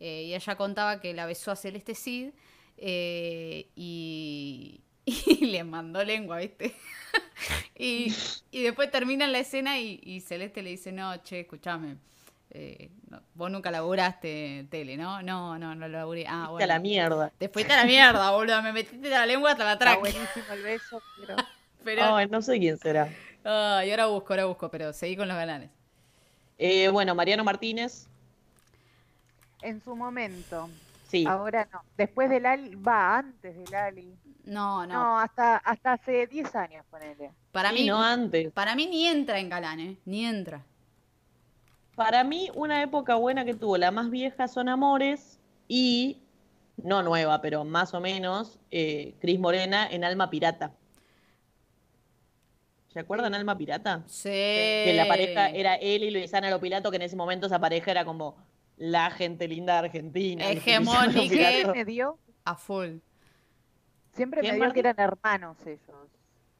[0.00, 2.30] Eh, y ella contaba que la besó a Celeste Cid
[2.76, 6.74] eh, y, y le mandó lengua, ¿viste?
[7.78, 8.12] y,
[8.50, 11.96] y después termina la escena y, y Celeste le dice, no, che, escúchame.
[12.50, 15.22] eh, no, vos nunca laburaste en tele, ¿no?
[15.22, 16.26] No, no, no laburé.
[16.28, 16.66] Ah, Fuiste a bueno.
[16.66, 17.32] la mierda.
[17.38, 18.62] Te fuiste a la mierda, boludo.
[18.62, 19.98] Me metiste la lengua hasta la Está tráquea.
[19.98, 21.36] buenísimo el beso, pero
[21.84, 23.16] Pero, no sé quién será.
[23.44, 25.70] Ay, ahora busco, ahora busco, pero seguí con los galanes.
[26.58, 28.08] Eh, bueno, Mariano Martínez,
[29.62, 30.70] en su momento.
[31.08, 31.26] Sí.
[31.26, 31.82] Ahora no.
[31.96, 34.16] Después del Ali, va, antes del Ali.
[34.44, 34.94] No, no.
[34.94, 37.32] No, hasta, hasta hace 10 años, ponele.
[37.52, 38.50] para Sí, mí, no antes.
[38.52, 39.96] para mí ni entra en galán, ¿eh?
[40.06, 40.64] Ni entra.
[41.96, 46.22] Para mí, una época buena que tuvo la más vieja son Amores y,
[46.76, 50.70] no nueva, pero más o menos, eh, Cris Morena en Alma Pirata.
[52.92, 54.02] ¿Se acuerdan Alma Pirata?
[54.06, 54.28] Sí.
[54.30, 58.04] Que la pareja era él y Luisana Lopilato, que en ese momento esa pareja era
[58.04, 58.36] como
[58.78, 60.50] la gente linda de Argentina.
[60.50, 61.20] Hegemónica.
[61.20, 62.98] Siempre me dio, A full.
[64.14, 64.74] siempre me ¿Quién, dio Martín?
[64.82, 65.80] que eran hermanos ellos.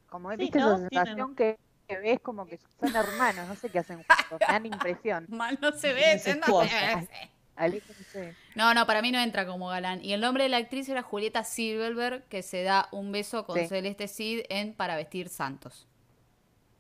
[0.09, 0.75] Como Sí, viste ¿no?
[0.77, 4.47] esa sensación que, que ves como que son hermanos, no sé qué hacen juntos, me
[4.47, 5.27] dan impresión.
[5.31, 6.47] Mal no se ve, se no
[8.13, 8.35] se.
[8.55, 10.05] No, no, para mí no entra como galán.
[10.05, 13.59] Y el nombre de la actriz era Julieta Silverberg, que se da un beso con
[13.59, 13.67] Sí.
[13.67, 15.87] Celeste Cid en Para vestir santos.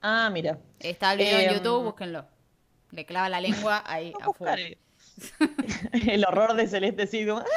[0.00, 0.58] Ah, mira.
[0.78, 2.26] Está el video en Em, YouTube, búsquenlo.
[2.92, 4.36] Le clava la lengua ahí, No a full.
[4.38, 4.78] buscaré.
[6.08, 7.28] El horror de Celeste Cid.
[7.30, 7.42] como,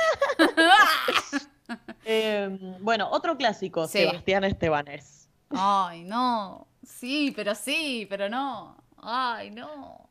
[2.03, 3.99] Eh, bueno, otro clásico, Sí.
[3.99, 5.29] Sebastián Estebanés.
[5.51, 6.67] Ay, no.
[6.83, 8.75] Sí, pero sí, pero no.
[9.01, 10.09] Ay, no.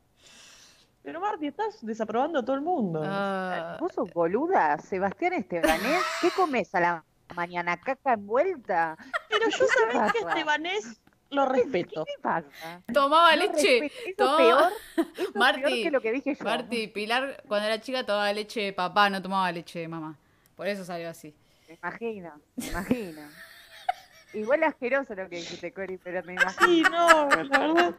[1.03, 3.01] Pero Marti, estás desaprobando a todo el mundo.
[3.03, 4.77] Ah, ¿Vos sos boluda?
[4.79, 7.77] Sebastián Estebanés, ¿qué comes a la mañana?
[7.79, 8.97] ¿Caca envuelta?
[9.29, 10.19] Pero yo sabés que?
[10.19, 12.05] Estebanés lo respeto.
[12.05, 12.81] ¿Qué te pasa?
[12.93, 13.77] tomaba No leche.
[14.05, 14.71] Eso peor,
[15.17, 16.43] eso Marti, peor que lo que dije yo.
[16.45, 20.17] Marti, Pilar, cuando era chica tomaba leche de papá, no tomaba leche de mamá.
[20.55, 21.33] Por eso salió así.
[21.67, 23.21] Me imagino, me imagino.
[24.33, 26.65] Igual asqueroso lo que dijiste, Cori, pero me imagino.
[26.67, 27.95] Sí, no, la verdad.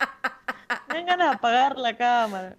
[0.89, 2.57] Me dan ganas de apagar la cámara.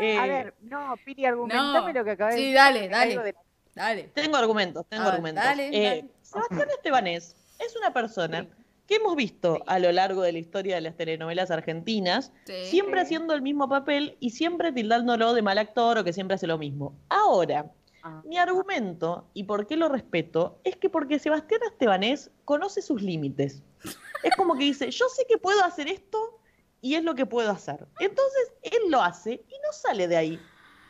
[0.00, 2.56] Eh, A ver, no, Piri, argumentame lo que acabas de Sí, decir.
[2.56, 3.24] dale, caigo dale.
[3.24, 3.40] de la-
[3.74, 4.02] Dale.
[4.14, 5.44] Tengo argumentos, tengo Ah, argumentos.
[5.44, 6.10] dale, Eh, dale.
[6.22, 8.46] Sebastián Estebanés es una persona
[8.90, 12.54] que hemos visto a lo largo de la historia de las telenovelas argentinas, Sí.
[12.64, 16.48] siempre haciendo el mismo papel y siempre tildándolo de mal actor o que siempre hace
[16.48, 16.98] lo mismo.
[17.08, 17.70] Ahora,
[18.02, 23.00] Ah, mi argumento y por qué lo respeto es que porque Sebastián Estebanés conoce sus
[23.02, 23.62] límites.
[24.24, 26.40] Es como que dice, yo sé que puedo hacer esto
[26.80, 27.86] y es lo que puedo hacer.
[28.00, 30.40] Entonces, él lo hace y no sale de ahí.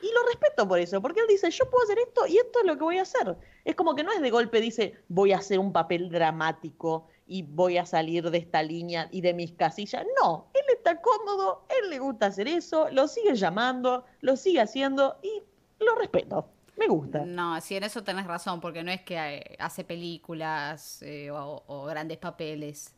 [0.02, 2.64] Y lo respeto por eso, porque él dice, yo puedo hacer esto y esto es
[2.64, 3.36] lo que voy a hacer.
[3.64, 7.42] Es como que no es de golpe, dice, voy a hacer un papel dramático y
[7.42, 10.04] voy a salir de esta línea y de mis casillas.
[10.20, 15.16] No, él está cómodo, él le gusta hacer eso, lo sigue llamando, lo sigue haciendo
[15.22, 15.40] y
[15.78, 16.48] lo respeto.
[16.76, 17.24] Me gusta.
[17.24, 21.62] No, sí, en eso tenés razón, porque no es que eh, hace películas eh, o,
[21.68, 22.94] o grandes papeles.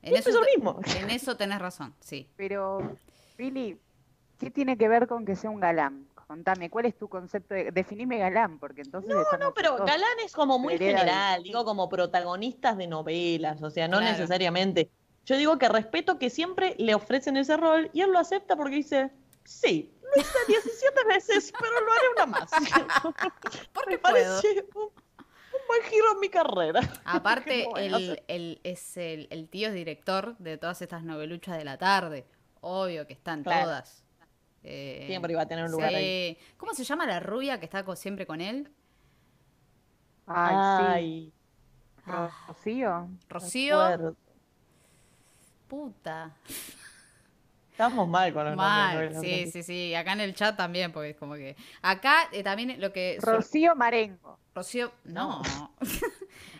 [0.00, 0.80] En Siempre es lo te- mismo.
[1.02, 2.30] En eso tenés razón, sí.
[2.36, 2.96] Pero,
[3.36, 3.78] Billy,
[4.38, 6.07] ¿qué tiene que ver con que sea un galán?
[6.28, 7.70] Contame, ¿cuál es tu concepto de...
[7.72, 11.88] Definime galán, porque entonces No, no, pero todos- galán es como muy general, digo como
[11.88, 14.12] protagonistas de novelas, o sea, no Claro.
[14.12, 14.90] necesariamente.
[15.24, 18.76] Yo digo que respeto que siempre le ofrecen ese rol y él lo acepta porque
[18.76, 19.10] dice,
[19.44, 22.50] sí, lo hice 17 veces, pero lo haré una más.
[23.72, 26.80] Porque Me parece un, un buen giro en mi carrera.
[27.06, 27.96] Aparte, bueno.
[27.96, 32.26] el, el- es el, el tío es director de todas estas noveluchas de la tarde.
[32.60, 33.64] Obvio que están Claro.
[33.64, 34.04] todas.
[34.70, 35.94] Eh, Siempre iba a tener un lugar sí.
[35.96, 36.38] ahí.
[36.58, 38.70] ¿Cómo se llama la rubia que está co- siempre con él?
[40.26, 41.32] Ay, Ay,
[42.04, 42.10] sí.
[42.46, 43.08] Rocío.
[43.30, 44.16] Rocío.
[45.68, 46.36] Puta.
[47.70, 49.12] Estamos mal con los Mal.
[49.14, 49.20] nombres.
[49.46, 49.94] Sí, sí, sí.
[49.94, 51.56] Acá en el chat también, porque es como que.
[51.80, 53.18] Acá eh, también lo que.
[53.22, 54.38] Rocío Marengo.
[54.54, 55.40] Rocío, no.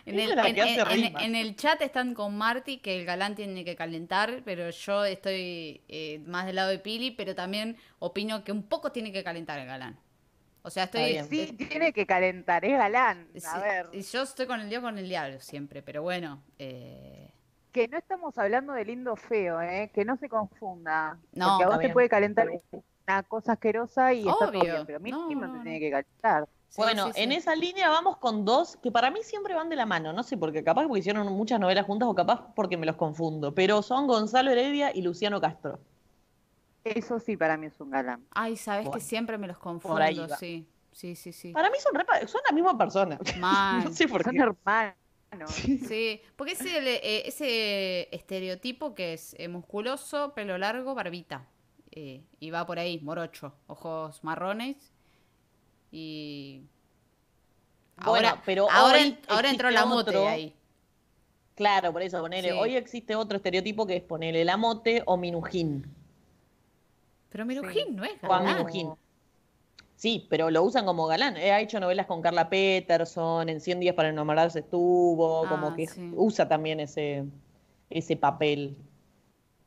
[0.09, 4.41] en, el, en- en- en- chat están con Marty que el galán tiene que calentar,
[4.45, 8.91] pero yo estoy eh, más del lado de Pili, pero también opino que un poco
[8.91, 9.97] tiene que calentar el galán.
[10.61, 11.19] O sea, estoy.
[11.29, 13.27] Sí, tiene que calentar, es galán.
[13.35, 16.43] A sí, ver, y yo estoy con el dios con el diablo siempre, pero bueno.
[16.59, 17.31] eh,
[17.71, 19.91] que no estamos hablando de lindo feo, ¿eh?
[19.93, 21.17] Que no se confunda.
[21.33, 22.47] No, porque a vos te puede calentar
[23.07, 24.61] una cosa asquerosa y está todo Obvio.
[24.63, 25.61] bien, pero a mí No, no.
[25.63, 26.47] tiene que calentar.
[26.69, 29.75] Sí, Bueno, sí, en esa línea vamos con dos que para mí siempre van de
[29.75, 30.13] la mano.
[30.13, 32.95] No sé por qué, capaz porque hicieron muchas novelas juntas o capaz porque me los
[32.95, 33.53] confundo.
[33.53, 35.79] Pero son Gonzalo Heredia y Luciano Castro.
[36.83, 38.25] Eso sí para mí es un galán.
[38.31, 40.37] Ay, sabes que siempre me los ahí confundo, va.
[40.39, 40.67] sí.
[40.91, 41.51] Sí, sí, sí.
[41.51, 43.19] Para mí son, repa- son la misma persona.
[43.33, 43.83] Mal.
[43.83, 44.39] no sé por Son qué.
[44.39, 44.95] hermanos.
[45.77, 51.47] Sí, porque es el, eh, ese estereotipo que es eh, musculoso, pelo largo, barbita.
[51.91, 54.93] eh, y va por ahí, morocho, ojos marrones.
[55.91, 56.63] Y.
[58.05, 60.53] Bueno, ahora, pero ahora, hoy en- ahora entró la mote otro- ahí.
[61.55, 62.51] Claro, por eso, ponele.
[62.51, 62.57] Sí.
[62.57, 65.85] Hoy existe otro estereotipo que es ponele la mote o minujín.
[67.29, 68.57] Pero Minujín no es Juan galán.
[68.65, 68.93] Minujín.
[69.95, 71.35] Sí, pero lo usan como galán.
[71.35, 75.75] Eh, ha hecho novelas con Carla Peterson, en 100 días para enamorarse estuvo, Ah, como
[75.75, 76.11] que sí.
[76.15, 77.25] usa también ese,
[77.89, 78.77] ese papel.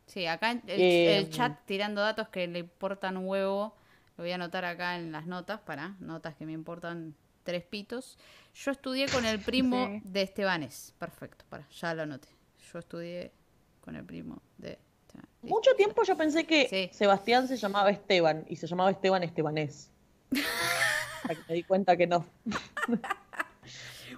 [0.06, 3.74] Sí, acá en- el, Eh, el chat tirando datos que le importan un huevo.
[4.16, 8.18] Lo voy a anotar acá en las notas, para notas que me importan tres pitos.
[8.54, 10.00] Yo estudié con el primo Sí.
[10.04, 10.94] de Estebanes.
[10.98, 12.28] Perfecto, para, ya lo anoté.
[12.72, 13.32] Yo estudié
[13.80, 15.26] con el primo de Esteban.
[15.42, 15.54] Listo.
[15.56, 16.90] Mucho tiempo yo pensé que Sí.
[16.96, 19.90] Sebastián se llamaba Esteban y se llamaba Esteban Estebanés.
[21.22, 22.24] Hasta que me di cuenta que no.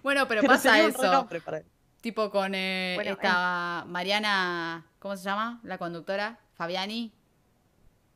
[0.02, 1.00] Bueno, pero, Pero pasa eso.
[1.02, 1.64] renombre para él.
[2.00, 5.60] Tipo con eh, Bueno, esta Mariana, ¿cómo se llama?
[5.62, 7.12] La conductora, Fabiani.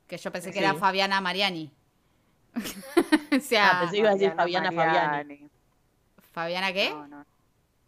[0.08, 0.64] Que yo pensé que Sí.
[0.64, 1.70] era Fabiana Mariani.
[3.36, 5.48] o sea, Ah, pensé que iba a decir Fabiana Fabiani.
[6.32, 6.90] ¿Fabiana qué?
[6.90, 7.26] No, no.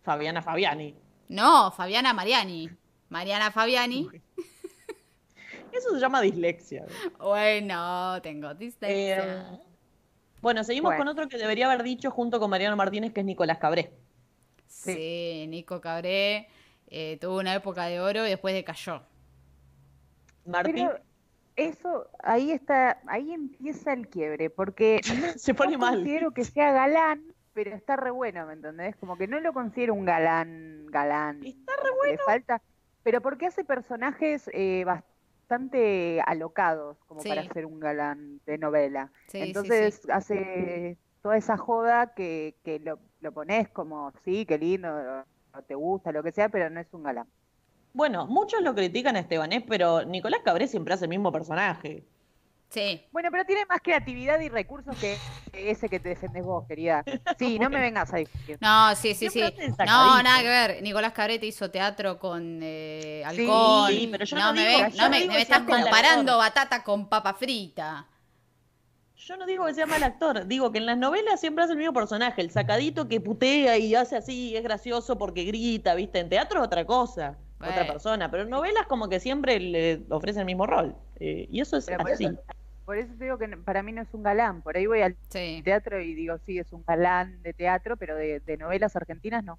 [0.03, 0.95] Fabiana Fabiani.
[1.29, 2.71] No, Fabiana Mariani.
[3.09, 4.09] Mariana Fabiani.
[5.73, 6.85] Eso se llama dislexia.
[7.19, 9.19] Bueno, tengo dislexia.
[9.41, 9.61] Eh,
[10.43, 11.01] bueno, seguimos Bueno.
[11.05, 13.93] con otro que debería haber dicho junto con Mariano Martínez, que es Nicolás Cabré.
[14.67, 15.47] sí.
[15.49, 16.49] Nico Cabré
[16.89, 19.03] eh, tuvo una época de oro y después decayó.
[20.47, 21.01] Martín Pero
[21.57, 25.95] eso, ahí está, ahí empieza el quiebre, porque no, se pone no mal.
[25.97, 27.23] considero que sea galán,
[27.53, 28.97] pero está re bueno, ¿me entendés?
[28.97, 31.45] Como que no lo considero un galán, galán.
[31.45, 32.63] Está re que Le falta,
[33.03, 37.29] pero porque hace personajes eh, bastante alocados, como Sí.
[37.29, 39.13] para ser un galán de novela.
[39.27, 40.09] Sí, Entonces sí.
[40.11, 44.89] hace toda esa joda que, que lo, lo pones como, sí, qué lindo,
[45.53, 47.27] o te gusta, lo que sea, pero no es un galán.
[47.93, 52.05] Bueno, muchos lo critican a Estebanés, pero Nicolás Cabré siempre hace el mismo personaje.
[52.69, 53.03] Sí.
[53.11, 55.17] Bueno, pero tiene más creatividad y recursos que
[55.53, 57.03] ese que te defendés vos, querida.
[57.37, 58.59] Sí, no me vengas a discutir.
[58.61, 59.43] No, sí, sí, sí.
[59.79, 60.83] No, nada que ver.
[60.83, 63.91] Nicolás Cabré te hizo teatro con eh, alcohol.
[63.91, 66.39] sí, pero yo no me, digo- ven- yo no no me, digo me estás comparando
[66.39, 68.07] batata con papa frita.
[69.17, 71.79] Yo no digo que sea mal actor, digo que en las novelas siempre hace el
[71.79, 76.21] mismo personaje, el sacadito que putea y hace así, es gracioso porque grita, ¿viste?
[76.21, 80.41] En teatro es otra cosa, otra persona, pero en novelas como que siempre le ofrecen
[80.41, 80.95] el mismo rol.
[81.19, 82.25] eh, y eso es Pero por así.
[82.25, 82.39] eso,
[82.87, 84.63] por eso te digo que no- para mí no es un galán.
[84.63, 85.61] Por ahí voy al Sí.
[85.65, 89.59] teatro y digo, sí, es un galán de teatro, pero de, de novelas argentinas no.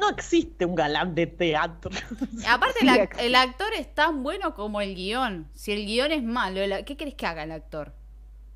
[0.00, 1.90] No existe un galán de teatro.
[2.48, 2.86] Aparte, Sí,
[3.18, 5.48] el, actor es tan bueno como el guion.
[5.52, 7.92] Si el guion es malo, ¿qué querés que haga el actor?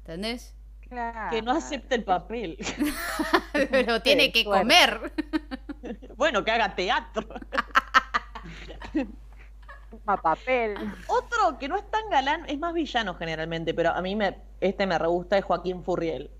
[0.00, 0.54] ¿Entendés?
[0.88, 1.30] Claro.
[1.30, 2.56] Que no acepte el papel.
[3.70, 5.12] Pero tiene que comer.
[6.16, 7.28] bueno, que haga teatro.
[9.90, 10.74] Toma papel.
[11.08, 14.86] Otro que no es tan galán, es más villano generalmente, pero a mí me, este
[14.86, 16.30] me re gusta, es Joaquín Furriel.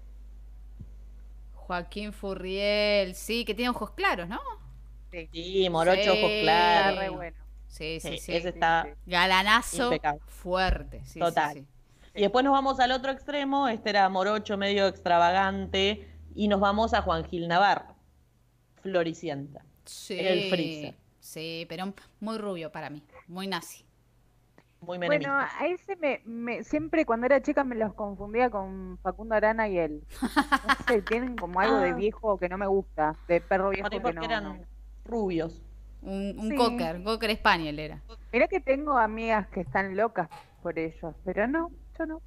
[1.55, 4.41] Joaquín Furriel, sí, que tiene ojos claros, ¿no?
[5.11, 6.09] Sí, Sí, morocho, Sí.
[6.11, 6.99] ojos está claros.
[7.01, 7.37] re bueno.
[7.67, 8.37] Sí, sí, Sí, sí.
[8.37, 8.85] ese está.
[8.87, 8.91] sí.
[9.11, 10.21] Galanazo Impecable.
[10.27, 11.01] fuerte.
[11.05, 11.55] Sí, sí, Total.
[11.55, 11.67] sí.
[12.15, 16.93] Y después nos vamos al otro extremo, este era morocho, medio extravagante, y nos vamos
[16.95, 17.95] a Juan Gil Navarro,
[18.83, 19.65] Floricienta.
[19.85, 20.95] Sí, El freezer.
[21.29, 23.85] Sí, pero muy rubio para mí, muy nazi.
[24.81, 25.59] Muy Bueno, menemista.
[25.59, 29.77] a ese me, me- siempre cuando era chica me los confundía con Facundo Arana y
[29.77, 30.03] él.
[30.23, 31.95] No sé, tienen como algo de Ah.
[31.95, 34.23] viejo que no me gusta, de perro viejo que no.
[34.25, 34.65] eran
[35.05, 35.61] rubios.
[36.01, 36.57] Un, un Sí.
[36.57, 38.03] cocker, cocker spaniel era.
[38.33, 40.31] Mirá que tengo amigas que están locas
[40.63, 42.23] por ellos, pero no, yo no.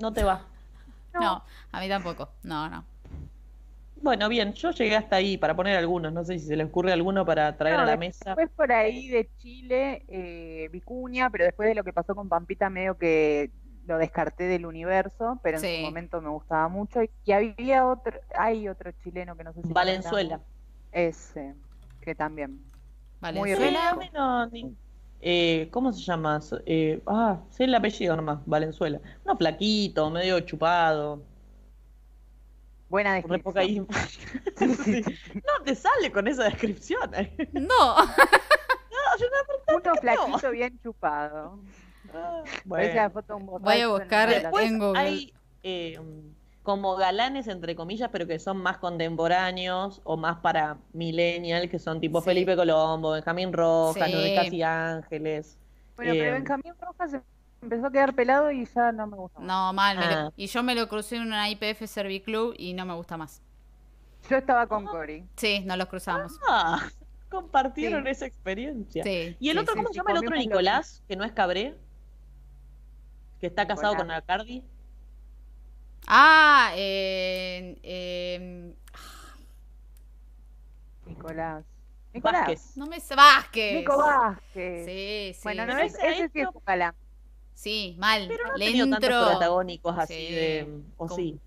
[0.00, 0.44] No te va.
[1.12, 1.20] No.
[1.20, 2.30] No, a mí tampoco.
[2.42, 2.84] No, no.
[4.04, 6.92] Bueno, bien, yo llegué hasta ahí para poner algunos, no sé si se le ocurre
[6.92, 8.22] alguno para traer No, a la mesa.
[8.36, 12.68] Después por ahí de Chile, eh, Vicuña, pero después de lo que pasó con Pampita,
[12.68, 13.50] medio que
[13.86, 15.76] lo descarté del universo, pero en Sí.
[15.78, 17.00] su momento me gustaba mucho.
[17.24, 20.40] Y, había otro, hay otro chileno que no sé si Valenzuela.
[20.92, 21.54] Ese,
[22.02, 22.60] que también.
[23.22, 24.10] Muy Valenzuela.
[24.12, 24.76] no, ni-
[25.22, 26.40] eh, ¿cómo se llama?
[26.66, 29.00] Eh, ah, sé el apellido nomás, Valenzuela.
[29.24, 31.22] Uno flaquito, medio chupado.
[32.88, 33.86] Buena Re poca descripción.
[34.58, 34.82] info.
[34.84, 35.02] Sí.
[35.34, 37.14] No te sale con esa descripción.
[37.14, 37.34] eh.
[37.52, 37.96] No.
[38.94, 41.58] No, yo no Uno flaquito bien chupado.
[42.14, 43.10] Ah, Bueno.
[43.10, 44.98] foto Voy a buscar- Después en Google.
[45.00, 46.00] hay eh,
[46.62, 52.00] como galanes, entre comillas, pero que son más contemporáneos o más para millennial, que son
[52.00, 52.24] tipo Sí.
[52.26, 54.34] Felipe Colombo, Benjamín Rojas, Sí.
[54.36, 55.58] Casi Ángeles.
[55.96, 57.16] Bueno, pero Eh, Benjamín Rojas
[57.64, 59.46] empezó a quedar pelado y ya no me gusta más.
[59.48, 59.98] No, mal.
[59.98, 60.32] me lo- Ah.
[60.36, 63.42] y yo me lo crucé en una IPF Serviclub y no me gusta más.
[64.30, 65.26] Yo estaba con Cory.
[65.36, 66.38] Sí, no los cruzamos.
[66.48, 66.88] Ah,
[67.28, 68.10] compartieron Sí.
[68.10, 69.02] esa experiencia.
[69.02, 69.36] Sí.
[69.40, 69.78] ¿Y el sí, otro, sí.
[69.78, 71.02] cómo sí, se llama el otro Nicolás?
[71.08, 71.76] Que no es Cabré.
[73.40, 74.64] Que está casado con Acardi.
[76.06, 78.74] Ah, eh, eh,
[81.06, 81.64] Nicolás.
[82.12, 82.40] Nicolás.
[82.42, 82.76] Vázquez.
[82.76, 83.14] no me sé.
[83.16, 83.74] Vázquez.
[83.74, 84.86] Nico Vázquez.
[84.86, 85.40] Sí, sí.
[85.42, 86.94] Bueno, no es, ese ese sí es galán.
[87.54, 88.26] Sí, mal.
[88.28, 90.34] Pero no ha Le tenido tantos protagónicos así Sí.
[90.34, 90.80] de.
[90.96, 91.38] O Con- sí.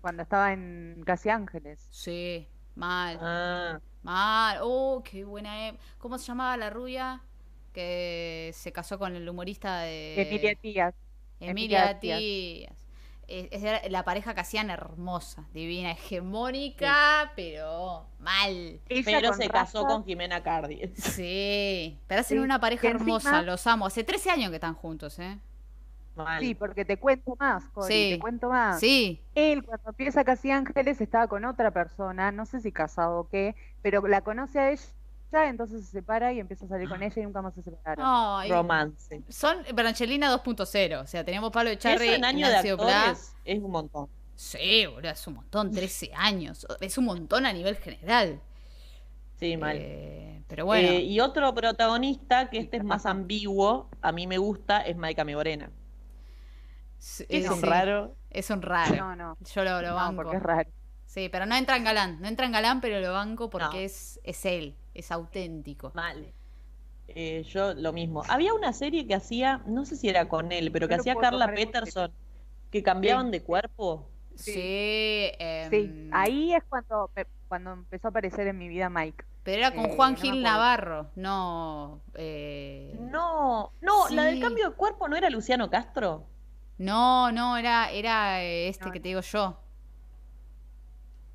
[0.00, 1.86] Cuando estaba en Casi Ángeles.
[1.90, 2.46] Sí,
[2.76, 3.18] mal.
[3.20, 4.58] Ah, Mal.
[4.62, 5.68] Oh, qué buena.
[5.68, 7.20] e- ¿Cómo se llamaba la rubia?
[7.72, 10.22] Que se casó con el humorista de.
[10.22, 10.94] Emilia Tías.
[11.40, 11.50] Emilia
[11.90, 12.18] Emilia Tías.
[12.20, 12.87] Tías.
[13.28, 18.80] Es, la- pareja que hacían hermosa, divina, hegemónica, pero mal.
[18.88, 20.80] Ella pero se casó con Jimena Cardi.
[20.96, 23.86] Sí, pero hacen Sí, una pareja hermosa, encima- los amo.
[23.86, 25.38] Hace 13 años que están juntos, ¿eh?
[26.16, 26.40] Mal.
[26.42, 28.10] Sí, porque te cuento más, Cory, Sí.
[28.14, 28.80] te cuento más.
[28.80, 33.28] Sí, Él, cuando empieza Casi Ángeles, estaba con otra persona, no sé si casado o
[33.28, 34.82] qué, pero la conoce a ella,
[35.32, 38.48] entonces se separa y empieza a salir con ella y nunca más se separaron.
[38.48, 39.22] Romance.
[39.28, 43.70] son Branchelina 2.0 o sea, tenemos Pablo Echarri, en año de Ignacio actores es un
[43.70, 44.08] montón.
[44.34, 46.66] Sí, boludo, es un montón, 13 años.
[46.80, 48.40] Es un montón a nivel general.
[49.38, 49.76] Sí, mal.
[49.78, 54.38] Eh, pero bueno, Eh, y otro protagonista, que este es más ambiguo, a mí me
[54.38, 55.70] gusta, es Maika Migorena.
[56.98, 58.14] sí, Es un sí, raro.
[58.30, 58.96] Es un raro.
[58.96, 60.16] No, no, Yo lo, lo no, banco.
[60.22, 60.70] porque es raro.
[61.06, 62.20] Sí, pero no entra en galán.
[62.20, 63.82] No entra en galán, pero lo banco porque No.
[63.84, 64.76] es, es él.
[64.98, 65.92] Es auténtico.
[65.94, 66.32] Mal.
[67.06, 68.22] Eh, yo lo mismo.
[68.28, 71.54] Había una serie que hacía, no sé si era con él, pero que hacía Carla.
[71.54, 72.12] Peterson,
[72.70, 74.08] que cambiaban de cuerpo.
[74.34, 75.30] Sí, Sí.
[75.38, 77.10] em, Sí, ahí es cuando,
[77.46, 79.24] cuando empezó a aparecer en mi vida Mike.
[79.44, 80.42] Pero era con eh, Juan Gil.
[80.42, 82.02] Navarro, no.
[82.14, 86.26] eh, No, no, la del cambio de cuerpo no era Luciano Castro.
[86.76, 88.92] No, no, era, era este No.
[88.92, 89.58] que te digo yo.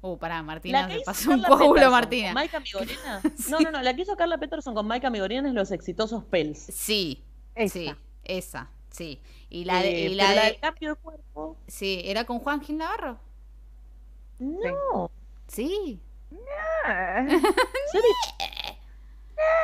[0.06, 2.28] Uh, pará, Martina, se pasó un Carla coágulo, Peterson Martina.
[2.28, 3.22] con Maika Migorena.
[3.50, 6.60] No, no, no, la que hizo Carla Peterson con Maika Migorena es Los Exitosos Pels.
[6.60, 7.24] Sí,
[7.56, 7.74] Esa.
[7.74, 7.96] sí,
[8.26, 9.22] esa, sí.
[9.50, 11.56] Y la de, Eh, y la de- del cambio de cuerpo.
[11.68, 13.18] sí, era con Juan Gil Navarro.
[14.40, 15.10] No.
[15.48, 16.02] Sí.
[16.86, 17.24] Ah,
[17.92, 18.78] serie-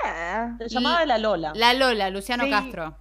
[0.05, 0.55] ah.
[0.59, 1.51] Se llamaba La Lola.
[1.55, 2.49] La Lola, Luciano Sí.
[2.49, 2.95] Castro.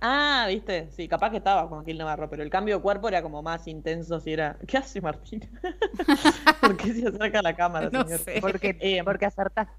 [0.00, 3.20] Ah, viste, sí, capaz que estaba con Gil Navarro, pero el cambio de cuerpo era
[3.22, 4.56] como más intenso si era.
[4.66, 5.48] ¿Qué hace Martín?
[6.60, 8.20] ¿Por qué se acerca a la cámara, No señor?
[8.20, 8.38] sé.
[8.40, 9.72] Porque, Eh, porque acertaste.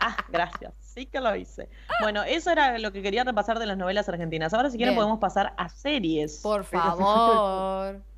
[0.00, 0.72] Ah, gracias.
[0.80, 1.68] Sí que lo hice.
[2.00, 4.52] Bueno, eso era lo que quería repasar de las novelas argentinas.
[4.54, 4.98] Ahora, si quieren, Bien.
[5.04, 6.38] podemos pasar a series.
[6.42, 8.00] Por favor.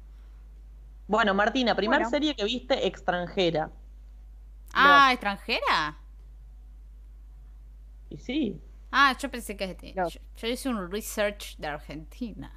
[1.09, 2.09] Bueno, Martina, primer Bueno.
[2.11, 3.71] serie que viste extranjera.
[4.73, 5.99] Ah, extranjera.
[8.09, 8.59] Y sí.
[8.93, 10.15] Ah, yo pensé que Los.
[10.15, 12.53] yo, yo hice un research de Argentina.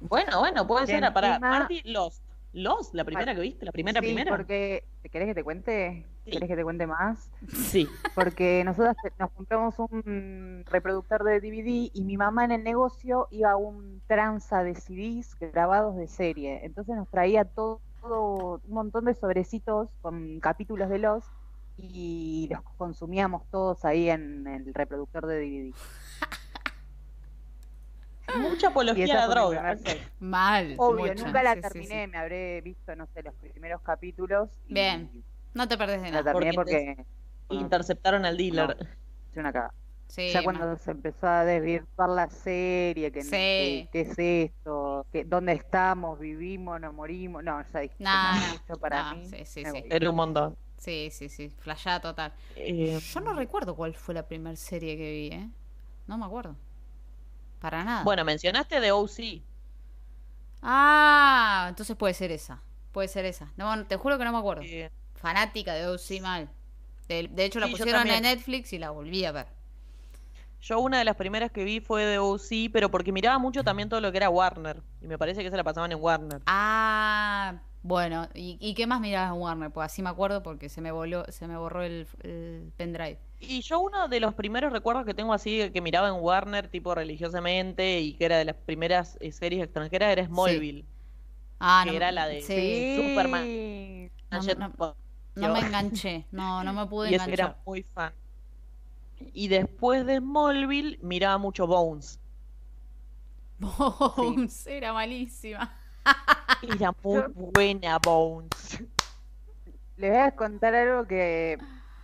[0.00, 1.12] Bueno, bueno, puede ser.
[1.12, 2.22] Para Marty, Lost.
[2.52, 4.30] Lost, la primera que viste, la primera, sí, primera.
[4.34, 6.06] porque ¿te querés que te cuente?
[6.24, 6.30] Sí.
[6.30, 7.30] ¿Querés que te cuente más?
[7.52, 7.86] Sí.
[8.14, 13.28] Porque nosotros te- nos compramos un reproductor de DVD y mi mamá en el negocio
[13.30, 16.60] iba a un tranza de CDs grabados de serie.
[16.64, 21.24] Entonces nos traía todo, todo un montón de sobrecitos con capítulos de los
[21.78, 25.74] y los consumíamos todos ahí en el reproductor de DVD.
[28.38, 29.76] Mucha apología a la droga.
[30.20, 30.74] Mal.
[30.78, 31.72] Obvio, nunca la Sí, sí, sí.
[31.72, 34.50] terminé, me habré visto, no sé, los primeros capítulos.
[34.68, 35.24] y Bien.
[35.54, 36.32] No te perdés de La nada.
[36.32, 36.96] terminé Porque
[37.46, 38.76] porque Interceptaron al dealer.
[39.32, 39.70] es una.
[40.08, 40.56] Sí, ya mal.
[40.58, 43.30] cuando se empezó a desvirtuar la serie, que, Sí.
[43.30, 48.36] que- qué es esto, que, dónde estamos, vivimos, nos morimos, no, ya dije, Nah,
[48.68, 49.26] no para nah, mí.
[49.26, 49.80] sí, sí, me sí.
[49.80, 49.88] voy.
[49.90, 50.56] Era un montón.
[50.78, 51.50] Sí, sí, sí.
[51.50, 52.32] Flashada total.
[52.54, 55.48] Eh, Yo no recuerdo cuál fue la primera serie que vi, ¿eh?
[56.06, 56.56] No me acuerdo.
[57.60, 58.04] Para nada.
[58.04, 59.42] bueno, mencionaste de OC.
[60.62, 62.62] Ah, entonces puede ser esa.
[62.92, 63.52] Puede ser esa.
[63.56, 64.62] No, te juro que no me acuerdo.
[64.62, 66.48] Eh, Fanática de OC mal.
[67.08, 68.22] De, de hecho, la Sí, pusieron en.
[68.22, 69.46] Netflix y la volví a ver.
[70.60, 73.88] Yo una de las primeras que vi fue de OC, pero porque miraba mucho también
[73.88, 74.82] todo lo que era Warner.
[75.00, 76.40] Y me parece que se la pasaban en Warner.
[76.46, 78.28] Ah, bueno.
[78.34, 79.70] ¿Y, y qué más mirabas en Warner?
[79.70, 83.18] Pues así me acuerdo porque se me voló, se me borró el, el pendrive.
[83.38, 86.94] Y yo uno de los primeros recuerdos que tengo así que miraba en Warner, tipo
[86.94, 90.84] religiosamente, y que era de las primeras eh, series extranjeras, era Smallville.
[91.60, 92.96] Ah, Que no, era la de- sí.
[93.10, 94.10] Superman.
[94.30, 94.96] No, no,
[95.36, 96.26] No me enganché.
[96.32, 97.34] No, no me pude y enganchar.
[97.34, 98.12] era muy fan.
[99.32, 102.20] Y después de Smallville miraba mucho Bones.
[103.58, 105.74] Bones, era malísima.
[106.62, 108.82] Era muy buena Bones.
[109.96, 111.58] Les voy a contar algo que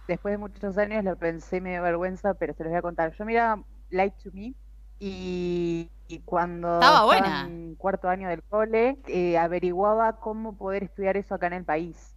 [0.08, 2.82] después de muchos años lo pensé y me dio vergüenza, pero se los voy a
[2.82, 3.12] contar.
[3.16, 4.54] Yo miraba Light to Me
[4.98, 7.46] y, y cuando Estaba buena.
[7.46, 12.16] en cuarto año del cole eh, averiguaba cómo poder estudiar eso acá en el país.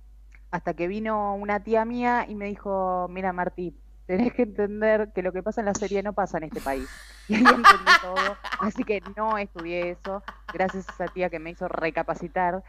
[0.51, 3.75] Hasta que vino una tía mía y me dijo, mira Martí,
[4.07, 6.87] tenés que entender que lo que pasa en la serie no pasa en este país.
[7.27, 8.37] Y ahí entendí todo.
[8.59, 10.21] Así que no estudié eso,
[10.53, 12.63] gracias a esa tía que me hizo recapacitar,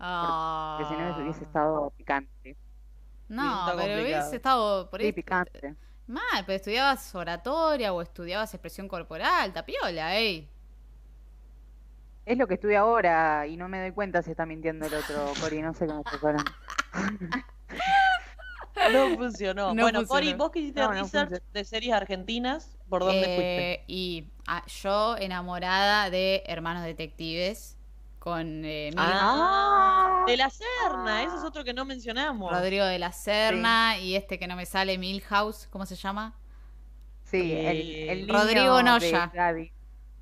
[0.00, 0.78] Ah.
[0.80, 2.56] que si no hubiese estado picante.
[3.28, 5.12] No, pero hubiese estado por Sí, ahí.
[5.12, 5.76] picante.
[6.08, 10.48] Mal, pero estudiabas oratoria o estudiabas expresión corporal, tapiola, ey.
[12.26, 15.32] Es lo que estudio ahora y no me doy cuenta si está mintiendo el otro,
[15.40, 16.18] Cori, no sé cómo se.
[18.92, 19.74] No funcionó.
[19.74, 20.08] No bueno, funcionó.
[20.08, 21.52] Cori, vos que hiciste No, no research funcionó.
[21.52, 23.72] de series argentinas, ¿por dónde fuiste?
[23.72, 27.76] Eh, Y ah, yo enamorada de Hermanos Detectives
[28.18, 32.50] con eh, Mil- Ah, de la Serna, ese es otro que no mencionamos.
[32.52, 36.34] Rodrigo de la Serna y este que no me sale, Milhouse, ¿cómo se llama?
[37.24, 39.32] Sí, el, Eh, el niño Rodrigo de Noya.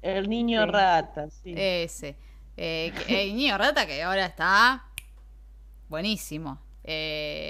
[0.03, 0.71] El niño Sí.
[0.71, 1.55] rata, sí.
[1.57, 2.17] Ese.
[2.57, 4.85] Eh, el niño rata que ahora está
[5.89, 6.61] buenísimo.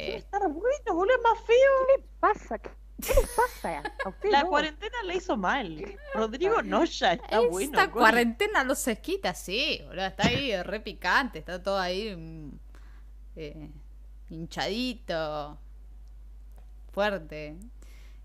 [0.02, 1.56] Debe Eh, estar bueno, boludo, es más feo.
[1.76, 2.58] ¿Qué le pasa?
[2.58, 2.70] ¿Qué
[3.04, 4.30] qué le pasa a usted?
[4.30, 5.88] La cuarentena le hizo mal.
[6.12, 7.90] Rodrigo Noya está esta bueno.
[7.90, 7.98] Cori.
[7.98, 12.50] cuarentena no se quita, sí, boludo, está ahí re picante, está todo ahí mm,
[13.36, 13.70] eh,
[14.30, 15.58] hinchadito,
[16.92, 17.56] fuerte.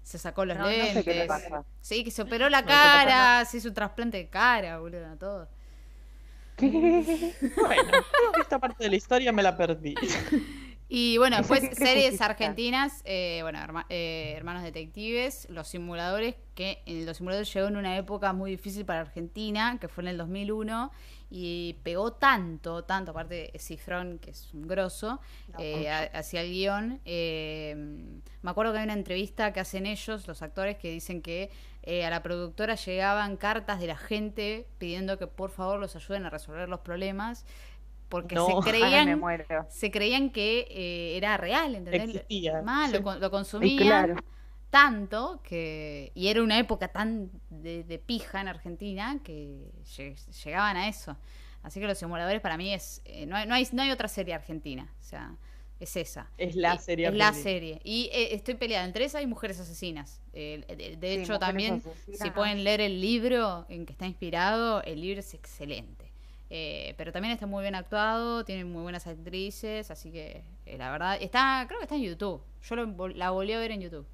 [0.04, 1.04] Se sacó los No, no sé lentes.
[1.04, 1.66] qué le pasa.
[1.82, 5.50] Sí, que se operó la cara, se hizo un trasplante de cara, boludo, todo.
[6.56, 6.70] ¿Qué?
[7.56, 10.02] Bueno, creo que esta parte de la historia me la perdí.
[10.96, 16.84] Y bueno, después ¿Qué series argentinas, eh, bueno, herma- eh, Hermanos Detectives, Los Simuladores, que
[16.86, 20.18] en Los Simuladores llegó en una época muy difícil para Argentina, que fue en el
[20.20, 20.92] 2001,
[21.32, 25.20] y pegó tanto, tanto, aparte de Cifrón, que es un grosso,
[25.58, 27.02] eh, ha- hacia el guion.
[27.06, 27.74] eh,
[28.44, 31.50] me acuerdo que hay una entrevista que hacen ellos, los actores, que dicen que
[31.86, 36.26] eh, a la productora llegaban cartas de la gente pidiendo que por favor los ayuden
[36.26, 37.46] a resolver los problemas,
[38.14, 38.46] porque No.
[38.48, 39.46] se Ay, me creían muero.
[39.70, 42.16] se creían que eh, era real, ¿entendés?
[42.16, 42.62] Existía.
[42.62, 42.98] Mal, sí.
[42.98, 44.16] lo, con- lo Y consumían claro,
[44.70, 46.12] tanto que.
[46.16, 51.18] Y era una época tan de, de pija en Argentina que lle- llegaban a eso.
[51.64, 53.02] Así que los simuladores para mí es.
[53.06, 54.92] eh, no, hay, no, hay, no hay otra serie argentina.
[55.02, 55.38] O sea,
[55.80, 56.30] es esa.
[56.38, 57.08] Es la serie.
[57.08, 57.80] Es la serie.
[57.84, 60.22] Y eh, estoy peleada entre esa y Mujeres Asesinas.
[60.34, 62.20] Eh, de, de Sí, hecho, también, Asesinas.
[62.20, 66.03] si pueden leer el libro en que está inspirado, el libro es excelente.
[66.56, 70.92] Eh, pero también está muy bien actuado, tiene muy buenas actrices, así que eh, la
[70.92, 72.44] verdad, está creo que está en YouTube.
[72.62, 74.06] Yo lo la volví a ver en YouTube.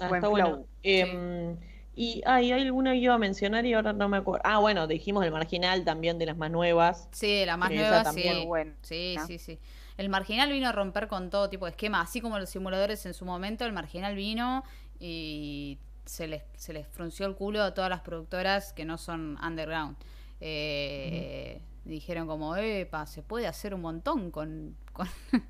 [0.00, 0.64] Ah, Buen está bueno.
[0.82, 1.58] Em,
[1.94, 4.40] y ay, hay alguna que iba a mencionar y ahora no me acuerdo.
[4.42, 7.10] Ah, bueno, dijimos el marginal también de las más nuevas.
[7.12, 8.34] Sí, la más nueva, también.
[8.34, 8.46] sí.
[8.46, 8.74] Buena.
[8.80, 9.26] Sí, ¿no?
[9.26, 9.58] sí, sí.
[9.98, 13.12] El marginal vino a romper con todo tipo de esquema, así como los simuladores en
[13.12, 14.64] su momento, el marginal vino
[14.98, 19.38] y se les, se les frunció el culo a todas las productoras que no son
[19.46, 19.98] underground.
[20.40, 24.74] Eh, Dijeron como, epa, se puede hacer un montón con...
[24.92, 25.06] con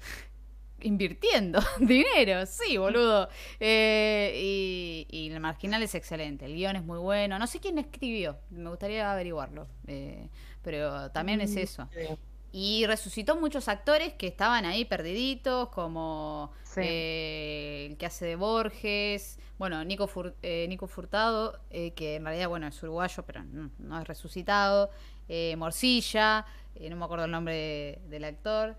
[0.80, 3.28] invirtiendo dinero, sí, boludo.
[3.60, 7.38] Eh, y, y el marginal es excelente, el guion es muy bueno.
[7.38, 9.66] No sé quién escribió, me gustaría averiguarlo.
[9.86, 10.28] Eh,
[10.62, 11.88] pero también es eso.
[12.52, 16.80] Y resucitó muchos actores que estaban ahí perdiditos, como Sí.
[16.84, 22.24] eh, el que hace de Borges, bueno, Nico, Fur- eh, Nico Furtado, eh, que en
[22.24, 24.90] realidad, bueno, es uruguayo, pero no, no es resucitado,
[25.28, 26.44] eh, Morcilla,
[26.74, 28.76] eh, no me acuerdo el nombre de- del actor,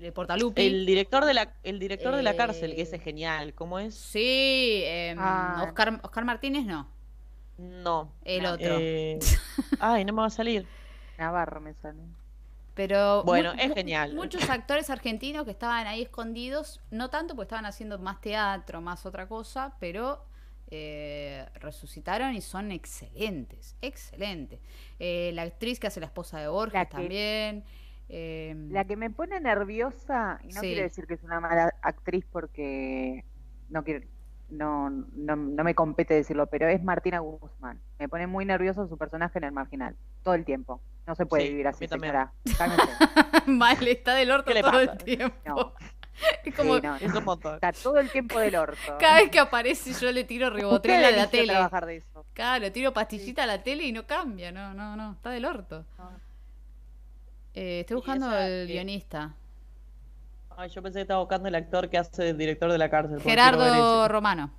[0.00, 0.62] eh, Portalupi.
[0.62, 3.54] El director de la, el director de la cárcel, que Eh, ese es genial.
[3.54, 3.94] ¿Cómo es?
[3.94, 5.64] Sí, em, Ah.
[5.66, 6.88] Oscar, Oscar Martínez no,
[7.58, 8.12] No.
[8.24, 8.76] el otro.
[8.78, 9.18] Eh,
[9.80, 10.66] Ay, no me va a salir.
[11.18, 12.00] Navarro me sale.
[12.78, 14.14] Pero Bueno, mu- es genial.
[14.14, 19.04] Muchos actores argentinos que estaban ahí escondidos, no tanto porque estaban haciendo más teatro, más
[19.04, 20.24] otra cosa, pero
[20.70, 24.60] eh, resucitaron y son excelentes, excelentes.
[25.00, 27.64] Eh, la actriz que hace la esposa de Borges que- también.
[28.10, 30.68] eh, La que me pone nerviosa, y no Sí.
[30.68, 33.24] quiero decir que es una mala actriz porque
[33.70, 34.06] no quiero,
[34.50, 37.80] no, no, no me compete decirlo, pero es Martina Guzmán.
[37.98, 40.80] Me pone muy nervioso su personaje en el marginal, todo el tiempo.
[41.06, 42.32] No se puede Sí, vivir así, señora.
[43.46, 44.98] Mal, está del orto ¿Qué le todo el pasa?
[44.98, 45.36] tiempo.
[45.46, 45.74] No,
[46.44, 47.54] Es como sí, no, Es un montón.
[47.54, 48.76] está todo el tiempo del orto.
[48.98, 51.52] cada vez que aparece yo le tiro ribotril a la tele.
[51.52, 52.26] trabajar de eso.
[52.32, 55.84] Claro, tiro pastillita a la tele y no cambia, no, no, no, está del orto.
[57.54, 59.34] Eh, estoy buscando el eh, guionista.
[60.60, 63.20] Ay, yo pensé que estaba buscando el actor que hace el director de la cárcel.
[63.20, 64.08] Gerardo.
[64.08, 64.50] Romano.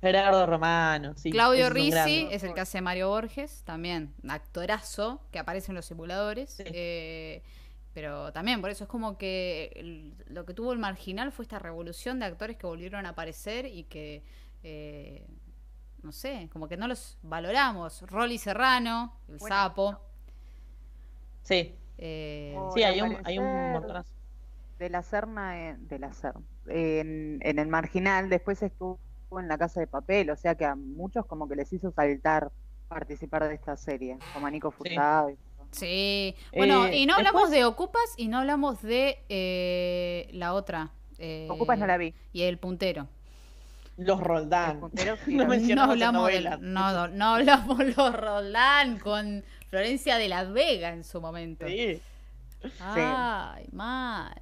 [0.00, 1.30] Gerardo Romano, sí.
[1.30, 6.50] Claudio ese es el que hace Mario Borges, también actorazo, que aparece en los simuladores.
[6.50, 6.64] Sí.
[6.66, 7.42] eh,
[7.94, 11.60] pero también, por eso es como que el- lo que tuvo el marginal fue esta
[11.60, 14.24] revolución de actores que volvieron a aparecer y que,
[14.64, 15.24] eh,
[16.02, 18.02] no sé, como que no los valoramos.
[18.02, 20.00] Rolly Serrano, el Bueno, sapo.
[21.42, 24.17] Sí, eh, sí, hay un, hay un montonazo.
[24.78, 28.98] De la Serna, eh, de la Serna, en, en el marginal, después estuvo
[29.38, 32.50] en la Casa de Papel, o sea que a muchos como que les hizo saltar
[32.88, 35.30] participar de esta serie, como a Nico Furtado.
[35.72, 36.34] Sí.
[36.56, 40.90] Bueno, Eh, y no hablamos después- de Ocupas y no hablamos de eh, la otra.
[41.18, 42.14] eh, Ocupas no la vi.
[42.32, 43.06] Y el puntero.
[43.98, 44.80] Los El Roldán.
[44.80, 46.56] puntero sí No no en hablamos de, no,
[46.92, 51.66] no, no hablamos los Roldán con Florencia de la Vega en su momento.
[51.66, 52.00] Sí,
[52.80, 54.40] Ay, mal.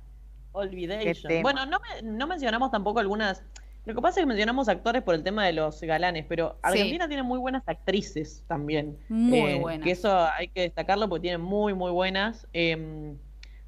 [0.56, 1.42] Olvidation.
[1.42, 3.42] Bueno, no, me- no mencionamos tampoco algunas.
[3.84, 7.06] Lo que pasa es que mencionamos actores por el tema de los galanes, pero Argentina
[7.06, 8.98] tiene muy buenas actrices también.
[9.08, 9.84] Muy Eh, buenas.
[9.84, 12.48] Que eso hay que destacarlo porque tiene muy, muy buenas.
[12.52, 13.16] Em,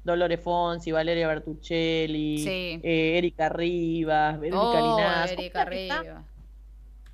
[0.03, 2.79] Dolores Fonsi, Valeria Bertuccelli, Sí.
[2.83, 5.27] eh, Erika Rivas, Verónica Oh.
[5.31, 6.05] Erika Rivas.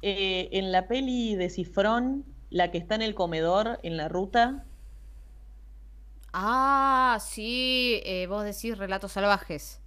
[0.02, 4.64] eh, en la peli de Cifrón, la que está en el comedor, en la ruta.
[6.38, 9.80] Ah, sí, eh, vos decís Relatos Salvajes.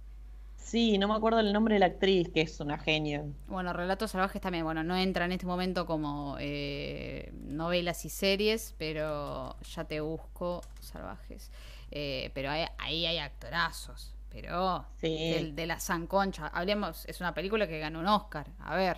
[0.57, 3.23] Sí, no me acuerdo el nombre de la actriz, que es una genia.
[3.47, 8.75] Bueno, Relatos Salvajes también, bueno, no entra en este momento como eh, novelas y series,
[8.77, 11.51] pero ya te busco Salvajes.
[11.91, 15.07] Eh, pero ahí, ahí hay actorazos, pero Sí.
[15.31, 18.97] del- de, la Sanconcha, hablemos, es una película que ganó un Oscar, a ver,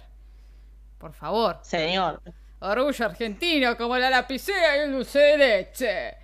[0.97, 1.60] por favor.
[1.64, 2.22] Señor,
[2.60, 6.18] Orgullo argentino como la lapicera y el dulce de leche.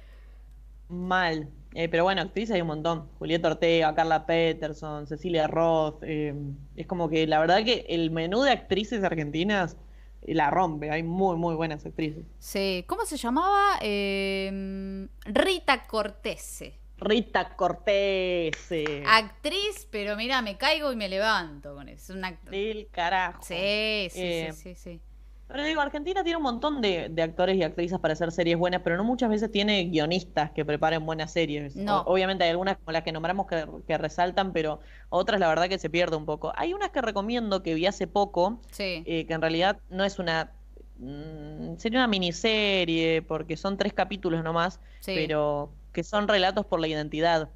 [0.89, 1.49] Mal.
[1.73, 3.07] Eh, pero bueno, actrices hay un montón.
[3.19, 6.01] Julieta Ortega, Carla Peterson, Cecilia Roth.
[6.03, 6.33] eh,
[6.75, 9.77] es como que la verdad que el menú de actrices argentinas
[10.23, 10.89] eh, la rompe.
[10.89, 12.25] Hay muy, muy buenas actrices.
[12.39, 13.77] Sí, ¿cómo se llamaba?
[13.81, 16.79] Eh, Rita Cortese.
[16.99, 18.71] Rita Cortés.
[18.71, 22.13] eh, Actriz, pero mira, me caigo y me levanto con eso.
[22.13, 23.43] Es una del carajo.
[23.43, 25.01] Sí, sí, Eh, sí, sí, sí.
[25.47, 28.81] Pero digo, Argentina tiene un montón de, de actores y actrices para hacer series buenas,
[28.83, 31.73] pero no muchas veces tiene guionistas que preparen buenas series.
[31.75, 32.01] No.
[32.01, 35.69] O- obviamente hay algunas como las que nombramos que, que resaltan, pero otras la verdad
[35.69, 36.51] que se pierde un poco.
[36.57, 39.03] Hay unas que recomiendo que vi hace poco, Sí.
[39.05, 40.51] eh, que en realidad no es una...
[40.99, 45.13] mm, sería una miniserie, porque son tres capítulos nomás, sí.
[45.15, 47.49] pero que son relatos por la identidad.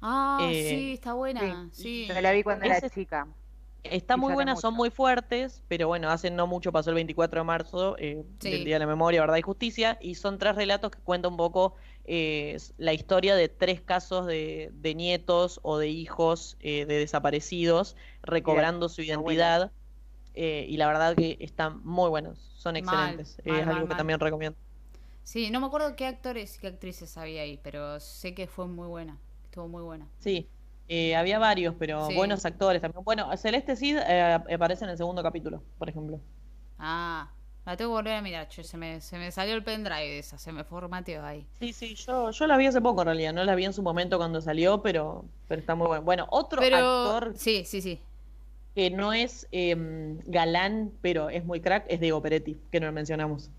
[0.00, 1.68] Ah, eh, sí, está buena.
[1.70, 2.06] Sí.
[2.08, 3.28] Yo la vi cuando era Ese- chica.
[3.84, 7.44] Está muy buena, son muy fuertes, pero bueno, hace no mucho pasó el 24 de
[7.44, 8.50] marzo, eh, Sí.
[8.50, 11.36] del Día de la Memoria, Verdad y Justicia, y son tres relatos que cuentan un
[11.36, 11.74] poco
[12.04, 17.96] eh, la historia de tres casos de, de nietos o de hijos eh, de desaparecidos
[18.22, 19.72] recobrando su identidad,
[20.34, 23.94] eh, y la verdad que están muy buenos, son excelentes, mal, es mal, algo que
[23.96, 24.58] también recomiendo.
[25.24, 28.66] Sí, no me acuerdo qué actores y qué actrices había ahí, pero sé que fue
[28.66, 29.18] muy buena.
[29.44, 30.06] Estuvo muy buena.
[30.18, 30.48] Sí,
[30.94, 32.14] eh, había varios, pero Sí.
[32.14, 33.04] buenos actores también.
[33.04, 36.20] Bueno, Celeste Cid eh, aparece en el segundo capítulo, por ejemplo.
[36.78, 37.28] Ah,
[37.64, 40.36] La tengo que volver a mirar, che, se me, se me salió el pendrive esa,
[40.36, 41.46] se me formateó ahí.
[41.60, 43.82] Sí, sí, yo, yo la vi hace poco en realidad, no la vi en su
[43.84, 46.02] momento cuando salió, pero, pero está muy bueno.
[46.02, 48.00] Bueno, otro Pero, actor sí, sí, sí.
[48.74, 52.92] que no es em, galán, pero es muy crack, es Diego Peretti, que no lo
[52.92, 53.50] mencionamos.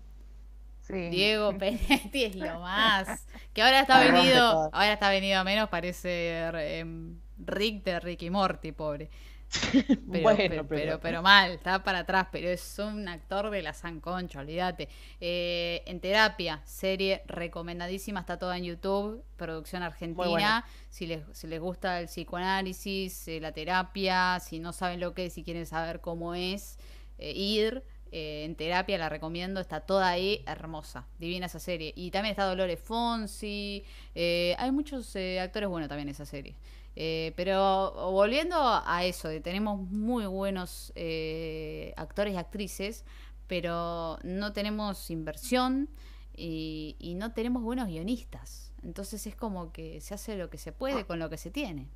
[0.82, 1.08] Sí.
[1.08, 3.26] Diego Peretti es lo más.
[3.54, 6.48] Que ahora está venido, ahora está venido a menos, parece
[6.80, 9.10] em, Rick de Ricky Morty, pobre.
[10.10, 13.72] Pero, bueno, pero, pero, pero mal, está para atrás, pero es un actor de la
[13.72, 14.88] Sanconcha, olvídate.
[15.20, 20.28] Eh, en terapia, serie recomendadísima, está toda en YouTube, producción argentina.
[20.28, 20.64] buena.
[20.88, 25.26] Si les, si les gusta el psicoanálisis, eh, la terapia, si no saben lo que
[25.26, 26.78] es, si quieren saber cómo es,
[27.18, 27.82] eh, ir.
[28.16, 31.92] en terapia la recomiendo, está toda ahí, hermosa, divina esa serie.
[31.96, 36.54] Y también está Dolores Fonsi, hay muchos actores buenos también en esa serie.
[36.96, 43.04] Eh, pero volviendo a eso, de tenemos muy buenos eh, actores y actrices,
[43.46, 45.88] pero no tenemos inversión
[46.36, 48.72] y, y no tenemos buenos guionistas.
[48.82, 51.88] Entonces es como que se hace lo que se puede con lo que se tiene.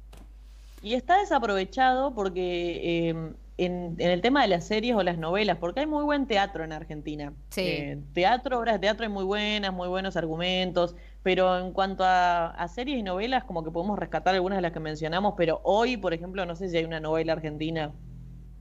[0.82, 5.58] Y está desaprovechado porque em, en, en el tema de las series o las novelas,
[5.58, 7.32] porque hay muy buen teatro en Argentina.
[7.50, 7.62] Sí.
[7.62, 10.94] Eh, teatro, obras de teatro hay muy buenas, muy buenos argumentos,
[11.28, 14.72] pero en cuanto a, a series y novelas, como que podemos rescatar algunas de las
[14.72, 17.92] que mencionamos, pero hoy, por ejemplo, no sé si hay una novela argentina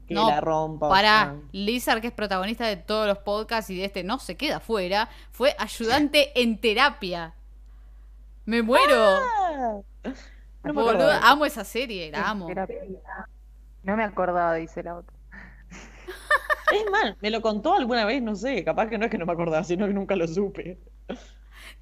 [0.06, 0.88] que No, la rompa.
[0.88, 1.36] o Para sea.
[1.54, 5.08] Lizard, que es protagonista de todos los podcasts y de este no se queda fuera,
[5.32, 7.36] fue ayudante en terapia.
[8.44, 8.96] Me muero.
[9.02, 9.80] Ah,
[10.64, 12.48] no me amo esa serie, la amo.
[12.48, 12.82] Terapia.
[13.84, 15.16] No me acordaba, dice la otra.
[16.70, 19.26] Es mal, me lo contó alguna vez, no sé, capaz que no es que no
[19.26, 20.78] me acordaba, sino que nunca lo supe.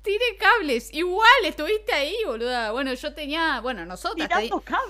[0.05, 2.71] Tiré cables, igual estuviste ahí, boluda.
[2.71, 3.85] Bueno, yo tenía, bueno.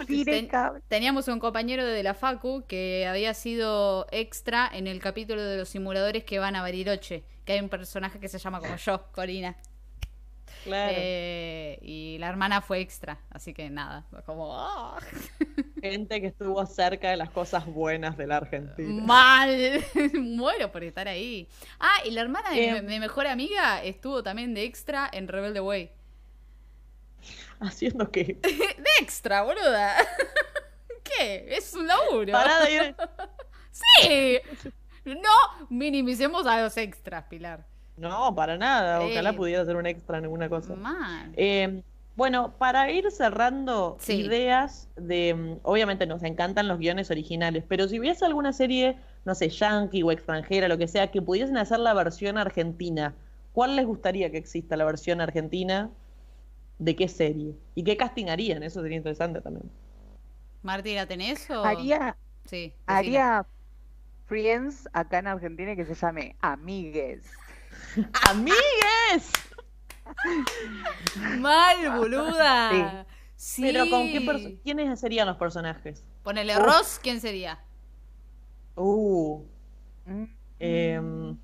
[0.06, 0.48] Tiré ten-
[0.90, 5.70] teníamos un compañero de la Facu que había sido extra en el capítulo de los
[5.70, 9.56] simuladores que van a Bariloche, que hay un personaje que se llama como yo, Corina.
[10.66, 10.94] Claro.
[10.98, 15.00] Eh, y la hermana fue extra, así que nada, como ¡ah!
[15.82, 19.02] Gente que estuvo cerca de las cosas buenas de la Argentina.
[19.04, 19.84] mal,
[20.20, 21.48] muero por estar ahí.
[21.80, 22.82] Ah, y la hermana de Eh.
[22.82, 25.92] mi, mi mejor amiga estuvo también de extra en Rebelde Way.
[27.60, 28.24] Haciendo que.
[28.44, 29.96] De extra, boluda.
[31.04, 31.46] ¿Qué?
[31.56, 32.32] Es un laburo.
[32.34, 32.96] Pará de ir.
[33.72, 34.40] Sí.
[35.06, 37.66] No minimicemos a los extras, Pilar.
[37.98, 39.02] No, para nada.
[39.02, 39.34] Ojalá Eh.
[39.34, 40.76] pudiera hacer un extra en alguna cosa.
[41.36, 41.82] Eh,
[42.16, 44.14] bueno, para ir cerrando Sí.
[44.26, 45.34] ideas de.
[45.34, 50.04] mm, Obviamente nos encantan los guiones originales, pero si hubiese alguna serie, no sé, yankee
[50.04, 53.14] o extranjera, lo que sea, que pudiesen hacer la versión argentina,
[53.54, 55.90] ¿cuál les gustaría que exista la versión argentina?
[56.78, 57.56] ¿De qué serie?
[57.76, 58.62] ¿Y qué casting harían?
[58.64, 59.70] Eso sería interesante también.
[60.62, 61.64] Marti, ¿la tenés o...?
[61.64, 63.46] Haría, Sí, haría
[64.28, 67.32] Friends acá en Argentina que se llame Amigues.
[68.30, 69.32] ¡Amigues!
[71.40, 73.06] Mal, boluda.
[73.36, 73.62] Sí.
[73.62, 76.04] Pero ¿con qué ¿Quiénes serían los personajes?
[76.24, 76.58] Ponele.
[76.58, 77.60] Ross, ¿quién sería?
[78.76, 79.44] Uh,
[80.06, 80.24] Mm.
[80.60, 81.38] em,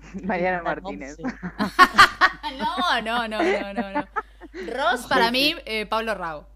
[0.24, 1.16] Mariana no Martínez.
[2.58, 3.92] No, no, no, no, no.
[3.92, 4.06] no.
[4.74, 6.46] Ross, para mí, eh, Pablo Rago.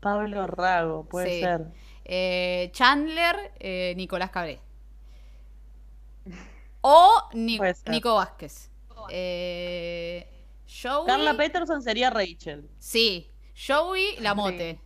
[0.00, 1.40] Pablo Rago, puede Sí.
[1.40, 1.66] ser.
[2.04, 4.60] Eh, Chandler, eh, Nicolás Cabré.
[6.88, 7.58] O Ni-.
[7.88, 8.70] Nico Vázquez.
[9.10, 10.24] Eh,
[10.68, 11.06] Joey.
[11.06, 12.68] Carla Peterson sería Rachel.
[12.78, 13.28] Sí.
[13.66, 14.74] Joey Lamote.
[14.74, 14.80] Sí.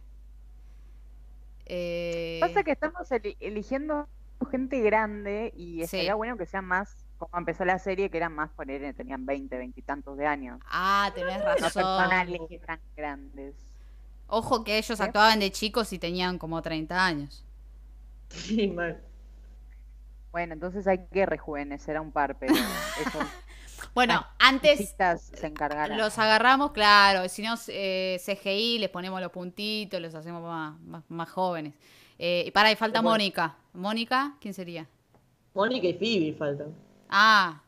[1.67, 4.09] Eh, Pasa que estamos eli- eligiendo
[4.51, 5.83] gente grande y Sí.
[5.83, 9.59] estaría bueno que sean más, como empezó la serie, que eran más, poner, tenían 20,
[9.59, 10.59] 20 y tantos de años.
[10.67, 11.61] Ah, tenés No razón.
[11.61, 13.55] personales tan grandes.
[14.27, 17.45] Ojo que ellos actuaban de chicos y tenían como 30 años.
[18.29, 19.03] Sí, mal.
[20.33, 22.55] Bueno, entonces hay que rejuvenecer a un par, pero
[23.01, 23.19] eso
[23.95, 25.51] Bueno, antes se
[25.97, 27.29] los agarramos, claro.
[27.29, 31.75] Si no, eh, CGI, les ponemos los puntitos, los hacemos más, más, más jóvenes.
[32.19, 33.03] Eh, y para, y falta.
[33.03, 33.57] Mónica.
[33.73, 34.37] ¿Mónica?
[34.41, 34.87] ¿Quién sería?
[35.55, 36.75] Mónica y Phoebe faltan.
[37.09, 37.63] Ah.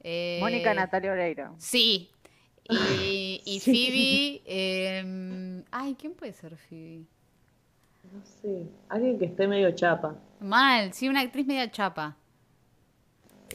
[0.00, 1.54] eh, Mónica Natalia Oreiro.
[1.58, 2.10] Sí.
[2.68, 3.70] Y, y Sí.
[3.70, 4.42] Phoebe.
[4.46, 7.06] eh, ay, ¿quién puede ser Phoebe?
[8.12, 10.14] No sé, alguien que esté medio chapa.
[10.40, 12.16] Mal, sí, una actriz media chapa.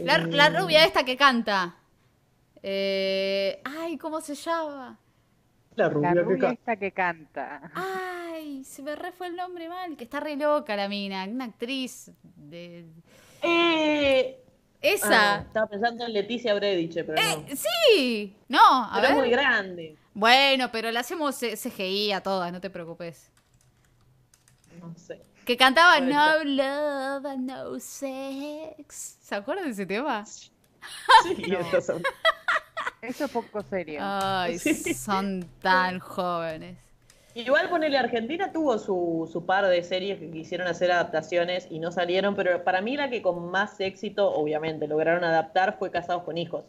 [0.03, 1.75] La, Eh, la rubia esta que canta.
[2.61, 4.97] Eh, ay, ¿cómo se llama?
[5.75, 7.71] La La rubia que rubia ca- esta que canta.
[7.73, 11.45] Ay, se me re fue el nombre mal, que está re loca la mina, una
[11.45, 12.85] actriz de
[13.41, 14.41] Eh,
[14.81, 15.35] esa.
[15.35, 17.45] ah, estaba pensando en Leticia Brediche, pero no.
[17.47, 19.95] Eh, sí, no, a Pero es muy grande.
[20.13, 23.31] Bueno, pero le hacemos CGI a todas, no te preocupes.
[24.89, 25.21] No sé.
[25.45, 26.45] Que cantaba Puede No ser.
[26.47, 29.17] Love and No Sex.
[29.21, 30.25] ¿Se acuerdan de ese tema?
[30.25, 30.43] Sí,
[31.47, 31.81] No.
[31.81, 32.03] son-
[33.01, 33.99] Eso es poco serio.
[34.03, 34.93] Ay, Sí.
[34.93, 36.77] son tan jóvenes.
[37.35, 41.91] Igual ponele, Argentina tuvo su, su par de series que quisieron hacer adaptaciones y no
[41.91, 46.37] salieron, pero para mí la que con más éxito, obviamente, lograron adaptar fue Casados con
[46.37, 46.65] Hijos.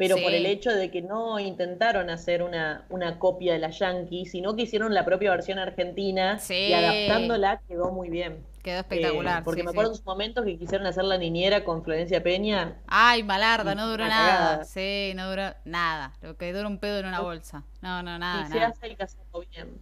[0.00, 0.22] Pero Sí.
[0.22, 4.56] por el hecho de que no intentaron hacer una, una copia de la Yankee, sino
[4.56, 6.54] que hicieron la propia versión argentina Sí.
[6.54, 8.42] y adaptándola quedó muy bien.
[8.62, 9.40] Quedó espectacular.
[9.40, 12.22] Eh, porque sí, me acuerdo en sus momentos que quisieron hacer la niñera con Florencia
[12.22, 12.78] Peña.
[12.86, 14.38] Ay, malarda, no duró nada.
[14.38, 14.64] cagada.
[14.64, 16.14] Sí, no duró nada.
[16.22, 17.64] Lo que dura un pedo en una bolsa.
[17.82, 18.68] No, no, nada, y se nada.
[18.68, 19.78] hace el casado bien.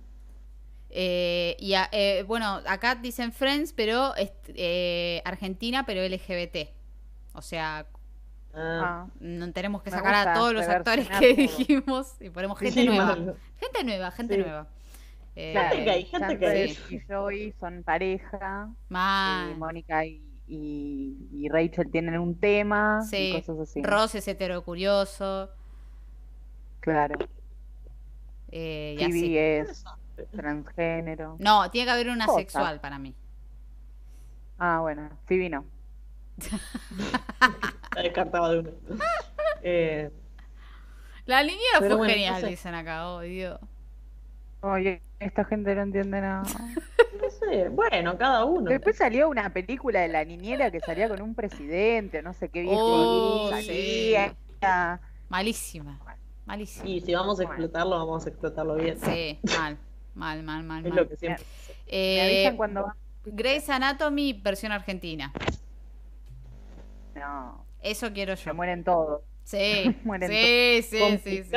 [0.90, 4.14] Eh, y a- eh, bueno, acá dicen Friends, pero
[5.24, 6.72] Argentina, pero LGBT.
[7.34, 7.86] O sea,
[8.54, 8.80] Ah.
[8.82, 11.36] Ah, no tenemos que sacar a todos los actores que todo.
[11.36, 13.14] dijimos y ponemos gente Sí, nueva.
[13.14, 14.40] Gente nueva, gente Sí.
[14.40, 14.66] nueva.
[15.36, 16.78] Eh, Gente que hay, gente que hay.
[16.90, 18.68] y Joey son pareja.
[18.90, 23.34] y Mónica y, y- y Rachel tienen un tema Sí.
[23.36, 23.82] y cosas así.
[23.82, 25.50] Ross es heterocurioso.
[26.80, 27.14] Claro.
[28.50, 29.20] Eh, y así.
[29.20, 29.84] Phoebe es
[30.32, 31.36] transgénero.
[31.38, 32.40] No, tiene que haber una Cosas.
[32.40, 33.14] sexual para mí.
[34.58, 35.64] Ah, bueno, Phoebe no.
[37.90, 38.70] Está descartado de uno.
[39.62, 40.10] Eh,
[41.26, 42.46] La niñera fue bueno, genial, no sé.
[42.48, 43.58] dicen acá, oh Dios.
[44.60, 46.42] Oye, esta gente no entiende nada.
[47.22, 48.70] no sé, bueno, cada uno.
[48.70, 52.62] Después salió una película de la niñera que salía con un presidente, no sé qué
[52.62, 52.76] viejo.
[52.78, 54.34] Oh, salía.
[55.28, 55.98] Malísima.
[56.46, 56.88] Malísima.
[56.88, 58.98] Y si vamos a explotarlo, vamos a explotarlo bien.
[59.00, 59.76] Sí, mal.
[60.14, 60.96] Mal, mal, mal, Es mal.
[61.02, 61.44] lo que siempre.
[61.86, 62.96] Eh, Me avisan cuando va.
[63.24, 65.32] Grey's Anatomy, versión argentina.
[67.18, 68.54] No, Eso quiero se yo.
[68.54, 69.22] mueren todos.
[69.44, 71.50] Sí, Mueren sí, sí, sí.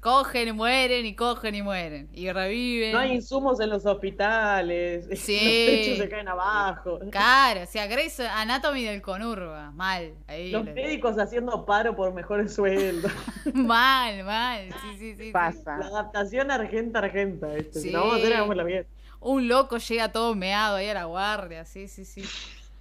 [0.00, 2.08] Cogen y mueren y cogen y mueren.
[2.14, 2.92] Y reviven.
[2.92, 5.06] No hay insumos en los hospitales.
[5.14, 5.34] Sí.
[5.34, 7.00] Los techos se caen abajo.
[7.10, 9.70] Claro, o sea, Grey's Anatomy del Conurba.
[9.72, 10.14] Mal.
[10.26, 13.12] Ahí Los lo- médicos haciendo paro por mejores sueldos.
[13.54, 14.68] Mal, mal.
[14.72, 15.30] Sí, sí, sí, sí.
[15.32, 15.76] Pasa.
[15.76, 17.48] La adaptación argenta-argenta.
[17.48, 17.80] ¿viste?
[17.80, 17.88] Sí.
[17.88, 18.86] Si no vamos a hacer, hagámosla bien.
[19.20, 21.66] Un loco llega todo meado ahí a la guardia.
[21.66, 22.22] Sí, sí, sí.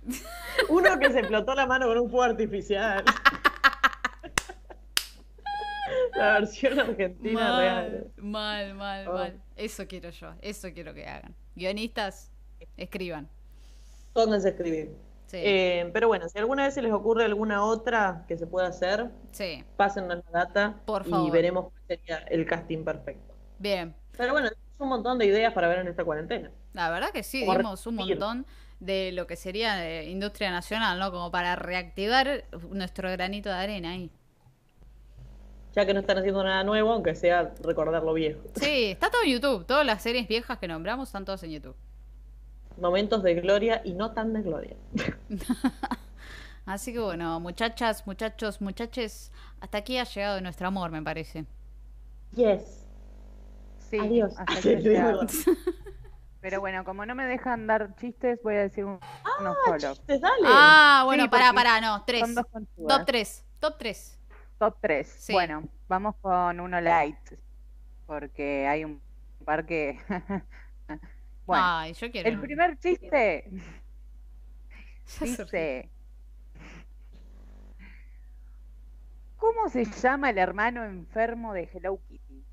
[0.70, 3.04] Uno que se explotó la mano con un fuego artificial.
[6.16, 8.12] La versión argentina mal, real.
[8.18, 9.14] mal, mal, Oh.
[9.14, 9.42] mal.
[9.56, 10.34] Eso quiero yo.
[10.42, 11.34] Eso quiero que hagan.
[11.56, 12.32] Guionistas,
[12.78, 13.30] escriban.
[14.14, 14.92] Pónganse a escribir.
[15.28, 18.68] Sí, Eh, pero bueno, si alguna vez se les ocurre alguna otra que se pueda
[18.68, 19.64] hacer, sí.
[19.78, 21.32] pásennos la data Por y favor.
[21.32, 23.34] veremos cuál sería el casting perfecto.
[23.60, 23.96] Bien.
[24.18, 26.52] Pero bueno, es un montón de ideas para ver en esta cuarentena.
[26.74, 28.46] La verdad que sí, dimos un montón
[28.80, 31.12] de lo que sería eh, industria nacional, ¿no?
[31.12, 34.12] Como para reactivar nuestro granito de arena ahí.
[35.76, 38.40] Ya que no están haciendo nada nuevo, aunque sea recordar lo viejo.
[38.56, 39.66] Sí, está todo en YouTube.
[39.66, 41.76] Todas las series viejas que nombramos están todas en YouTube.
[42.78, 44.76] Momentos de gloria y no tan de gloria.
[46.66, 51.46] Así que bueno, muchachas, muchachos, muchaches, hasta aquí ha llegado nuestro amor, me parece.
[52.36, 52.88] Yes.
[53.78, 54.34] Sí, Adiós.
[54.36, 55.06] hasta Sí, que es llega.
[55.06, 55.30] verdad.
[56.42, 59.00] Pero bueno, como no me dejan dar chistes, voy a decir un-
[59.42, 59.78] unos solo.
[59.96, 60.36] Chistes, dale.
[60.46, 62.22] Ah, bueno, Sí, pará, pará, no, tres.
[62.22, 62.98] Son dos conchudas.
[62.98, 64.16] Top tres, top tres.
[64.58, 65.08] Top 3.
[65.08, 65.32] Sí.
[65.32, 67.16] Bueno, vamos con uno light.
[68.06, 69.02] Porque hay un
[69.46, 69.98] par que.
[71.46, 72.28] bueno, Ay, yo quiero.
[72.28, 73.50] el primer chiste
[75.22, 75.90] dice:
[79.38, 82.44] ¿Cómo se llama el hermano enfermo de Hello Kitty?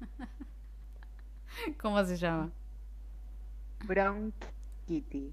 [1.80, 2.50] ¿Cómo se llama?
[3.84, 4.32] Brown
[4.86, 5.32] Kitty.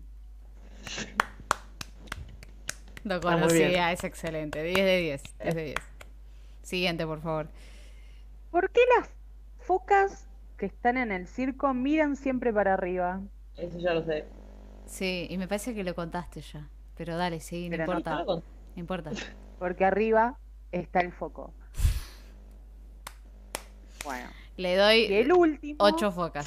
[3.04, 3.84] Lo muy conocía, bien.
[3.90, 4.62] es excelente.
[4.64, 5.76] 10 de 10, 10 de 10.
[6.64, 7.48] Siguiente, por favor.
[8.52, 9.10] ¿Por qué las
[9.60, 10.28] focas
[10.58, 13.22] que están en el circo miran siempre para arriba?
[13.56, 14.26] Eso ya lo sé.
[14.86, 16.68] Sí, y me parece que lo contaste ya.
[16.98, 18.26] Pero dale, sí, no Pero no, importa.
[18.26, 18.48] Conté.
[18.76, 19.12] No importa.
[19.58, 20.38] Porque arriba
[20.72, 21.54] está el foco.
[24.06, 24.30] Bueno,
[24.60, 25.78] Le y doy el último.
[25.80, 26.46] 8 focas.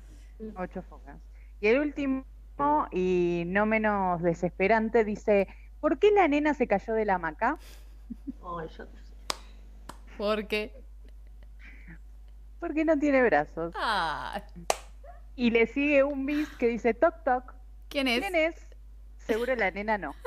[0.56, 1.16] Ocho focas.
[1.60, 2.24] Y el último,
[2.92, 5.48] y no menos desesperante, dice:
[5.80, 7.58] ¿Por qué la nena se cayó de la hamaca?
[8.40, 8.84] Yo no sé.
[10.16, 10.72] Porque.
[12.60, 13.74] Porque no tiene brazos.
[13.76, 14.40] Ah,
[15.34, 17.54] Y le sigue un bis que dice: Toc, toc.
[17.88, 18.20] ¿Quién es?
[18.20, 18.54] ¿Quién es?
[19.16, 20.14] Seguro la nena no.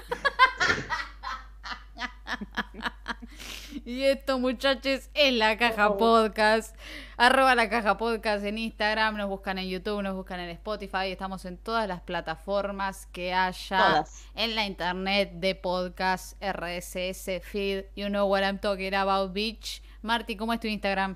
[3.92, 6.78] Y esto, muchachos, es la caja podcast.
[7.18, 9.18] Arroba la caja podcast en Instagram.
[9.18, 11.12] Nos buscan en YouTube, nos buscan en Spotify.
[11.12, 14.26] Estamos en todas las plataformas que haya Todas.
[14.34, 17.84] en la internet de podcast, RSS, feed.
[17.98, 19.82] You know what I'm talking about, bitch.
[20.02, 21.16] Marty, ¿cómo es tu Instagram?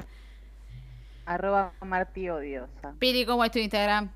[1.26, 2.94] Arroba Marti Odiosa.
[3.00, 4.12] Pili, ¿cómo es tu Instagram?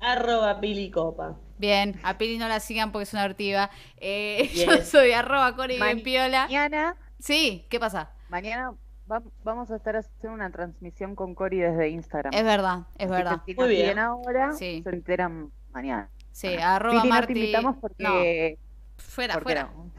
[0.00, 1.36] Arroba Pilicopa.
[1.56, 3.70] Bien, a Pili no la sigan porque es una ortiva.
[3.98, 6.46] Eh, Yo soy arroba Cori piola.
[6.46, 8.10] Mañana, Sí, ¿qué pasa?
[8.28, 8.74] mañana
[9.10, 12.32] va- vamos a estar haciendo una transmisión con Cori desde Instagram.
[12.34, 13.42] Es verdad, es Así que verdad.
[13.46, 13.98] si Muy nos bien.
[14.00, 14.80] ahora, Sí.
[14.82, 16.10] se enteran mañana.
[16.32, 18.02] Sí, arroba Pili, no te invitamos porque...
[18.02, 19.70] No, fuera, porque fuera.
[19.72, 19.90] no.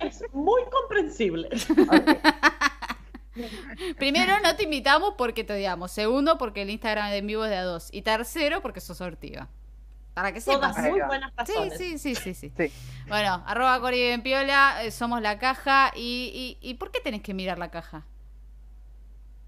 [0.00, 1.48] Es muy comprensible.
[3.98, 5.92] Primero, no te invitamos porque te odiamos.
[5.92, 7.88] Segundo, porque el Instagram de en vivo es de a dos.
[7.92, 9.48] Y tercero, porque sos sortiva.
[10.18, 10.74] Para que sepas.
[10.74, 11.78] Todas muy buenas Sí, razones.
[11.78, 12.52] sí, sí, sí, sí.
[12.56, 12.72] Sí.
[13.08, 15.92] Bueno, arroba Cori eh, somos la caja.
[15.94, 18.04] Y, y, ¿Y por qué tenés que mirar la caja?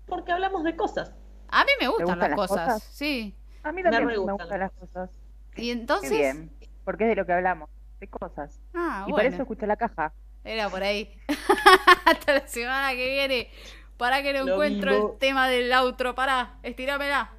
[0.06, 1.12] Porque hablamos de cosas.
[1.48, 2.74] A mí me gustan, gustan las las cosas.
[2.74, 2.82] cosas?
[2.84, 3.34] Sí.
[3.64, 5.10] A mí también me gustan gustan las cosas.
[5.56, 6.10] Y Qué entonces.
[6.10, 6.52] bien,
[6.84, 7.68] porque es de lo que hablamos,
[7.98, 8.60] de cosas.
[8.72, 9.34] Ah, y por bueno.
[9.34, 10.12] eso escuché la caja.
[10.44, 11.12] Era por ahí.
[12.06, 13.48] Hasta la semana que viene.
[13.96, 15.10] Para que no Lo encuentro mismo.
[15.14, 16.14] el tema del outro.
[16.14, 17.32] Pará, estirámela.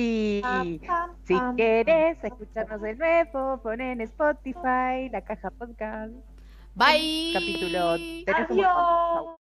[0.00, 0.40] Y
[1.24, 6.12] si querés escucharnos de nuevo, pon en Spotify la caja podcast.
[6.76, 7.32] Bye.
[7.32, 7.98] Capítulo.
[8.28, 9.38] Adiós.